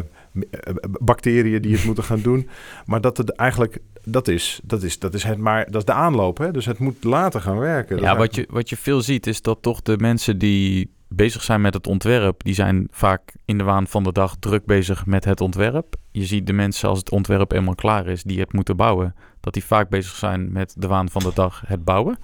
bacteriën 0.99 1.61
die 1.61 1.75
het 1.75 1.85
moeten 1.85 2.03
gaan 2.03 2.21
doen. 2.21 2.49
Maar 2.85 3.01
dat 3.01 3.17
het 3.17 3.29
eigenlijk, 3.31 3.79
dat 4.03 4.27
is, 4.27 4.59
dat 4.63 4.83
is, 4.83 4.99
dat 4.99 5.13
is 5.13 5.23
het 5.23 5.37
maar, 5.37 5.65
dat 5.65 5.75
is 5.75 5.85
de 5.85 5.93
aanloop. 5.93 6.37
Hè? 6.37 6.51
Dus 6.51 6.65
het 6.65 6.79
moet 6.79 7.03
later 7.03 7.41
gaan 7.41 7.57
werken. 7.57 7.99
Ja, 7.99 8.17
wat 8.17 8.35
je, 8.35 8.47
wat 8.49 8.69
je 8.69 8.77
veel 8.77 9.01
ziet 9.01 9.27
is 9.27 9.41
dat 9.41 9.61
toch 9.61 9.81
de 9.81 9.97
mensen 9.97 10.37
die 10.37 10.93
bezig 11.07 11.43
zijn 11.43 11.61
met 11.61 11.73
het 11.73 11.87
ontwerp, 11.87 12.43
die 12.43 12.53
zijn 12.53 12.87
vaak 12.91 13.35
in 13.45 13.57
de 13.57 13.63
waan 13.63 13.87
van 13.87 14.03
de 14.03 14.11
dag 14.11 14.35
druk 14.39 14.65
bezig 14.65 15.05
met 15.05 15.25
het 15.25 15.41
ontwerp. 15.41 15.95
Je 16.11 16.25
ziet 16.25 16.47
de 16.47 16.53
mensen 16.53 16.89
als 16.89 16.99
het 16.99 17.11
ontwerp 17.11 17.51
eenmaal 17.51 17.75
klaar 17.75 18.07
is, 18.07 18.23
die 18.23 18.39
het 18.39 18.53
moeten 18.53 18.75
bouwen, 18.75 19.15
dat 19.39 19.53
die 19.53 19.63
vaak 19.63 19.89
bezig 19.89 20.15
zijn 20.15 20.51
met 20.51 20.75
de 20.77 20.87
waan 20.87 21.09
van 21.09 21.21
de 21.21 21.31
dag 21.33 21.63
het 21.65 21.83
bouwen. 21.83 22.17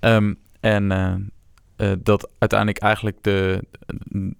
Ehm, 0.00 0.34
en 0.60 0.92
eh, 0.92 1.14
eh, 1.80 1.92
dat 1.98 2.30
uiteindelijk 2.38 2.78
eigenlijk 2.78 3.16
de, 3.20 3.64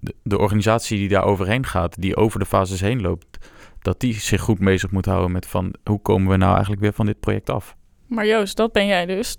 de, 0.01 0.15
de 0.23 0.39
organisatie 0.39 0.99
die 0.99 1.09
daar 1.09 1.25
overheen 1.25 1.67
gaat, 1.67 2.01
die 2.01 2.17
over 2.17 2.39
de 2.39 2.47
fases 2.47 2.81
heen 2.81 3.01
loopt, 3.01 3.39
dat 3.83 4.01
die 4.01 4.15
zich 4.15 4.41
goed 4.41 4.59
bezig 4.59 4.91
moet 4.91 5.07
houden 5.07 5.33
met 5.33 5.47
van 5.47 5.75
hoe 5.85 6.01
komen 6.01 6.31
we 6.31 6.37
nou 6.37 6.51
eigenlijk 6.53 6.83
weer 6.83 6.93
van 6.93 7.07
dit 7.07 7.21
project 7.21 7.51
af. 7.51 7.77
Maar 8.07 8.27
Joost, 8.27 8.57
dat 8.57 8.73
ben 8.73 8.87
jij 8.87 9.07
dus. 9.07 9.37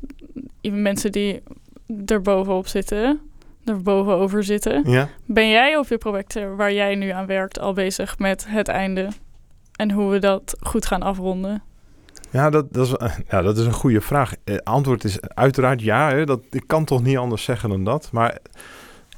Die 0.61 0.71
Mensen 0.71 1.11
die 1.11 1.41
er 2.05 2.21
bovenop 2.21 2.67
zitten, 2.67 3.19
er 3.65 3.81
bovenover 3.81 4.43
zitten. 4.43 4.89
Ja? 4.89 5.09
Ben 5.25 5.49
jij 5.49 5.77
op 5.77 5.87
je 5.87 5.97
projecten 5.97 6.55
waar 6.55 6.73
jij 6.73 6.95
nu 6.95 7.09
aan 7.09 7.25
werkt 7.25 7.59
al 7.59 7.73
bezig 7.73 8.19
met 8.19 8.45
het 8.47 8.67
einde? 8.67 9.07
En 9.75 9.91
hoe 9.91 10.11
we 10.11 10.19
dat 10.19 10.57
goed 10.59 10.85
gaan 10.85 11.01
afronden? 11.01 11.63
Ja, 12.31 12.49
dat, 12.49 12.73
dat, 12.73 12.87
is, 12.87 12.93
eh, 12.93 13.13
ja, 13.29 13.41
dat 13.41 13.57
is 13.57 13.65
een 13.65 13.73
goede 13.73 14.01
vraag. 14.01 14.33
Eh, 14.43 14.57
antwoord 14.63 15.03
is 15.03 15.21
uiteraard 15.21 15.81
ja. 15.81 16.09
Hè. 16.09 16.25
Dat, 16.25 16.41
ik 16.49 16.63
kan 16.67 16.85
toch 16.85 17.03
niet 17.03 17.17
anders 17.17 17.43
zeggen 17.43 17.69
dan 17.69 17.83
dat. 17.83 18.09
Maar 18.11 18.37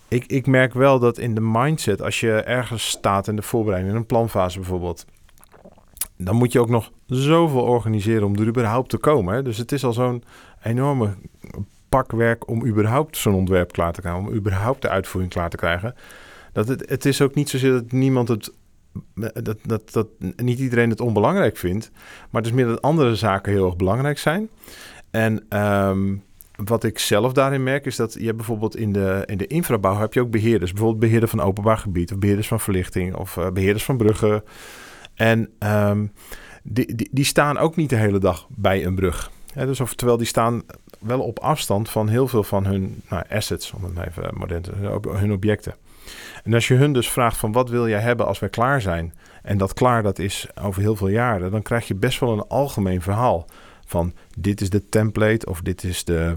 ik, 0.08 0.26
ik 0.26 0.48
merk 0.48 0.74
wel 0.74 1.00
dat 1.00 1.18
in 1.18 1.36
de 1.36 1.42
mindset, 1.42 2.02
als 2.02 2.20
je 2.20 2.32
ergens 2.32 2.88
staat 2.88 3.28
in 3.28 3.36
de 3.36 3.42
voorbereiding, 3.42 3.94
in 3.94 4.00
een 4.00 4.06
planfase 4.06 4.60
bijvoorbeeld, 4.60 5.06
dan 6.18 6.36
moet 6.36 6.52
je 6.52 6.60
ook 6.60 6.70
nog 6.70 6.92
zoveel 7.06 7.62
organiseren 7.62 8.28
om 8.28 8.36
er 8.36 8.48
überhaupt 8.48 8.90
te 8.90 8.98
komen. 8.98 9.34
Hè. 9.34 9.42
Dus 9.42 9.58
het 9.58 9.72
is 9.72 9.84
al 9.84 9.94
zo'n 9.94 10.24
enorme 10.64 11.16
pak 11.90 12.12
werk 12.12 12.48
om 12.48 12.66
überhaupt 12.66 13.18
zo'n 13.18 13.34
ontwerp 13.34 13.72
klaar 13.72 13.94
te 13.94 14.02
krijgen, 14.02 14.22
om 14.22 14.34
überhaupt 14.34 14.82
de 14.82 14.90
uitvoering 14.90 15.34
klaar 15.34 15.50
te 15.50 15.58
krijgen. 15.58 15.96
Dat 16.52 16.68
het, 16.68 16.90
het 16.90 17.06
is 17.06 17.22
ook 17.22 17.36
niet 17.36 17.50
zozeer 17.50 17.72
dat 17.72 17.92
niemand 17.92 18.28
het, 18.28 18.54
dat, 19.44 19.58
dat, 19.64 19.92
dat 19.92 20.08
niet 20.36 20.60
iedereen 20.60 20.90
het 20.90 21.02
onbelangrijk 21.02 21.58
vindt. 21.58 21.92
Maar 22.30 22.42
het 22.42 22.52
is 22.52 22.58
meer 22.58 22.68
dat 22.68 22.82
andere 22.82 23.16
zaken 23.16 23.52
heel 23.52 23.66
erg 23.66 23.76
belangrijk 23.76 24.18
zijn. 24.18 24.50
En 25.12 25.46
ehm, 25.50 26.16
wat 26.56 26.84
ik 26.84 27.00
zelf 27.00 27.34
daarin 27.34 27.64
merk 27.64 27.86
is 27.86 27.96
dat 27.96 28.16
je 28.20 28.34
bijvoorbeeld 28.34 28.76
in 28.76 28.94
de, 28.94 29.24
in 29.26 29.38
de 29.38 29.48
infrabouw 29.48 29.98
heb 29.98 30.14
je 30.14 30.22
ook 30.22 30.32
beheerders. 30.32 30.72
Bijvoorbeeld 30.72 31.02
beheerder 31.02 31.30
van 31.30 31.42
openbaar 31.42 31.78
gebied 31.78 32.12
of 32.12 32.20
beheerders 32.20 32.48
van 32.48 32.60
verlichting 32.60 33.16
of 33.16 33.38
eh, 33.38 33.52
beheerders 33.52 33.84
van 33.84 33.98
bruggen. 33.98 34.44
En 35.14 35.50
ehm, 35.60 36.06
die, 36.64 36.96
die, 36.96 37.10
die 37.12 37.26
staan 37.26 37.58
ook 37.58 37.76
niet 37.76 37.90
de 37.90 37.96
hele 37.96 38.20
dag 38.20 38.48
bij 38.50 38.86
een 38.86 38.96
brug. 38.96 39.32
Hè, 39.54 39.66
dus 39.66 39.82
terwijl 39.96 40.18
die 40.18 40.28
staan 40.28 40.64
wel 41.00 41.22
op 41.22 41.40
afstand 41.40 41.90
van 41.90 42.08
heel 42.08 42.28
veel 42.28 42.44
van 42.44 42.66
hun 42.66 43.02
nou, 43.10 43.24
assets, 43.30 43.72
om 43.72 43.84
het 43.84 44.08
even 44.08 44.34
modern 44.38 44.62
te 44.62 44.72
hun 45.10 45.32
objecten. 45.32 45.76
En 46.44 46.54
als 46.54 46.68
je 46.68 46.74
hun 46.74 46.94
dus 46.94 47.10
vraagt 47.10 47.38
van 47.38 47.52
wat 47.52 47.70
wil 47.70 47.88
jij 47.88 48.00
hebben 48.00 48.26
als 48.26 48.40
wij 48.40 48.50
klaar 48.50 48.82
zijn, 48.82 49.14
en 49.44 49.58
dat 49.58 49.74
klaar 49.74 50.04
dat 50.04 50.20
is 50.20 50.48
over 50.62 50.82
heel 50.82 50.96
veel 50.96 51.08
jaren, 51.08 51.52
dan 51.52 51.62
krijg 51.62 51.88
je 51.88 51.96
best 51.96 52.20
wel 52.20 52.32
een 52.32 52.48
algemeen 52.48 53.02
verhaal 53.02 53.46
van 53.86 54.14
dit 54.38 54.62
is 54.62 54.70
de 54.70 54.90
template 54.90 55.46
of 55.46 55.62
dit 55.62 55.84
is 55.84 56.04
de, 56.04 56.36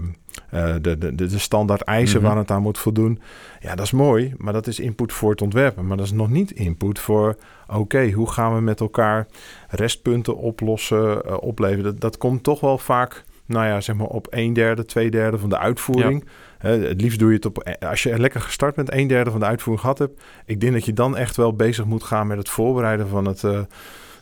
eh, 0.49 0.75
de, 0.81 0.97
de, 0.97 1.15
de, 1.15 1.39
standaard 1.39 1.81
eisen 1.81 2.19
Mhm. 2.19 2.27
waar 2.27 2.37
het 2.37 2.51
aan 2.51 2.61
moet 2.61 2.77
voldoen. 2.77 3.21
Ja, 3.59 3.75
dat 3.75 3.85
is 3.85 3.91
mooi, 3.91 4.33
maar 4.37 4.53
dat 4.53 4.67
is 4.67 4.79
input 4.79 5.13
voor 5.13 5.31
het 5.31 5.41
ontwerpen. 5.41 5.87
Maar 5.87 5.97
dat 5.97 6.05
is 6.05 6.11
nog 6.11 6.29
niet 6.29 6.51
input 6.51 6.99
voor, 6.99 7.35
oké, 7.67 8.11
hoe 8.11 8.31
gaan 8.31 8.55
we 8.55 8.61
met 8.61 8.79
elkaar 8.79 9.27
restpunten 9.69 10.37
oplossen, 10.37 11.23
eh, 11.23 11.37
opleveren. 11.39 11.83
Dat, 11.83 11.99
dat 11.99 12.17
komt 12.17 12.43
toch 12.43 12.59
wel 12.59 12.77
vaak, 12.77 13.23
nou 13.45 13.65
ja, 13.65 13.81
zeg 13.81 13.95
maar 13.95 14.07
op 14.07 14.27
een 14.29 14.53
derde, 14.53 14.85
twee 14.85 15.11
derde 15.11 15.37
van 15.37 15.49
de 15.49 15.57
uitvoering. 15.57 16.25
Het 16.57 17.01
liefst 17.01 17.19
doe 17.19 17.29
je 17.29 17.35
het 17.35 17.45
op, 17.45 17.57
eh, 17.59 17.89
als 17.89 18.03
je 18.03 18.19
lekker 18.19 18.41
gestart 18.41 18.75
met 18.75 18.91
een 18.93 19.07
derde 19.07 19.31
van 19.31 19.39
de 19.39 19.45
uitvoering 19.45 19.81
gehad 19.81 19.97
hebt. 19.99 20.21
Ik 20.45 20.59
denk 20.61 20.73
dat 20.73 20.85
je 20.85 20.93
dan 20.93 21.17
echt 21.17 21.35
wel 21.35 21.53
bezig 21.53 21.85
moet 21.85 22.03
gaan 22.03 22.27
met 22.27 22.37
het 22.37 22.49
voorbereiden 22.49 23.07
van 23.07 23.25
het, 23.25 23.43
eh, 23.43 23.51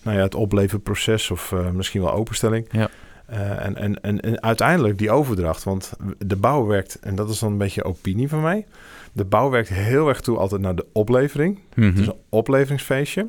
nou 0.04 0.18
ja, 0.18 0.24
het 0.24 0.36
opleverproces 0.36 1.32
of 1.32 1.52
eh, 1.52 1.70
misschien 1.70 2.02
wel 2.02 2.14
openstelling. 2.14 2.68
Ja. 2.72 2.90
En, 3.28 3.76
en, 3.76 4.02
en, 4.02 4.20
en 4.20 4.42
uiteindelijk 4.44 4.98
die 4.98 5.12
overdracht. 5.12 5.64
Want 5.64 5.94
de 6.18 6.36
bouw 6.36 6.66
werkt, 6.66 7.00
en 7.00 7.16
dat 7.16 7.30
is 7.30 7.40
dan 7.40 7.52
een 7.52 7.58
beetje 7.58 7.84
opinie 7.84 8.30
van 8.30 8.42
mij. 8.42 8.66
De 9.12 9.26
bouw 9.26 9.50
werkt 9.50 9.70
heel 9.70 10.08
erg 10.10 10.22
toe 10.22 10.38
altijd 10.38 10.62
naar 10.62 10.76
de 10.76 10.86
oplevering. 10.94 11.60
Mhm. 11.76 11.88
Het 11.88 12.00
is 12.00 12.08
een 12.08 12.20
opleveringsfeestje. 12.30 13.28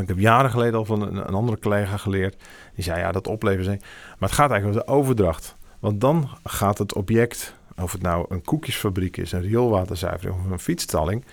Ik 0.00 0.08
heb 0.08 0.18
jaren 0.18 0.50
geleden 0.50 0.74
al 0.78 0.84
van 0.84 1.02
een, 1.02 1.16
een 1.16 1.34
andere 1.34 1.58
collega 1.58 1.96
geleerd. 1.96 2.36
Die 2.74 2.84
zei, 2.84 3.00
ja, 3.00 3.12
dat 3.12 3.26
opleveren... 3.26 3.64
zijn- 3.64 3.80
Maar 4.18 4.28
het 4.28 4.38
gaat 4.38 4.50
eigenlijk 4.50 4.80
om 4.80 4.86
de 4.86 4.92
overdracht. 5.00 5.56
Want 5.78 6.00
dan 6.00 6.28
gaat 6.44 6.78
het 6.78 6.94
object, 6.94 7.54
of 7.82 7.92
het 7.92 8.02
nou 8.02 8.26
een 8.28 8.42
koekjesfabriek 8.42 9.16
is... 9.16 9.32
een 9.32 9.40
rioolwaterzuivering 9.40 10.36
of 10.44 10.50
een 10.50 10.58
fietsstalling... 10.58 11.24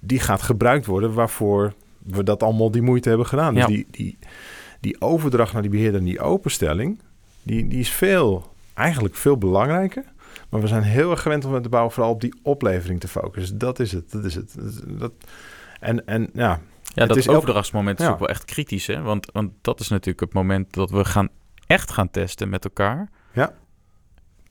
die 0.00 0.20
gaat 0.20 0.42
gebruikt 0.42 0.86
worden 0.86 1.14
waarvoor 1.14 1.74
we 1.98 2.22
dat 2.22 2.42
allemaal 2.42 2.70
die 2.70 2.82
moeite 2.82 3.08
hebben 3.08 3.26
gedaan. 3.26 3.54
Dus 3.54 3.66
die, 3.66 3.86
die, 3.90 4.18
die 4.80 5.00
overdracht 5.00 5.52
naar 5.52 5.62
die 5.62 5.70
beheerder 5.70 6.00
en 6.00 6.06
die 6.06 6.20
openstelling... 6.20 6.98
Die, 7.42 7.68
die 7.68 7.78
is 7.78 7.90
veel, 7.90 8.52
eigenlijk 8.74 9.14
veel 9.14 9.38
belangrijker... 9.38 10.12
Maar 10.48 10.60
we 10.60 10.66
zijn 10.66 10.82
heel 10.82 11.10
erg 11.10 11.22
gewend 11.22 11.44
om 11.44 11.50
met 11.50 11.62
de 11.62 11.68
bouw 11.68 11.90
vooral 11.90 12.12
op 12.12 12.20
die 12.20 12.34
oplevering 12.42 13.00
te 13.00 13.08
focussen. 13.08 13.58
Dat 13.58 13.78
is 13.78 13.92
het. 13.92 14.10
Dat 14.10 14.24
is 14.24 14.34
het. 14.34 14.54
Dat, 14.86 15.12
en, 15.80 16.06
en 16.06 16.30
ja, 16.32 16.60
dat 16.94 17.16
is 17.16 17.28
overdrachtsmoment 17.28 18.00
is 18.00 18.06
ook 18.06 18.18
wel 18.18 18.28
echt 18.28 18.44
kritisch, 18.44 18.86
hè? 18.86 19.02
Want, 19.02 19.30
want 19.32 19.52
dat 19.60 19.80
is 19.80 19.88
natuurlijk 19.88 20.20
het 20.20 20.32
moment 20.32 20.72
dat 20.72 20.90
we 20.90 21.04
gaan 21.04 21.28
echt 21.66 21.90
gaan 21.90 22.10
testen 22.10 22.48
met 22.48 22.64
elkaar. 22.64 23.10
Ja. 23.32 23.54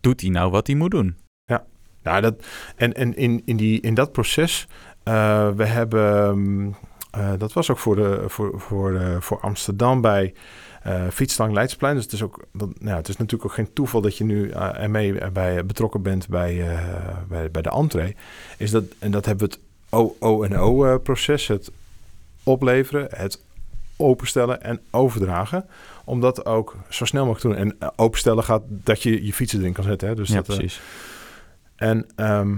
Doet 0.02 0.22
hij 0.22 0.30
nou 0.30 0.52
wat 0.52 0.68
hij 0.68 0.76
moet 0.76 0.92
doen? 0.92 1.18
Nou, 2.04 2.22
dat, 2.22 2.36
en 2.76 2.94
en 2.94 3.16
in, 3.16 3.42
in, 3.46 3.58
die, 3.58 3.82
in 3.82 3.94
dat 3.94 4.12
proces, 4.12 4.68
eh, 5.04 5.50
we 5.50 5.66
hebben, 5.66 6.76
eh, 7.12 7.32
dat 7.38 7.54
was 7.54 7.72
ook 7.72 7.80
voor, 7.80 7.96
de, 7.96 8.24
voor, 8.28 8.60
voor, 8.60 8.96
eh, 8.96 9.16
voor 9.20 9.40
Amsterdam 9.40 10.02
bij 10.02 10.34
eh 10.82 11.08
Fietsstang 11.12 11.54
Leidsplein. 11.54 11.96
Dus 11.96 12.04
het 12.04 12.14
is, 12.14 12.22
ook, 12.24 12.46
dat, 12.52 12.70
nou, 12.80 12.98
het 12.98 13.10
is 13.10 13.18
natuurlijk 13.18 13.50
ook 13.50 13.56
geen 13.56 13.74
toeval 13.74 14.02
dat 14.02 14.18
je 14.18 14.24
nu 14.24 14.50
ermee 14.50 15.32
bij, 15.32 15.66
betrokken 15.66 16.02
bent 16.02 16.28
bij, 16.28 16.78
bij, 17.28 17.52
bij 17.52 17.62
de 17.62 17.70
entree. 17.70 18.16
Is 18.58 18.72
dat, 18.72 18.84
en 19.00 19.12
dat 19.12 19.26
hebben 19.26 19.48
we 19.48 19.54
het 19.54 19.64
O-O-N-O-proces, 19.90 21.48
het 21.48 21.72
opleveren, 22.44 23.08
het 23.10 23.42
openstellen 23.98 24.64
en 24.64 24.80
overdragen. 24.92 25.66
Om 26.04 26.22
dat 26.22 26.46
ook 26.46 26.76
zo 26.90 27.06
snel 27.06 27.26
mogelijk 27.26 27.56
te 27.56 27.62
doen. 27.62 27.72
En 27.80 27.94
openstellen 27.96 28.44
gaat 28.44 28.62
dat 28.68 29.04
je 29.04 29.26
je 29.26 29.34
fietsen 29.34 29.60
erin 29.60 29.74
kan 29.74 29.84
zetten. 29.84 30.08
Hè? 30.08 30.16
Dus 30.16 30.30
ja, 30.30 30.36
dat, 30.36 30.46
precies. 30.46 30.82
En 31.76 32.06
ehm, 32.16 32.56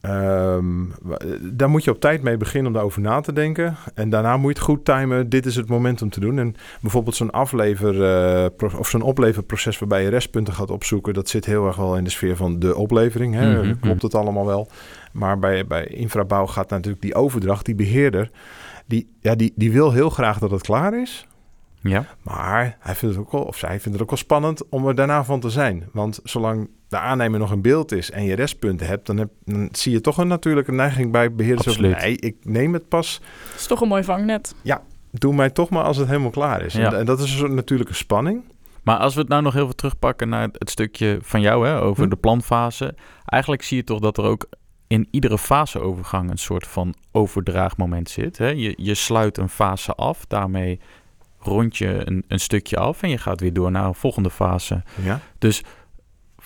ehm, 0.00 0.84
daar 1.40 1.70
moet 1.70 1.84
je 1.84 1.90
op 1.90 2.00
tijd 2.00 2.22
mee 2.22 2.36
beginnen 2.36 2.66
om 2.66 2.72
daarover 2.72 3.00
na 3.00 3.20
te 3.20 3.32
denken. 3.32 3.76
En 3.94 4.10
daarna 4.10 4.36
moet 4.36 4.52
je 4.52 4.58
het 4.58 4.68
goed 4.68 4.84
timen. 4.84 5.28
Dit 5.28 5.46
is 5.46 5.56
het 5.56 5.68
moment 5.68 6.02
om 6.02 6.10
te 6.10 6.20
doen. 6.20 6.38
En 6.38 6.54
bijvoorbeeld 6.80 7.16
zo'n 7.16 7.30
aflever 7.30 8.04
eh, 8.04 8.78
of 8.78 8.88
zo'n 8.88 9.02
opleverproces 9.02 9.78
waarbij 9.78 10.02
je 10.02 10.08
restpunten 10.08 10.54
gaat 10.54 10.70
opzoeken. 10.70 11.14
Dat 11.14 11.28
zit 11.28 11.44
heel 11.44 11.66
erg 11.66 11.76
wel 11.76 11.96
in 11.96 12.04
de 12.04 12.10
sfeer 12.10 12.36
van 12.36 12.58
de 12.58 12.76
oplevering. 12.76 13.34
Hè? 13.34 13.62
Mhm, 13.62 13.78
Klopt 13.80 14.02
het 14.02 14.14
allemaal 14.14 14.46
wel? 14.46 14.68
Maar 15.12 15.38
bij, 15.38 15.66
bij 15.66 15.86
infrabouw 15.86 16.46
gaat 16.46 16.70
natuurlijk 16.70 17.02
die 17.02 17.14
overdracht, 17.14 17.64
die 17.64 17.74
beheerder. 17.74 18.30
Die, 18.86 19.10
ja, 19.20 19.34
die, 19.34 19.52
die 19.56 19.72
wil 19.72 19.92
heel 19.92 20.10
graag 20.10 20.38
dat 20.38 20.50
het 20.50 20.62
klaar 20.62 21.00
is. 21.00 21.26
Ja, 21.80 22.04
Maar 22.22 22.76
hij 22.80 22.94
vindt 22.94 23.14
het 23.14 23.24
ook 23.24 23.32
wel, 23.32 23.42
of 23.42 23.56
zij 23.56 23.80
vindt 23.80 23.92
het 23.92 24.02
ook 24.02 24.08
wel 24.08 24.18
spannend 24.18 24.68
om 24.68 24.86
er 24.88 24.94
daarna 24.94 25.24
van 25.24 25.40
te 25.40 25.50
zijn. 25.50 25.88
Want 25.92 26.20
zolang 26.22 26.68
de 26.94 27.00
aannemer 27.00 27.38
nog 27.38 27.52
in 27.52 27.62
beeld 27.62 27.92
is 27.92 28.10
en 28.10 28.24
je 28.24 28.34
restpunten 28.34 28.86
hebt, 28.86 29.06
dan, 29.06 29.16
heb, 29.16 29.30
dan 29.44 29.68
zie 29.72 29.92
je 29.92 30.00
toch 30.00 30.18
een 30.18 30.28
natuurlijke 30.28 30.72
neiging 30.72 31.12
bij 31.12 31.34
beheerders. 31.34 31.68
over, 31.68 31.84
Absoluut. 31.94 32.00
nee, 32.20 32.30
ik 32.30 32.36
neem 32.42 32.72
het 32.72 32.88
pas. 32.88 33.20
Het 33.50 33.60
is 33.60 33.66
toch 33.66 33.80
een 33.80 33.88
mooi 33.88 34.04
vangnet. 34.04 34.54
Doe 35.10 35.34
mij 35.34 35.50
toch 35.50 35.70
maar 35.70 35.82
als 35.84 35.96
het 35.96 36.06
helemaal 36.08 36.30
klaar 36.30 36.62
is. 36.62 36.72
Ja. 36.74 36.86
En, 36.92 36.98
en 36.98 37.04
dat 37.06 37.18
is 37.20 37.30
een 37.32 37.38
soort 37.38 37.52
natuurlijke 37.52 37.94
spanning. 37.94 38.42
maar 38.82 38.96
als 38.96 39.14
we 39.14 39.20
het 39.20 39.28
nou 39.28 39.42
nog 39.42 39.52
heel 39.52 39.64
veel 39.64 39.74
terugpakken 39.74 40.28
naar 40.28 40.48
het 40.58 40.70
stukje 40.70 41.18
van 41.22 41.40
jou, 41.40 41.66
hè, 41.66 41.80
over 41.80 42.02
Hm. 42.04 42.10
de 42.10 42.16
planfase. 42.16 42.94
Eigenlijk 43.24 43.62
zie 43.62 43.76
je 43.76 43.84
toch 43.84 44.00
dat 44.00 44.18
er 44.18 44.24
ook 44.24 44.46
in 44.86 45.08
iedere 45.10 45.38
faseovergang 45.38 46.30
een 46.30 46.38
soort 46.38 46.66
van 46.66 46.94
overdraagmoment 47.12 48.10
zit. 48.10 48.38
Hè? 48.38 48.48
Je, 48.48 48.74
je 48.76 48.94
sluit 48.94 49.38
een 49.38 49.48
fase 49.48 49.92
af, 49.94 50.24
daarmee 50.28 50.80
rond 51.38 51.76
je 51.76 52.02
een, 52.04 52.24
een 52.28 52.40
stukje 52.40 52.76
af 52.76 53.02
en 53.02 53.08
je 53.08 53.18
gaat 53.18 53.40
weer 53.40 53.52
door 53.52 53.70
naar 53.70 53.84
een 53.86 53.94
volgende 53.94 54.30
fase. 54.30 54.82
Ja. 55.02 55.20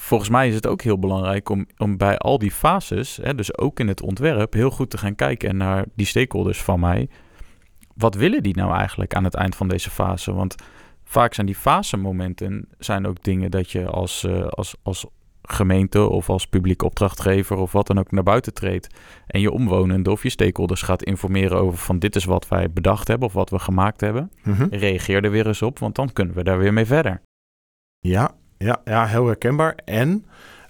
Volgens 0.09 0.31
mij 0.31 0.49
is 0.49 0.55
het 0.55 0.67
ook 0.67 0.83
heel 0.83 0.99
belangrijk 0.99 1.49
om, 1.49 1.67
om 1.77 1.97
bij 1.97 2.19
al 2.19 2.39
die 2.39 2.51
fases, 2.51 3.19
hè, 3.23 3.35
dus 3.35 3.59
ook 3.59 3.81
in 3.81 3.89
het 3.89 4.03
ontwerp, 4.03 4.53
heel 4.53 4.71
goed 4.71 4.91
te 4.91 4.99
gaan 4.99 5.15
kijken 5.15 5.57
naar 5.57 5.85
die 5.95 6.07
stakeholders 6.07 6.63
van 6.63 6.81
mij. 6.81 7.09
Wat 7.95 8.15
willen 8.15 8.43
die 8.43 8.57
nou 8.57 8.75
eigenlijk 8.75 9.15
aan 9.15 9.25
het 9.25 9.35
eind 9.35 9.57
van 9.57 9.69
deze 9.69 9.91
fase? 9.91 10.33
Want 10.33 10.55
vaak 11.05 11.35
zijn 11.35 11.47
die 11.47 11.55
fasemomenten 11.55 12.69
zijn 12.79 13.07
ook 13.07 13.23
dingen 13.23 13.51
dat 13.51 13.71
je 13.71 13.87
als, 13.87 14.25
eh, 14.25 14.47
als, 14.47 14.75
als 14.83 15.07
gemeente 15.43 16.09
of 16.09 16.31
als 16.31 16.47
publieke 16.47 16.85
opdrachtgever 16.85 17.57
of 17.57 17.73
wat 17.73 17.87
dan 17.87 17.99
ook 17.99 18.11
naar 18.11 18.23
buiten 18.23 18.55
treedt. 18.55 18.95
En 19.27 19.41
je 19.41 19.51
omwonenden 19.51 20.13
of 20.13 20.23
je 20.23 20.31
stakeholders 20.31 20.83
gaat 20.83 21.03
informeren 21.03 21.59
over 21.59 21.79
van 21.79 21.99
dit 21.99 22.17
is 22.17 22.25
wat 22.25 22.49
wij 22.49 22.71
bedacht 22.71 23.09
hebben 23.09 23.29
of 23.29 23.35
wat 23.35 23.51
we 23.51 23.59
gemaakt 23.59 24.01
hebben. 24.01 24.31
Mhm. 24.43 24.67
Reageer 24.71 25.25
er 25.25 25.31
weer 25.31 25.47
eens 25.47 25.63
op, 25.63 25.79
want 25.79 25.95
dan 25.95 26.13
kunnen 26.13 26.35
we 26.35 26.43
daar 26.43 26.59
weer 26.59 26.73
mee 26.73 26.87
verder. 26.87 27.21
Ja, 27.99 28.35
ja, 28.59 28.81
ja, 28.85 29.07
heel 29.07 29.27
herkenbaar. 29.27 29.75
En 29.85 30.25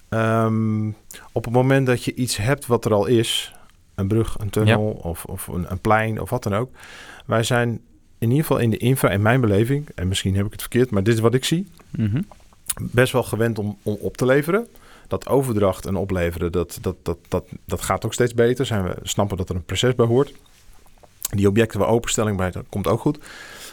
ehm, 0.09 0.87
op 1.31 1.43
het 1.45 1.53
moment 1.53 1.85
dat 1.87 2.03
je 2.03 2.13
iets 2.13 2.37
hebt 2.37 2.65
wat 2.65 2.85
er 2.85 2.93
al 2.93 3.05
is, 3.05 3.53
een 3.95 4.07
brug, 4.07 4.35
een 4.39 4.49
tunnel 4.49 4.99
of, 5.03 5.25
of 5.25 5.47
een, 5.47 5.71
een 5.71 5.79
plein 5.79 6.21
of 6.21 6.29
wat 6.29 6.43
dan 6.43 6.55
ook. 6.55 6.69
Wij 7.25 7.43
zijn 7.43 7.69
in 8.17 8.29
ieder 8.29 8.45
geval 8.45 8.57
in 8.57 8.69
de 8.69 8.77
infra, 8.77 9.09
in 9.09 9.21
mijn 9.21 9.41
beleving, 9.41 9.87
en 9.95 10.07
misschien 10.07 10.35
heb 10.35 10.45
ik 10.45 10.51
het 10.51 10.61
verkeerd, 10.61 10.89
maar 10.91 11.03
dit 11.03 11.13
is 11.13 11.19
wat 11.19 11.33
ik 11.33 11.45
zie, 11.45 11.67
Mhm. 11.89 12.21
best 12.81 13.11
wel 13.13 13.23
gewend 13.23 13.59
om, 13.59 13.77
om 13.83 13.97
op 13.99 14.17
te 14.17 14.25
leveren. 14.25 14.67
Dat 15.07 15.27
overdracht 15.27 15.85
en 15.85 15.95
opleveren, 15.95 16.51
dat, 16.51 16.77
dat, 16.81 16.95
dat, 17.03 17.17
dat, 17.27 17.45
dat 17.65 17.81
gaat 17.81 18.05
ook 18.05 18.13
steeds 18.13 18.33
beter. 18.33 18.65
Zijn 18.65 18.83
we 18.83 18.95
snappen 19.03 19.37
dat 19.37 19.49
er 19.49 19.55
een 19.55 19.63
proces 19.65 19.95
bij 19.95 20.05
hoort. 20.05 20.33
Die 21.29 21.47
objecten 21.47 21.79
waar 21.79 21.89
openstelling 21.89 22.37
bij, 22.37 22.51
dat 22.51 22.65
komt 22.69 22.87
ook 22.87 22.99
goed. 22.99 23.19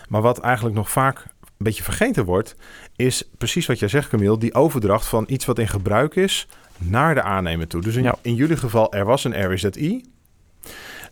Maar 0.09 0.23
wat 0.23 0.39
eigenlijk 0.39 0.75
nog 0.77 0.91
vaak 0.91 1.25
een 1.59 1.65
beetje 1.65 1.83
vergeten 1.83 2.25
wordt, 2.25 2.57
is 2.97 3.29
precies 3.39 3.67
wat 3.67 3.79
jij 3.79 3.89
zegt, 3.89 4.09
Camille, 4.09 4.39
die 4.39 4.55
overdracht 4.55 5.07
van 5.07 5.25
iets 5.29 5.45
wat 5.45 5.59
in 5.59 5.69
gebruik 5.69 6.15
is 6.17 6.49
naar 6.79 7.15
de 7.15 7.23
aannemer 7.23 7.67
toe. 7.69 7.81
Dus 7.81 7.97
in, 7.97 8.03
Ja. 8.03 8.17
in 8.23 8.35
jullie 8.35 8.57
geval, 8.57 8.93
er 8.93 9.05
was 9.05 9.25
een 9.25 9.45
RWZI. 9.45 10.05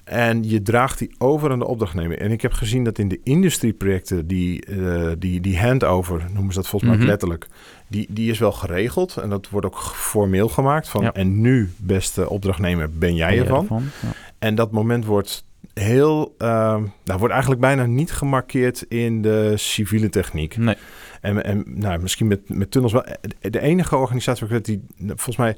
En 0.05 0.49
je 0.49 0.63
draagt 0.63 0.99
die 0.99 1.15
over 1.19 1.51
aan 1.51 1.59
de 1.59 1.67
opdrachtnemer. 1.67 2.19
En 2.19 2.31
ik 2.31 2.43
heb 2.43 2.53
gezien 2.53 2.85
dat 2.85 2.99
in 2.99 3.09
de 3.09 3.21
industrieprojecten, 3.23 4.27
die, 4.27 4.65
eh, 4.67 5.11
die, 5.19 5.41
die 5.41 5.59
handover, 5.61 6.25
noemen 6.33 6.53
ze 6.53 6.59
dat 6.61 6.69
volgens 6.69 6.91
mij 6.91 7.01
Mhm. 7.01 7.09
letterlijk, 7.09 7.47
die, 7.89 8.07
die 8.11 8.31
is 8.31 8.39
wel 8.39 8.53
geregeld. 8.53 9.17
En 9.17 9.29
dat 9.31 9.49
wordt 9.49 9.67
ook 9.67 9.79
formeel 9.95 10.49
gemaakt. 10.49 10.89
Van, 10.89 11.03
Ja. 11.03 11.13
En 11.13 11.41
nu, 11.41 11.73
beste 11.77 12.29
opdrachtnemer, 12.31 12.91
ben 12.93 13.15
jij 13.15 13.37
Ben 13.37 13.39
ervan? 13.47 13.67
Ja. 14.03 14.09
En 14.39 14.55
dat 14.55 14.71
moment 14.73 15.05
wordt 15.05 15.45
heel, 15.75 16.35
ehm, 16.39 16.83
nou, 17.05 17.19
wordt 17.19 17.33
eigenlijk 17.33 17.61
bijna 17.61 17.87
niet 17.87 18.13
gemarkeerd 18.13 18.85
in 18.89 19.23
de 19.23 19.53
civiele 19.57 20.09
techniek. 20.09 20.57
Nee. 20.57 20.77
En, 21.21 21.45
en 21.45 21.65
nou, 21.67 22.01
misschien 22.01 22.27
met, 22.27 22.49
met 22.49 22.71
tunnels 22.71 22.93
wel. 22.93 23.05
De 23.41 23.61
enige 23.61 23.97
organisatie 23.97 24.47
waar 24.47 24.59
ik 24.59 24.67
weet 24.67 24.77
die, 24.77 25.07
volgens 25.07 25.37
mij, 25.37 25.57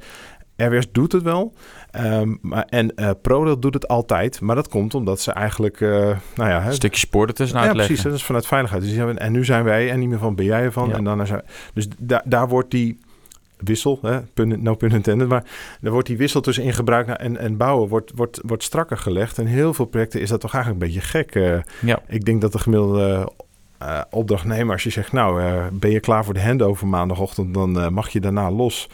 RWS 0.56 0.92
doet 0.92 1.12
het 1.12 1.22
wel. 1.22 1.54
Ehm, 1.90 2.34
maar, 2.40 2.64
en 2.68 2.94
eh 2.94 3.10
ProRail 3.22 3.60
doet 3.60 3.74
het 3.74 3.88
altijd. 3.88 4.40
Maar 4.40 4.54
dat 4.54 4.68
komt 4.68 4.94
omdat 4.94 5.20
ze 5.20 5.32
eigenlijk, 5.32 5.80
eh, 5.80 5.90
nou 6.34 6.50
ja... 6.50 6.66
Een 6.66 6.72
stukje 6.72 6.98
spoor 6.98 7.26
ertussen 7.26 7.58
ja, 7.58 7.64
uitleggen. 7.64 7.94
precies. 7.94 8.10
Dat 8.10 8.20
is 8.20 8.26
vanuit 8.26 8.46
veiligheid. 8.46 8.82
Dus 8.82 8.90
die 8.90 9.00
hebben, 9.00 9.18
en 9.18 9.32
nu 9.32 9.44
zijn 9.44 9.64
wij 9.64 9.90
en 9.90 9.98
niet 9.98 10.08
meer 10.08 10.18
van 10.18 10.34
ben 10.34 10.44
jij 10.44 10.62
ervan. 10.62 10.88
Ja. 10.88 10.94
En 10.94 11.04
dan 11.04 11.26
zijn, 11.26 11.42
dus 11.74 11.88
da, 11.98 12.22
daar 12.26 12.48
wordt 12.48 12.70
die 12.70 12.98
wissel, 13.56 13.98
hè, 14.02 14.20
pun, 14.20 14.62
no 14.62 14.74
pun 14.74 14.90
intended, 14.90 15.28
maar 15.28 15.44
daar 15.80 15.92
wordt 15.92 16.06
die 16.06 16.16
wissel 16.16 16.40
tussen 16.40 16.64
in 16.64 16.72
gebruik 16.72 17.08
en, 17.08 17.36
en 17.36 17.56
bouwen 17.56 17.88
wordt, 17.88 18.12
wordt, 18.14 18.40
wordt 18.42 18.62
strakker 18.62 18.98
gelegd. 18.98 19.38
En 19.38 19.46
heel 19.46 19.74
veel 19.74 19.84
projecten 19.84 20.20
is 20.20 20.28
dat 20.28 20.40
toch 20.40 20.54
eigenlijk 20.54 20.84
een 20.84 20.92
beetje 20.92 21.08
gek. 21.08 21.34
eh. 21.34 21.58
Ja. 21.80 22.02
ik 22.08 22.24
denk 22.24 22.40
dat 22.40 22.52
de 22.52 22.58
gemiddelde 22.58 23.32
eh, 23.78 24.00
opdrachtnemer, 24.10 24.72
als 24.72 24.82
je 24.82 24.90
zegt, 24.90 25.12
nou, 25.12 25.42
eh, 25.42 25.66
ben 25.72 25.90
je 25.90 26.00
klaar 26.00 26.24
voor 26.24 26.34
de 26.34 26.42
handover 26.42 26.86
maandagochtend, 26.86 27.54
dan 27.54 27.92
mag 27.94 28.08
je 28.08 28.20
daarna 28.20 28.50
los. 28.50 28.88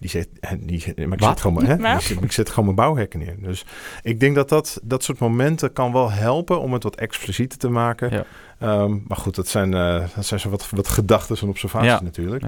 Die 0.00 0.10
zegt, 0.10 0.28
die, 0.60 0.94
maar 0.96 1.12
ik 1.16 1.20
Wat? 1.20 1.28
zet, 1.28 1.40
gewoon, 1.40 1.64
mijn- 1.66 1.82
hè, 1.84 2.00
zet- 2.00 2.22
ik 2.22 2.32
zet 2.32 2.48
gewoon 2.48 2.64
mijn 2.64 2.76
bouwhekken 2.76 3.18
neer. 3.18 3.34
Dus 3.40 3.64
ik 4.02 4.20
denk 4.20 4.34
dat, 4.34 4.48
dat 4.48 4.80
dat 4.82 5.04
soort 5.04 5.18
momenten 5.18 5.72
kan 5.72 5.92
wel 5.92 6.10
helpen 6.10 6.60
om 6.60 6.72
het 6.72 6.82
wat 6.82 6.96
explicieter 6.96 7.58
te 7.58 7.68
maken. 7.68 8.10
Ja. 8.10 8.24
Ehm, 8.58 8.98
maar 9.06 9.16
goed, 9.16 9.34
dat 9.34 9.48
zijn, 9.48 9.74
eh, 9.74 10.04
dat 10.14 10.24
zijn 10.26 10.40
zo 10.40 10.50
wat, 10.50 10.70
wat 10.70 10.88
gedachten 10.88 11.36
en 11.40 11.48
observaties 11.48 11.90
Ja. 11.90 12.00
natuurlijk. 12.02 12.44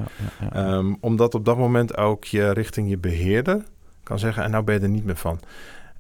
Ehm, 0.53 0.95
omdat 1.01 1.35
op 1.35 1.45
dat 1.45 1.57
moment 1.57 1.97
ook 1.97 2.25
je 2.25 2.51
richting 2.53 2.89
je 2.89 2.99
beheerder 2.99 3.63
kan 4.03 4.19
zeggen... 4.19 4.43
en 4.45 4.51
nou 4.51 4.65
ben 4.65 4.75
je 4.75 4.81
er 4.81 4.89
niet 4.89 5.05
meer 5.05 5.17
van. 5.17 5.41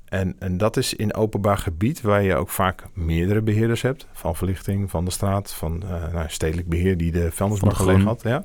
En, 0.09 0.37
en 0.39 0.57
dat 0.59 0.77
is 0.77 0.95
in 0.95 1.15
openbaar 1.15 1.59
gebied 1.59 2.01
waar 2.01 2.23
je 2.23 2.35
ook 2.37 2.49
vaak 2.49 2.85
meerdere 2.95 3.43
beheerders 3.43 3.83
hebt. 3.83 4.07
Van 4.13 4.37
verlichting, 4.37 4.91
van 4.91 5.05
de 5.05 5.11
straat, 5.11 5.53
van 5.53 5.83
eh, 5.83 6.13
nou, 6.13 6.25
stedelijk 6.29 6.69
beheer 6.69 6.97
die 6.97 7.13
de 7.13 7.31
vuilnisbak 7.33 7.75
gelegen 7.75 8.05
had. 8.05 8.23
Ja. 8.23 8.45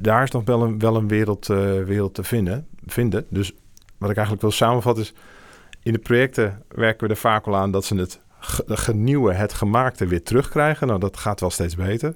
Daar 0.00 0.22
is 0.22 0.30
nog 0.30 0.44
wel 0.44 0.62
een, 0.62 0.78
wel 0.78 0.96
een 0.96 1.08
wereld, 1.08 1.48
eh, 1.48 1.82
wereld 1.82 2.14
te 2.14 2.22
vinden, 2.22 2.66
vinden. 2.86 3.26
Dus 3.28 3.52
wat 3.98 4.10
ik 4.10 4.16
eigenlijk 4.16 4.40
wil 4.40 4.50
samenvatten 4.50 5.04
is... 5.04 5.14
in 5.82 5.92
de 5.92 5.98
projecten 5.98 6.62
werken 6.68 7.06
we 7.06 7.12
er 7.12 7.20
vaak 7.20 7.46
al 7.46 7.56
aan 7.56 7.70
dat 7.70 7.84
ze 7.84 7.96
het 7.96 8.20
genieuwe, 8.66 9.32
het 9.32 9.52
gemaakte 9.52 10.06
weer 10.06 10.22
terugkrijgen. 10.22 10.86
Nou, 10.86 11.00
dat 11.00 11.16
gaat 11.16 11.40
wel 11.40 11.50
steeds 11.50 11.76
beter. 11.76 12.14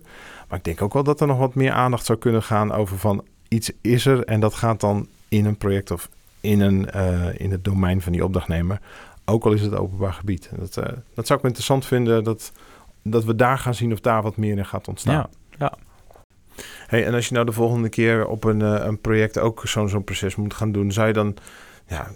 Maar 0.48 0.58
ik 0.58 0.64
denk 0.64 0.82
ook 0.82 0.92
wel 0.92 1.02
dat 1.04 1.20
er 1.20 1.26
nog 1.26 1.38
wat 1.38 1.54
meer 1.54 1.72
aandacht 1.72 2.06
zou 2.06 2.18
kunnen 2.18 2.42
gaan 2.42 2.72
over 2.72 2.98
van 2.98 3.24
iets 3.48 3.70
is 3.80 4.06
er 4.06 4.24
en 4.24 4.40
dat 4.40 4.54
gaat 4.54 4.80
dan 4.80 5.08
in 5.28 5.44
een 5.44 5.56
project 5.56 5.90
of 5.90 6.08
in, 6.40 6.60
een, 6.60 6.90
eh, 6.90 7.40
in 7.40 7.50
het 7.50 7.64
domein 7.64 8.02
van 8.02 8.12
die 8.12 8.24
opdrachtnemer. 8.24 8.80
Ook 9.24 9.44
al 9.44 9.52
is 9.52 9.60
het 9.60 9.74
openbaar 9.74 10.12
gebied. 10.12 10.50
Dat, 10.58 10.76
eh, 10.76 10.92
dat 11.14 11.26
zou 11.26 11.38
ik 11.38 11.44
interessant 11.44 11.86
vinden 11.86 12.24
dat, 12.24 12.52
dat 13.02 13.24
we 13.24 13.34
daar 13.34 13.58
gaan 13.58 13.74
zien 13.74 13.92
of 13.92 14.00
daar 14.00 14.22
wat 14.22 14.36
meer 14.36 14.58
in 14.58 14.66
gaat 14.66 14.88
ontstaan. 14.88 15.30
Ja, 15.58 15.72
Hey, 16.86 17.06
en 17.06 17.14
als 17.14 17.28
je 17.28 17.34
nou 17.34 17.46
de 17.46 17.52
volgende 17.52 17.88
keer 17.88 18.26
op 18.26 18.44
een, 18.44 18.62
eh, 18.62 18.84
een 18.84 19.00
project 19.00 19.38
ook 19.38 19.62
zo'n 19.64 19.88
zo'n 19.88 20.04
proces 20.04 20.36
moet 20.36 20.54
gaan 20.54 20.72
doen, 20.72 20.92
zou 20.92 21.06
je 21.06 21.12
dan, 21.12 21.36
ja, 21.88 22.10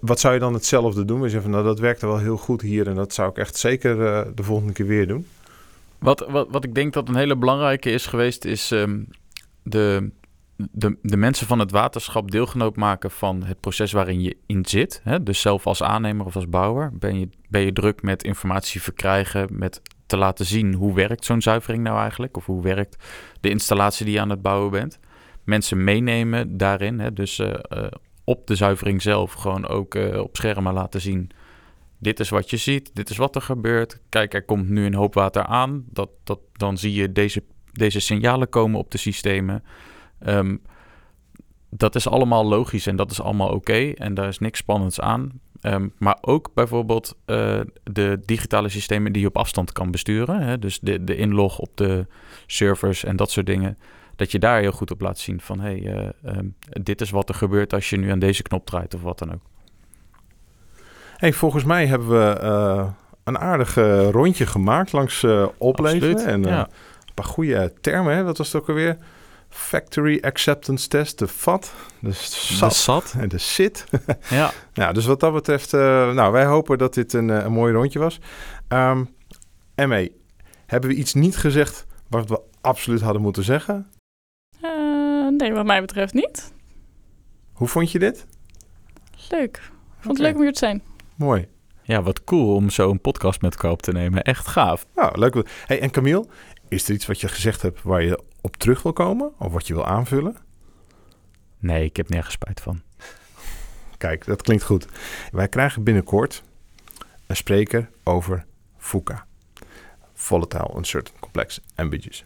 wat 0.00 0.20
zou 0.20 0.34
je 0.34 0.40
dan 0.40 0.54
hetzelfde 0.54 1.04
doen? 1.04 1.20
We 1.20 1.28
zeggen 1.28 1.42
van, 1.42 1.50
nou, 1.50 1.64
dat 1.64 1.78
werkte 1.78 2.06
wel 2.06 2.18
heel 2.18 2.36
goed 2.36 2.60
hier 2.62 2.86
en 2.86 2.94
dat 2.94 3.12
zou 3.12 3.30
ik 3.30 3.36
echt 3.36 3.56
zeker 3.56 4.06
eh, 4.06 4.26
de 4.34 4.42
volgende 4.42 4.72
keer 4.72 4.86
weer 4.86 5.06
doen. 5.06 5.26
Wat, 5.98 6.26
wat, 6.28 6.46
wat 6.50 6.64
ik 6.64 6.74
denk 6.74 6.92
dat 6.92 7.08
een 7.08 7.16
hele 7.16 7.36
belangrijke 7.36 7.90
is 7.90 8.06
geweest, 8.06 8.44
is 8.44 8.70
ehm, 8.70 9.02
de, 9.62 10.10
de, 10.56 10.96
de 11.02 11.16
mensen 11.16 11.46
van 11.46 11.58
het 11.58 11.70
waterschap 11.70 12.30
deelgenoot 12.30 12.76
maken 12.76 13.10
van 13.10 13.42
het 13.42 13.60
proces 13.60 13.92
waarin 13.92 14.22
je 14.22 14.36
in 14.46 14.64
zit. 14.66 15.00
Hè? 15.04 15.22
Dus 15.22 15.40
zelf 15.40 15.66
als 15.66 15.82
aannemer 15.82 16.26
of 16.26 16.34
als 16.34 16.48
bouwer 16.48 16.90
ben 16.98 17.18
je, 17.18 17.28
ben 17.48 17.60
je 17.60 17.72
druk 17.72 18.02
met 18.02 18.22
informatie 18.24 18.82
verkrijgen, 18.82 19.48
met 19.50 19.80
te 20.14 20.20
laten 20.20 20.46
zien 20.46 20.74
hoe 20.74 20.94
werkt 20.94 21.24
zo'n 21.24 21.42
zuivering 21.42 21.82
nou 21.82 21.98
eigenlijk, 21.98 22.36
of 22.36 22.46
hoe 22.46 22.62
werkt 22.62 23.04
de 23.40 23.48
installatie 23.50 24.04
die 24.04 24.14
je 24.14 24.20
aan 24.20 24.30
het 24.30 24.42
bouwen 24.42 24.70
bent. 24.70 24.98
Mensen 25.44 25.84
meenemen 25.84 26.56
daarin, 26.56 26.98
hè? 27.00 27.12
dus 27.12 27.38
uh, 27.38 27.48
uh, 27.48 27.86
op 28.24 28.46
de 28.46 28.54
zuivering 28.54 29.02
zelf 29.02 29.32
gewoon 29.32 29.66
ook 29.66 29.94
uh, 29.94 30.20
op 30.20 30.36
schermen 30.36 30.72
laten 30.72 31.00
zien. 31.00 31.30
Dit 31.98 32.20
is 32.20 32.28
wat 32.28 32.50
je 32.50 32.56
ziet, 32.56 32.90
dit 32.94 33.10
is 33.10 33.16
wat 33.16 33.34
er 33.34 33.42
gebeurt. 33.42 34.00
Kijk, 34.08 34.34
er 34.34 34.44
komt 34.44 34.68
nu 34.68 34.86
een 34.86 34.94
hoop 34.94 35.14
water 35.14 35.44
aan. 35.44 35.84
Dat, 35.90 36.10
dat, 36.24 36.38
dan 36.52 36.78
zie 36.78 36.92
je 36.92 37.12
deze, 37.12 37.42
deze 37.72 38.00
signalen 38.00 38.48
komen 38.48 38.78
op 38.78 38.90
de 38.90 38.98
systemen. 38.98 39.64
Um, 40.26 40.62
dat 41.70 41.94
is 41.94 42.08
allemaal 42.08 42.44
logisch 42.44 42.86
en 42.86 42.96
dat 42.96 43.10
is 43.10 43.20
allemaal 43.20 43.48
oké. 43.48 43.92
En 43.94 44.14
daar 44.14 44.28
is 44.28 44.38
niks 44.38 44.58
spannends 44.58 45.00
aan. 45.00 45.40
Um, 45.66 45.92
maar 45.98 46.18
ook 46.20 46.50
bijvoorbeeld 46.54 47.16
uh, 47.26 47.60
de 47.82 48.20
digitale 48.24 48.68
systemen 48.68 49.12
die 49.12 49.22
je 49.22 49.28
op 49.28 49.36
afstand 49.36 49.72
kan 49.72 49.90
besturen. 49.90 50.40
Hè? 50.40 50.58
Dus 50.58 50.80
de, 50.80 51.04
de 51.04 51.16
inlog 51.16 51.58
op 51.58 51.70
de 51.74 52.06
servers 52.46 53.04
en 53.04 53.16
dat 53.16 53.30
soort 53.30 53.46
dingen. 53.46 53.78
Dat 54.16 54.32
je 54.32 54.38
daar 54.38 54.60
heel 54.60 54.72
goed 54.72 54.90
op 54.90 55.00
laat 55.00 55.18
zien 55.18 55.40
van... 55.40 55.60
hé, 55.60 55.78
hey, 55.78 56.12
uh, 56.24 56.36
um, 56.36 56.54
dit 56.64 57.00
is 57.00 57.10
wat 57.10 57.28
er 57.28 57.34
gebeurt 57.34 57.72
als 57.72 57.90
je 57.90 57.96
nu 57.96 58.10
aan 58.10 58.18
deze 58.18 58.42
knop 58.42 58.66
draait 58.66 58.94
of 58.94 59.02
wat 59.02 59.18
dan 59.18 59.32
ook. 59.32 59.42
Hey, 61.16 61.32
volgens 61.32 61.64
mij 61.64 61.86
hebben 61.86 62.08
we 62.08 62.40
uh, 62.42 62.88
een 63.24 63.38
aardig 63.38 63.74
rondje 64.10 64.46
gemaakt 64.46 64.92
langs 64.92 65.26
opleveren. 65.58 66.26
En 66.26 66.42
ja. 66.42 66.60
een 66.60 67.14
paar 67.14 67.24
goede 67.24 67.72
termen. 67.80 68.14
Hè? 68.16 68.24
Wat 68.24 68.38
was 68.38 68.52
het 68.52 68.62
ook 68.62 68.68
alweer? 68.68 68.96
Factory 69.54 70.18
Acceptance 70.20 70.88
Test, 70.88 71.18
de 71.18 71.28
FAT, 71.28 71.72
de 72.00 72.12
SAT, 72.12 72.70
de 72.70 72.74
SAT. 72.74 73.14
en 73.18 73.28
de 73.28 73.38
SIT. 73.38 73.84
ja. 74.30 74.52
nou, 74.74 74.94
dus 74.94 75.06
wat 75.06 75.20
dat 75.20 75.32
betreft, 75.32 75.72
uh, 75.72 76.12
nou, 76.12 76.32
wij 76.32 76.44
hopen 76.44 76.78
dat 76.78 76.94
dit 76.94 77.12
een, 77.12 77.28
een 77.28 77.52
mooi 77.52 77.72
rondje 77.72 77.98
was. 77.98 78.20
Um, 78.68 79.14
ME, 79.74 80.12
hebben 80.66 80.90
we 80.90 80.96
iets 80.96 81.14
niet 81.14 81.36
gezegd 81.36 81.86
wat 82.08 82.28
we 82.28 82.40
absoluut 82.60 83.00
hadden 83.00 83.22
moeten 83.22 83.44
zeggen? 83.44 83.90
Uh, 84.64 85.28
nee, 85.28 85.52
wat 85.52 85.64
mij 85.66 85.80
betreft 85.80 86.14
niet. 86.14 86.52
Hoe 87.52 87.68
vond 87.68 87.92
je 87.92 87.98
dit? 87.98 88.26
Leuk. 89.30 89.60
Vond 89.98 90.02
het 90.02 90.12
okay. 90.12 90.26
leuk 90.26 90.34
om 90.34 90.42
hier 90.42 90.52
te 90.52 90.58
zijn. 90.58 90.82
Mooi. 91.16 91.48
Ja, 91.82 92.02
wat 92.02 92.24
cool 92.24 92.54
om 92.54 92.70
zo 92.70 92.90
een 92.90 93.00
podcast 93.00 93.40
met 93.40 93.52
elkaar 93.52 93.70
op 93.70 93.82
te 93.82 93.92
nemen. 93.92 94.22
Echt 94.22 94.46
gaaf. 94.46 94.86
Nou, 94.94 95.18
leuk. 95.18 95.48
Hey, 95.66 95.80
en 95.80 95.90
Camille, 95.90 96.26
is 96.68 96.88
er 96.88 96.94
iets 96.94 97.06
wat 97.06 97.20
je 97.20 97.28
gezegd 97.28 97.62
hebt 97.62 97.82
waar 97.82 98.02
je 98.02 98.32
op 98.44 98.56
terug 98.56 98.82
wil 98.82 98.92
komen? 98.92 99.32
Of 99.38 99.52
wat 99.52 99.66
je 99.66 99.74
wil 99.74 99.86
aanvullen? 99.86 100.36
Nee, 101.58 101.84
ik 101.84 101.96
heb 101.96 102.08
nergens 102.08 102.34
spijt 102.34 102.60
van. 102.60 102.82
Kijk, 103.98 104.24
dat 104.24 104.42
klinkt 104.42 104.64
goed. 104.64 104.86
Wij 105.32 105.48
krijgen 105.48 105.82
binnenkort 105.82 106.42
een 107.26 107.36
spreker 107.36 107.90
over 108.02 108.46
VUCA. 108.76 109.26
Volatile, 110.12 110.76
Uncertain, 110.76 111.20
Complex, 111.20 111.60
Ambiguous. 111.74 112.24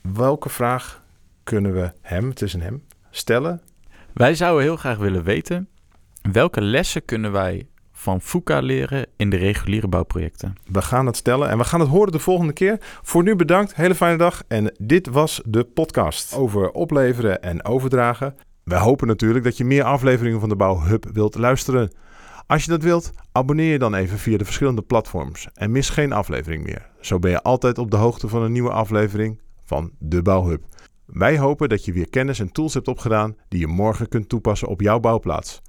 Welke 0.00 0.48
vraag 0.48 1.02
kunnen 1.42 1.74
we 1.74 1.92
hem, 2.00 2.28
het 2.28 2.42
is 2.42 2.52
een 2.52 2.62
hem, 2.62 2.84
stellen? 3.10 3.62
Wij 4.12 4.34
zouden 4.34 4.62
heel 4.62 4.76
graag 4.76 4.98
willen 4.98 5.24
weten... 5.24 5.68
welke 6.32 6.60
lessen 6.60 7.04
kunnen 7.04 7.32
wij 7.32 7.68
van 8.04 8.20
FUCA 8.20 8.60
leren 8.60 9.06
in 9.16 9.30
de 9.30 9.36
reguliere 9.36 9.88
bouwprojecten? 9.88 10.54
We 10.66 10.82
gaan 10.82 11.06
het 11.06 11.16
stellen 11.16 11.48
en 11.48 11.58
we 11.58 11.64
gaan 11.64 11.80
het 11.80 11.88
horen 11.88 12.12
de 12.12 12.18
volgende 12.18 12.52
keer. 12.52 12.76
Voor 13.02 13.22
nu 13.22 13.36
bedankt, 13.36 13.74
hele 13.74 13.94
fijne 13.94 14.16
dag. 14.16 14.42
En 14.48 14.74
dit 14.80 15.06
was 15.08 15.40
de 15.44 15.64
podcast 15.64 16.34
over 16.34 16.70
opleveren 16.70 17.42
en 17.42 17.64
overdragen. 17.64 18.34
We 18.64 18.74
hopen 18.74 19.06
natuurlijk 19.06 19.44
dat 19.44 19.56
je 19.56 19.64
meer 19.64 19.84
afleveringen 19.84 20.40
van 20.40 20.48
de 20.48 20.56
Bouwhub 20.56 21.06
wilt 21.12 21.34
luisteren. 21.34 21.92
Als 22.46 22.64
je 22.64 22.70
dat 22.70 22.82
wilt, 22.82 23.10
abonneer 23.32 23.72
je 23.72 23.78
dan 23.78 23.94
even 23.94 24.18
via 24.18 24.38
de 24.38 24.44
verschillende 24.44 24.82
platforms 24.82 25.48
en 25.54 25.70
mis 25.70 25.90
geen 25.90 26.12
aflevering 26.12 26.64
meer. 26.64 26.90
Zo 27.00 27.18
ben 27.18 27.30
je 27.30 27.42
altijd 27.42 27.78
op 27.78 27.90
de 27.90 27.96
hoogte 27.96 28.28
van 28.28 28.42
een 28.42 28.52
nieuwe 28.52 28.70
aflevering 28.70 29.40
van 29.64 29.90
de 29.98 30.22
Bouwhub. 30.22 30.62
Wij 31.06 31.38
hopen 31.38 31.68
dat 31.68 31.84
je 31.84 31.92
weer 31.92 32.10
kennis 32.10 32.40
en 32.40 32.52
tools 32.52 32.74
hebt 32.74 32.88
opgedaan 32.88 33.36
die 33.48 33.60
je 33.60 33.66
morgen 33.66 34.08
kunt 34.08 34.28
toepassen 34.28 34.68
op 34.68 34.80
jouw 34.80 35.00
bouwplaats. 35.00 35.62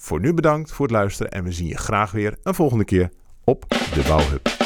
Voor 0.00 0.20
nu 0.20 0.34
bedankt 0.34 0.72
voor 0.72 0.86
het 0.86 0.94
luisteren 0.94 1.32
en 1.32 1.44
we 1.44 1.52
zien 1.52 1.66
je 1.66 1.76
graag 1.76 2.10
weer 2.10 2.36
een 2.42 2.54
volgende 2.54 2.84
keer 2.84 3.10
op 3.44 3.64
de 3.68 4.04
Bouwhub. 4.08 4.57